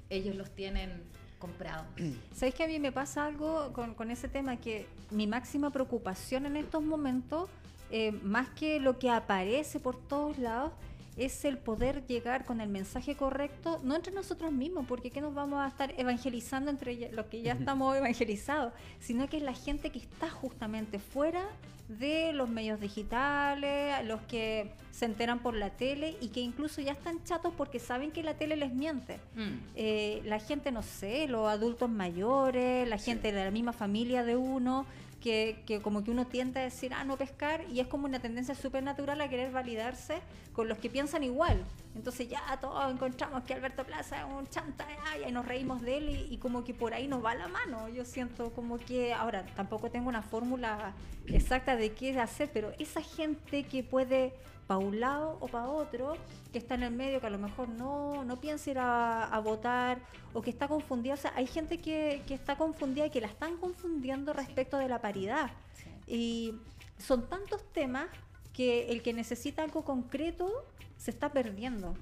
ellos 0.09 0.35
los 0.35 0.53
tienen 0.53 1.03
comprados. 1.39 1.87
¿Sabéis 2.33 2.55
que 2.55 2.63
a 2.65 2.67
mí 2.67 2.79
me 2.79 2.91
pasa 2.91 3.25
algo 3.25 3.71
con, 3.71 3.93
con, 3.93 4.11
ese 4.11 4.27
tema? 4.27 4.57
Que 4.57 4.87
mi 5.09 5.25
máxima 5.25 5.69
preocupación 5.69 6.45
en 6.45 6.57
estos 6.57 6.83
momentos, 6.83 7.49
eh, 7.91 8.11
más 8.11 8.49
que 8.49 8.81
lo 8.81 8.99
que 8.99 9.09
aparece 9.09 9.79
por 9.79 9.95
todos 9.95 10.37
lados, 10.37 10.73
es 11.17 11.45
el 11.45 11.57
poder 11.57 12.05
llegar 12.07 12.45
con 12.45 12.61
el 12.61 12.69
mensaje 12.69 13.15
correcto, 13.15 13.79
no 13.83 13.95
entre 13.95 14.13
nosotros 14.13 14.51
mismos, 14.51 14.85
porque 14.87 15.11
¿qué 15.11 15.21
nos 15.21 15.33
vamos 15.33 15.59
a 15.63 15.67
estar 15.67 15.93
evangelizando 15.97 16.71
entre 16.71 17.11
los 17.11 17.25
que 17.27 17.41
ya 17.41 17.53
estamos 17.53 17.95
evangelizados? 17.95 18.73
Sino 18.99 19.29
que 19.29 19.37
es 19.37 19.43
la 19.43 19.53
gente 19.53 19.91
que 19.91 19.99
está 19.99 20.29
justamente 20.29 20.99
fuera 20.99 21.45
de 21.87 22.33
los 22.33 22.49
medios 22.49 22.79
digitales, 22.79 24.03
los 24.05 24.21
que 24.21 24.71
se 24.91 25.05
enteran 25.05 25.39
por 25.39 25.55
la 25.55 25.71
tele 25.71 26.15
y 26.19 26.29
que 26.29 26.39
incluso 26.39 26.81
ya 26.81 26.93
están 26.93 27.23
chatos 27.23 27.53
porque 27.55 27.79
saben 27.79 28.11
que 28.11 28.23
la 28.23 28.35
tele 28.35 28.55
les 28.55 28.73
miente. 28.73 29.19
Mm. 29.35 29.57
Eh, 29.75 30.21
la 30.25 30.39
gente, 30.39 30.71
no 30.71 30.81
sé, 30.81 31.27
los 31.27 31.47
adultos 31.47 31.89
mayores, 31.89 32.87
la 32.87 32.97
gente 32.97 33.31
de 33.31 33.43
la 33.43 33.51
misma 33.51 33.73
familia 33.73 34.23
de 34.23 34.35
uno, 34.35 34.85
que, 35.25 35.81
como 35.81 36.03
que 36.03 36.11
uno 36.11 36.27
tiende 36.27 36.59
a 36.59 36.63
decir, 36.63 36.93
ah, 36.93 37.03
no 37.03 37.17
pescar, 37.17 37.65
y 37.71 37.79
es 37.79 37.87
como 37.87 38.05
una 38.05 38.19
tendencia 38.19 38.53
súper 38.53 38.83
natural 38.83 39.19
a 39.21 39.27
querer 39.27 39.51
validarse 39.51 40.21
con 40.53 40.67
los 40.67 40.77
que 40.77 40.87
piensan 40.87 41.23
igual. 41.23 41.65
Entonces 41.95 42.29
ya 42.29 42.41
todos 42.61 42.91
encontramos 42.91 43.43
que 43.43 43.55
Alberto 43.55 43.83
Plaza 43.85 44.19
es 44.19 44.25
un 44.25 44.47
chanta 44.47 44.85
y 45.27 45.31
nos 45.31 45.47
reímos 45.47 45.81
de 45.81 45.97
él 45.97 46.27
y, 46.29 46.37
como 46.37 46.63
que 46.63 46.75
por 46.75 46.93
ahí 46.93 47.07
nos 47.07 47.25
va 47.25 47.33
la 47.33 47.47
mano. 47.47 47.89
Yo 47.89 48.05
siento 48.05 48.51
como 48.53 48.77
que, 48.77 49.13
ahora 49.13 49.47
tampoco 49.55 49.89
tengo 49.89 50.09
una 50.09 50.21
fórmula 50.21 50.93
exacta 51.25 51.75
de 51.75 51.93
qué 51.93 52.19
hacer, 52.19 52.51
pero 52.53 52.71
esa 52.77 53.01
gente 53.01 53.63
que 53.63 53.81
puede 53.81 54.31
para 54.67 54.79
un 54.79 54.99
lado 54.99 55.37
o 55.39 55.47
para 55.47 55.67
otro, 55.67 56.17
que 56.51 56.57
está 56.57 56.75
en 56.75 56.83
el 56.83 56.91
medio, 56.91 57.19
que 57.19 57.27
a 57.27 57.29
lo 57.29 57.37
mejor 57.37 57.69
no, 57.69 58.23
no 58.23 58.39
piensa 58.39 58.71
ir 58.71 58.79
a, 58.79 59.39
votar 59.43 59.99
o 60.33 60.41
que 60.41 60.49
está 60.49 60.67
confundida. 60.67 61.13
O 61.13 61.17
sea, 61.17 61.33
hay 61.35 61.47
gente 61.47 61.77
que, 61.77 62.23
que, 62.27 62.33
está 62.33 62.57
confundida 62.57 63.05
y 63.05 63.09
que 63.09 63.21
la 63.21 63.27
están 63.27 63.57
confundiendo 63.57 64.33
respecto 64.33 64.77
de 64.77 64.87
la 64.87 65.01
paridad. 65.01 65.51
Y 66.07 66.55
son 66.97 67.27
tantos 67.27 67.63
temas 67.73 68.07
que 68.55 68.87
el 68.89 69.01
que 69.01 69.13
necesita 69.13 69.63
algo 69.63 69.83
concreto 69.83 70.65
se 70.97 71.11
está 71.11 71.31
perdiendo. 71.33 71.93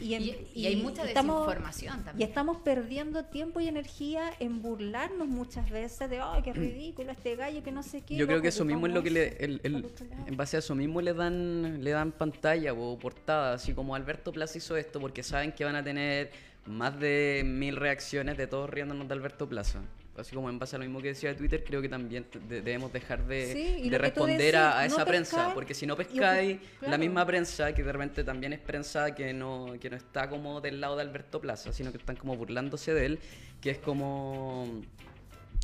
Y, 0.00 0.14
hay 0.14 0.76
mucha 0.76 1.04
desinformación 1.04 2.02
también. 2.02 2.20
Y 2.20 2.22
estamos 2.22 2.56
perdiendo 2.62 3.24
tiempo 3.26 3.60
y 3.60 3.68
energía 3.68 4.32
en 4.40 4.62
burlarnos 4.62 5.28
muchas 5.28 5.70
veces 5.70 6.08
de, 6.08 6.20
ay, 6.20 6.42
qué 6.42 6.54
ridículo 6.54 7.12
este 7.12 7.36
gallo, 7.36 7.62
que 7.62 7.70
no 7.70 7.82
sé 7.82 8.00
qué. 8.00 8.16
Yo 8.16 8.26
creo 8.26 8.40
que 8.40 8.48
eso 8.48 8.64
mismo 8.64 8.86
es 8.86 8.94
lo 8.94 9.02
que 9.02 9.10
le, 9.10 9.36
en 9.44 10.36
base 10.36 10.56
a 10.56 10.60
eso 10.60 10.74
mismo 10.74 11.02
le 11.02 11.12
dan, 11.12 11.84
le 11.84 11.90
dan 11.90 12.10
pantalla 12.10 12.72
o 12.72 12.98
portada, 12.98 13.52
así 13.52 13.74
como 13.74 13.94
Alberto 13.94 14.32
Plaza 14.32 14.56
hizo 14.56 14.76
esto 14.76 14.98
porque 14.98 15.22
saben 15.22 15.52
que 15.52 15.64
van 15.64 15.76
a 15.76 15.84
tener 15.84 16.30
más 16.64 16.98
de 16.98 17.42
mil 17.44 17.76
reacciones 17.76 18.38
de 18.38 18.46
todos 18.46 18.70
riéndonos 18.70 19.06
de 19.08 19.14
Alberto 19.14 19.46
Plaza. 19.46 19.82
Así 20.18 20.34
como 20.34 20.50
en 20.50 20.58
base 20.58 20.76
a 20.76 20.78
lo 20.78 20.84
mismo 20.84 21.00
que 21.00 21.08
decía 21.08 21.30
de 21.30 21.36
Twitter, 21.36 21.62
creo 21.64 21.80
que 21.80 21.88
también 21.88 22.26
de- 22.48 22.60
debemos 22.60 22.92
dejar 22.92 23.24
de, 23.26 23.52
Sí, 23.52 23.88
responder 23.90 24.56
a, 24.56 24.84
esa 24.84 24.98
no 24.98 25.04
prensa, 25.06 25.36
pescar, 25.36 25.54
porque 25.54 25.74
si 25.74 25.86
no 25.86 25.96
pescáis, 25.96 26.58
la 26.80 26.86
claro. 26.88 26.98
misma 26.98 27.24
prensa, 27.24 27.72
que 27.74 27.82
de 27.84 27.92
repente 27.92 28.24
también 28.24 28.52
es 28.52 28.58
prensa 28.58 29.14
que 29.14 29.32
no, 29.32 29.74
que 29.80 29.88
no 29.90 29.96
está 29.96 30.28
como 30.28 30.60
del 30.60 30.80
lado 30.80 30.96
de 30.96 31.02
Alberto 31.02 31.40
Plaza, 31.40 31.72
sino 31.72 31.92
que 31.92 31.98
están 31.98 32.16
como 32.16 32.36
burlándose 32.36 32.92
de 32.94 33.06
él, 33.06 33.18
que 33.60 33.70
es 33.70 33.78
como... 33.78 34.82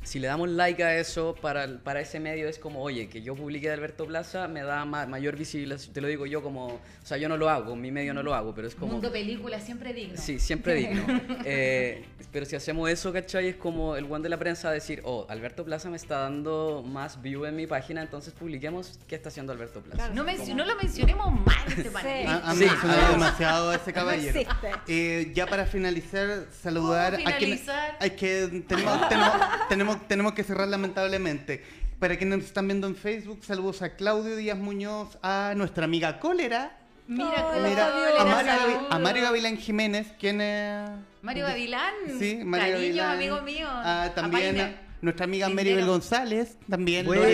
Si 0.05 0.19
le 0.19 0.27
damos 0.29 0.49
like 0.51 0.83
a 0.85 0.97
eso, 0.99 1.35
para, 1.41 1.67
para 1.83 2.01
ese 2.01 2.21
medio 2.21 2.47
es 2.49 2.59
como, 2.59 2.83
oye, 2.83 3.09
que 3.09 3.23
yo 3.23 3.35
publique 3.35 3.67
de 3.69 3.75
Alberto 3.75 4.07
Plaza 4.07 4.47
me 4.49 4.63
da 4.63 4.85
ma- 4.85 5.07
mayor 5.07 5.37
visibilidad, 5.37 5.79
te 5.93 6.01
lo 6.01 6.09
digo 6.09 6.27
yo 6.27 6.43
como, 6.43 6.67
o 6.67 6.81
sea, 7.03 7.17
yo 7.17 7.29
no 7.29 7.37
lo 7.37 7.49
hago, 7.49 7.75
mi 7.75 7.91
medio 7.91 8.13
no 8.15 8.23
lo 8.23 8.35
hago, 8.35 8.55
pero 8.55 8.69
es 8.69 8.75
como... 8.75 8.93
Mundo 8.93 9.11
película 9.11 9.59
siempre 9.61 9.93
digno. 9.93 10.17
Sí, 10.17 10.39
siempre 10.39 10.75
digno. 10.75 11.05
Eh, 11.47 12.05
pero 12.33 12.47
si 12.47 12.57
hacemos 12.57 12.89
eso, 12.91 13.13
¿cachai? 13.13 13.49
Es 13.49 13.57
como 13.57 13.97
el 13.97 14.05
one 14.11 14.23
de 14.23 14.29
la 14.29 14.39
prensa 14.39 14.71
decir, 14.71 15.01
oh, 15.05 15.27
Alberto 15.29 15.65
Plaza 15.65 15.89
me 15.91 15.97
está 15.97 16.19
dando 16.21 16.83
más 16.87 17.21
view 17.23 17.45
en 17.45 17.55
mi 17.57 17.67
página, 17.67 18.03
entonces 18.03 18.33
publiquemos 18.33 18.99
qué 19.07 19.15
está 19.15 19.29
haciendo 19.29 19.53
Alberto 19.53 19.81
Plaza. 19.81 20.09
No, 20.11 20.25
mencio- 20.25 20.55
no 20.55 20.65
lo 20.65 20.75
mencionemos 20.77 21.33
más 21.47 21.57
este 21.69 21.91
panel. 21.91 22.27
Ha, 22.27 22.37
ha 22.51 22.55
Sí. 22.55 22.65
mencionado 22.65 23.13
demasiado 23.13 23.71
a 23.71 23.75
ese 23.77 23.93
caballero. 23.93 24.39
existe. 24.41 24.71
Eh, 24.89 25.33
ya 25.35 25.47
para 25.47 25.67
finalizar, 25.67 26.47
saludar 26.63 27.15
¿Cómo 27.17 27.29
a 27.29 27.33
finalizar? 27.33 27.97
Hay 28.01 28.11
que, 28.11 28.65
tenemos, 28.69 29.09
tenemos, 29.09 29.33
tenemos, 29.69 29.94
tenemos 30.09 30.35
que 30.35 30.45
cerrar 30.45 30.69
lamentablemente. 30.69 31.63
Para 31.99 32.17
quienes 32.19 32.39
nos 32.39 32.47
están 32.49 32.67
viendo 32.67 32.87
en 32.87 32.97
Facebook, 32.97 33.41
saludos 33.45 33.83
a 33.83 33.97
Claudio 33.97 34.37
Díaz 34.37 34.59
Muñoz, 34.59 35.19
a 35.23 35.55
nuestra 35.57 35.85
amiga 35.85 36.19
Cólera. 36.21 36.77
Mira, 37.07 37.31
Fabiola, 37.33 38.21
a 38.21 38.25
Mario, 38.25 38.87
a 38.91 38.99
Mario 38.99 39.23
Gavilán 39.25 39.57
Jiménez, 39.59 40.07
quien 40.19 40.41
es. 40.41 40.89
Mario 41.23 41.45
Gavilán. 41.45 41.95
Sí, 42.19 42.41
Mario 42.45 42.75
Cariño, 42.75 42.97
Gavilán. 42.97 43.11
amigo 43.11 43.43
mío. 43.43 43.69
Ah, 43.71 44.11
también 44.15 44.61
a 44.61 44.75
nuestra 45.03 45.25
amiga. 45.25 45.49
Maribel 45.49 45.87
González, 45.87 46.57
también. 46.69 47.07
Buena. 47.07 47.25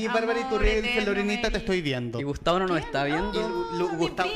Y 0.00 0.06
Bárbara 0.08 0.40
Iturralde, 0.40 1.02
Lorenita, 1.04 1.50
te 1.50 1.58
estoy 1.58 1.82
viendo. 1.82 2.20
Y 2.20 2.22
Gustavo 2.24 2.58
no 2.60 2.66
nos 2.68 2.78
está 2.78 3.08
Y 3.08 3.12
viendo. 3.12 3.48
Lu- 3.48 3.78
Lu- 3.78 3.88
mi 3.90 3.96
Gustavo. 3.96 4.30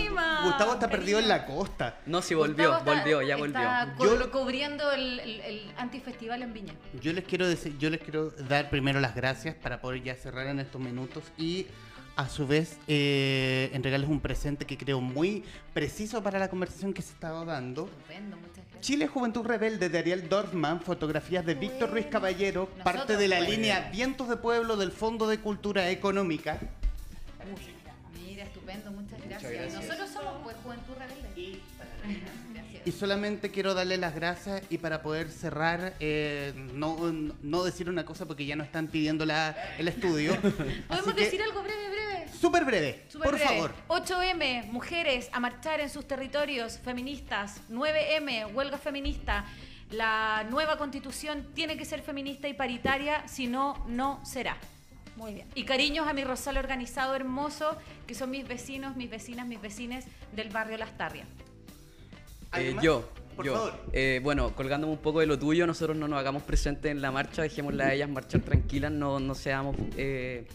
Gustavo 0.45 0.73
está 0.75 0.89
perdido 0.89 1.19
en 1.19 1.29
la 1.29 1.47
costa. 1.47 1.99
No, 2.07 2.21
sí, 2.23 2.35
volvió, 2.35 2.71
Gustavo 2.71 2.79
está- 2.93 3.01
volvió, 3.03 3.23
ya 3.23 3.37
volvió. 3.37 3.59
Está 3.61 3.95
Yo- 3.99 4.31
cubriendo 4.31 4.93
el, 4.93 5.21
el, 5.21 5.41
el 5.41 5.73
antifestival 5.77 6.43
en 6.43 6.53
Viña. 6.53 6.75
Yo 7.01 7.12
les 7.12 7.25
quiero 7.25 7.49
decir, 7.49 7.77
yo 7.79 7.89
les 7.91 8.01
quiero 8.01 8.31
dar 8.31 8.69
primero 8.71 9.01
las 9.01 9.15
gracias 9.15 9.55
para 9.55 9.81
poder 9.81 10.03
ya 10.03 10.15
cerrar 10.17 10.47
en 10.49 10.61
estos 10.61 10.81
minutos 10.81 11.25
y 11.39 11.67
a 12.17 12.29
su 12.29 12.47
vez 12.47 12.79
eh, 12.87 13.71
entregarles 13.73 14.09
un 14.09 14.21
presente 14.21 14.67
que 14.67 14.79
creo 14.79 15.01
muy 15.01 15.43
preciso 15.73 16.23
para 16.23 16.39
la 16.39 16.49
conversación 16.49 16.93
que 16.93 17.03
se 17.03 17.12
estaba 17.12 17.45
dando. 17.45 17.87
Estupendo, 17.87 18.37
gracias. 18.37 18.53
Chile 18.85 19.07
Juventud 19.07 19.47
Rebelde 19.47 19.89
de 19.89 19.97
Ariel 19.97 20.28
Dorfman, 20.28 20.78
fotografías 20.78 21.47
de 21.47 21.55
Víctor 21.55 21.91
Ruiz 21.91 22.05
Caballero, 22.05 22.64
Nosotros, 22.64 22.85
parte 22.85 23.16
de 23.16 23.28
la 23.28 23.41
línea 23.41 23.89
Vientos 23.91 24.28
de 24.28 24.37
Pueblo 24.37 24.76
del 24.76 24.93
Fondo 24.93 25.26
de 25.26 25.39
Cultura 25.39 25.89
Económica. 25.89 26.59
Mira, 28.12 28.45
estupendo, 28.45 28.91
muchas 28.91 29.18
gracias. 29.26 29.53
gracias. 29.53 29.82
Nosotros 29.85 30.11
somos 30.11 30.35
pues 30.43 30.57
Juventud 30.62 30.93
Rebelde. 30.99 31.61
Gracias. 32.53 32.87
Y 32.87 32.93
solamente 32.93 33.51
quiero 33.51 33.72
darle 33.72 33.97
las 33.97 34.14
gracias 34.14 34.62
y 34.68 34.76
para 34.76 35.01
poder 35.01 35.30
cerrar, 35.30 35.95
eh, 36.01 36.53
no, 36.74 36.99
no 37.43 37.64
decir 37.64 37.89
una 37.89 38.05
cosa 38.05 38.26
porque 38.26 38.45
ya 38.45 38.55
nos 38.55 38.66
están 38.66 38.89
pidiendo 38.89 39.24
la, 39.24 39.57
el 39.78 39.89
estudio. 39.89 40.35
Así 40.43 40.82
¿Podemos 40.89 41.14
que, 41.14 41.24
decir 41.24 41.41
algo 41.41 41.62
breve, 41.62 41.89
breve? 41.89 41.93
Súper 42.45 42.66
breve, 42.66 43.05
Súper 43.09 43.30
por 43.30 43.38
breve. 43.38 43.49
favor. 43.55 43.74
8M, 43.88 44.66
mujeres 44.70 45.30
a 45.32 45.40
marchar 45.40 45.80
en 45.80 45.88
sus 45.88 46.07
territorios 46.07 46.76
feministas. 46.78 47.62
9M, 47.70 48.53
huelga 48.55 48.76
feminista. 48.76 49.47
La 49.90 50.45
nueva 50.51 50.76
constitución 50.76 51.49
tiene 51.55 51.78
que 51.78 51.86
ser 51.86 52.03
feminista 52.03 52.47
y 52.47 52.53
paritaria, 52.53 53.26
si 53.28 53.47
no, 53.47 53.82
no 53.88 54.20
será. 54.26 54.59
Muy 55.16 55.32
bien. 55.32 55.47
Y 55.55 55.64
cariños 55.64 56.07
a 56.07 56.12
mi 56.12 56.22
Rosal 56.22 56.59
organizado 56.59 57.14
hermoso, 57.14 57.78
que 58.07 58.14
son 58.14 58.30
mis 58.30 58.47
vecinos, 58.47 58.95
mis 58.95 59.09
vecinas, 59.09 59.47
mis 59.47 59.62
vecines 59.62 60.05
del 60.36 60.51
barrio 60.51 60.76
Las 60.76 60.95
Tarrias. 60.99 61.26
¿Algo 62.51 62.68
Eh, 62.68 62.82
yo, 62.82 63.09
Por 63.36 63.47
yo. 63.47 63.55
favor. 63.55 63.80
Eh, 63.95 64.20
bueno, 64.22 64.55
colgándome 64.55 64.92
un 64.92 64.99
poco 64.99 65.20
de 65.20 65.26
lo 65.26 65.38
tuyo, 65.38 65.66
nosotros 65.66 65.97
no 65.97 66.09
nos 66.09 66.18
hagamos 66.18 66.42
presentes 66.42 66.90
en 66.92 67.01
la 67.01 67.11
marcha, 67.11 67.40
dejémosla 67.40 67.84
a 67.86 67.95
ellas 67.95 68.11
marchar 68.11 68.42
tranquilas, 68.42 68.92
no, 68.92 69.18
no 69.18 69.34
seamos 69.34 69.76
eh, 69.97 70.47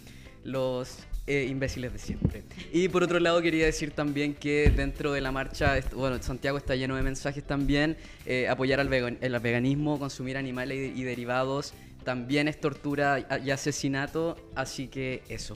los 0.44 1.00
eh, 1.30 1.46
imbéciles 1.50 1.94
de 1.94 2.00
siempre. 2.00 2.44
Y 2.74 2.90
por 2.90 3.04
otro 3.04 3.20
lado 3.20 3.42
quería 3.42 3.66
decir 3.66 3.92
también 3.92 4.34
que 4.34 4.70
dentro 4.76 5.14
de 5.14 5.22
la 5.22 5.32
marcha, 5.32 5.80
bueno, 5.96 6.22
Santiago 6.22 6.58
está 6.58 6.76
lleno 6.76 6.96
de 6.96 7.04
mensajes 7.04 7.44
también, 7.46 7.96
eh, 8.26 8.48
apoyar 8.50 8.80
al, 8.80 8.90
vegan- 8.90 9.18
el 9.22 9.40
veganismo, 9.40 10.00
consumir 10.00 10.36
animales 10.38 10.92
y, 10.96 11.00
y 11.02 11.04
derivados, 11.04 11.74
también 12.04 12.48
es 12.48 12.60
tortura 12.60 13.28
y 13.46 13.52
asesinato, 13.52 14.36
así 14.56 14.88
que 14.88 15.22
eso. 15.30 15.56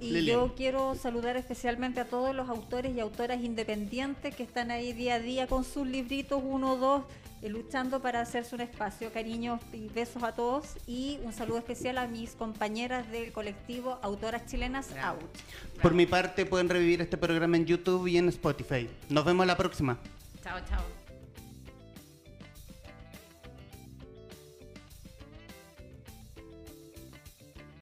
Y 0.00 0.10
Lilian. 0.10 0.40
yo 0.40 0.54
quiero 0.56 0.94
saludar 0.94 1.36
especialmente 1.36 2.00
a 2.00 2.04
todos 2.04 2.34
los 2.34 2.48
autores 2.50 2.94
y 2.94 3.00
autoras 3.00 3.40
independientes 3.42 4.34
que 4.34 4.42
están 4.42 4.70
ahí 4.70 4.92
día 4.92 5.14
a 5.14 5.20
día 5.20 5.46
con 5.46 5.64
sus 5.64 5.86
libritos, 5.86 6.42
uno 6.44 6.74
o 6.74 6.76
dos, 6.76 7.02
luchando 7.42 8.00
para 8.00 8.20
hacerse 8.20 8.54
un 8.54 8.60
espacio. 8.60 9.12
Cariños 9.12 9.60
y 9.72 9.88
besos 9.88 10.22
a 10.22 10.32
todos. 10.32 10.76
Y 10.86 11.18
un 11.24 11.32
saludo 11.32 11.58
especial 11.58 11.98
a 11.98 12.06
mis 12.06 12.32
compañeras 12.32 13.10
del 13.10 13.32
colectivo 13.32 13.98
Autoras 14.02 14.46
Chilenas 14.46 14.90
Out. 15.02 15.22
Por 15.82 15.94
mi 15.94 16.06
parte, 16.06 16.46
pueden 16.46 16.68
revivir 16.68 17.00
este 17.00 17.16
programa 17.16 17.56
en 17.56 17.66
YouTube 17.66 18.06
y 18.06 18.18
en 18.18 18.28
Spotify. 18.28 18.88
Nos 19.08 19.24
vemos 19.24 19.46
la 19.46 19.56
próxima. 19.56 19.98
Chao, 20.42 20.58
chao. 20.68 21.05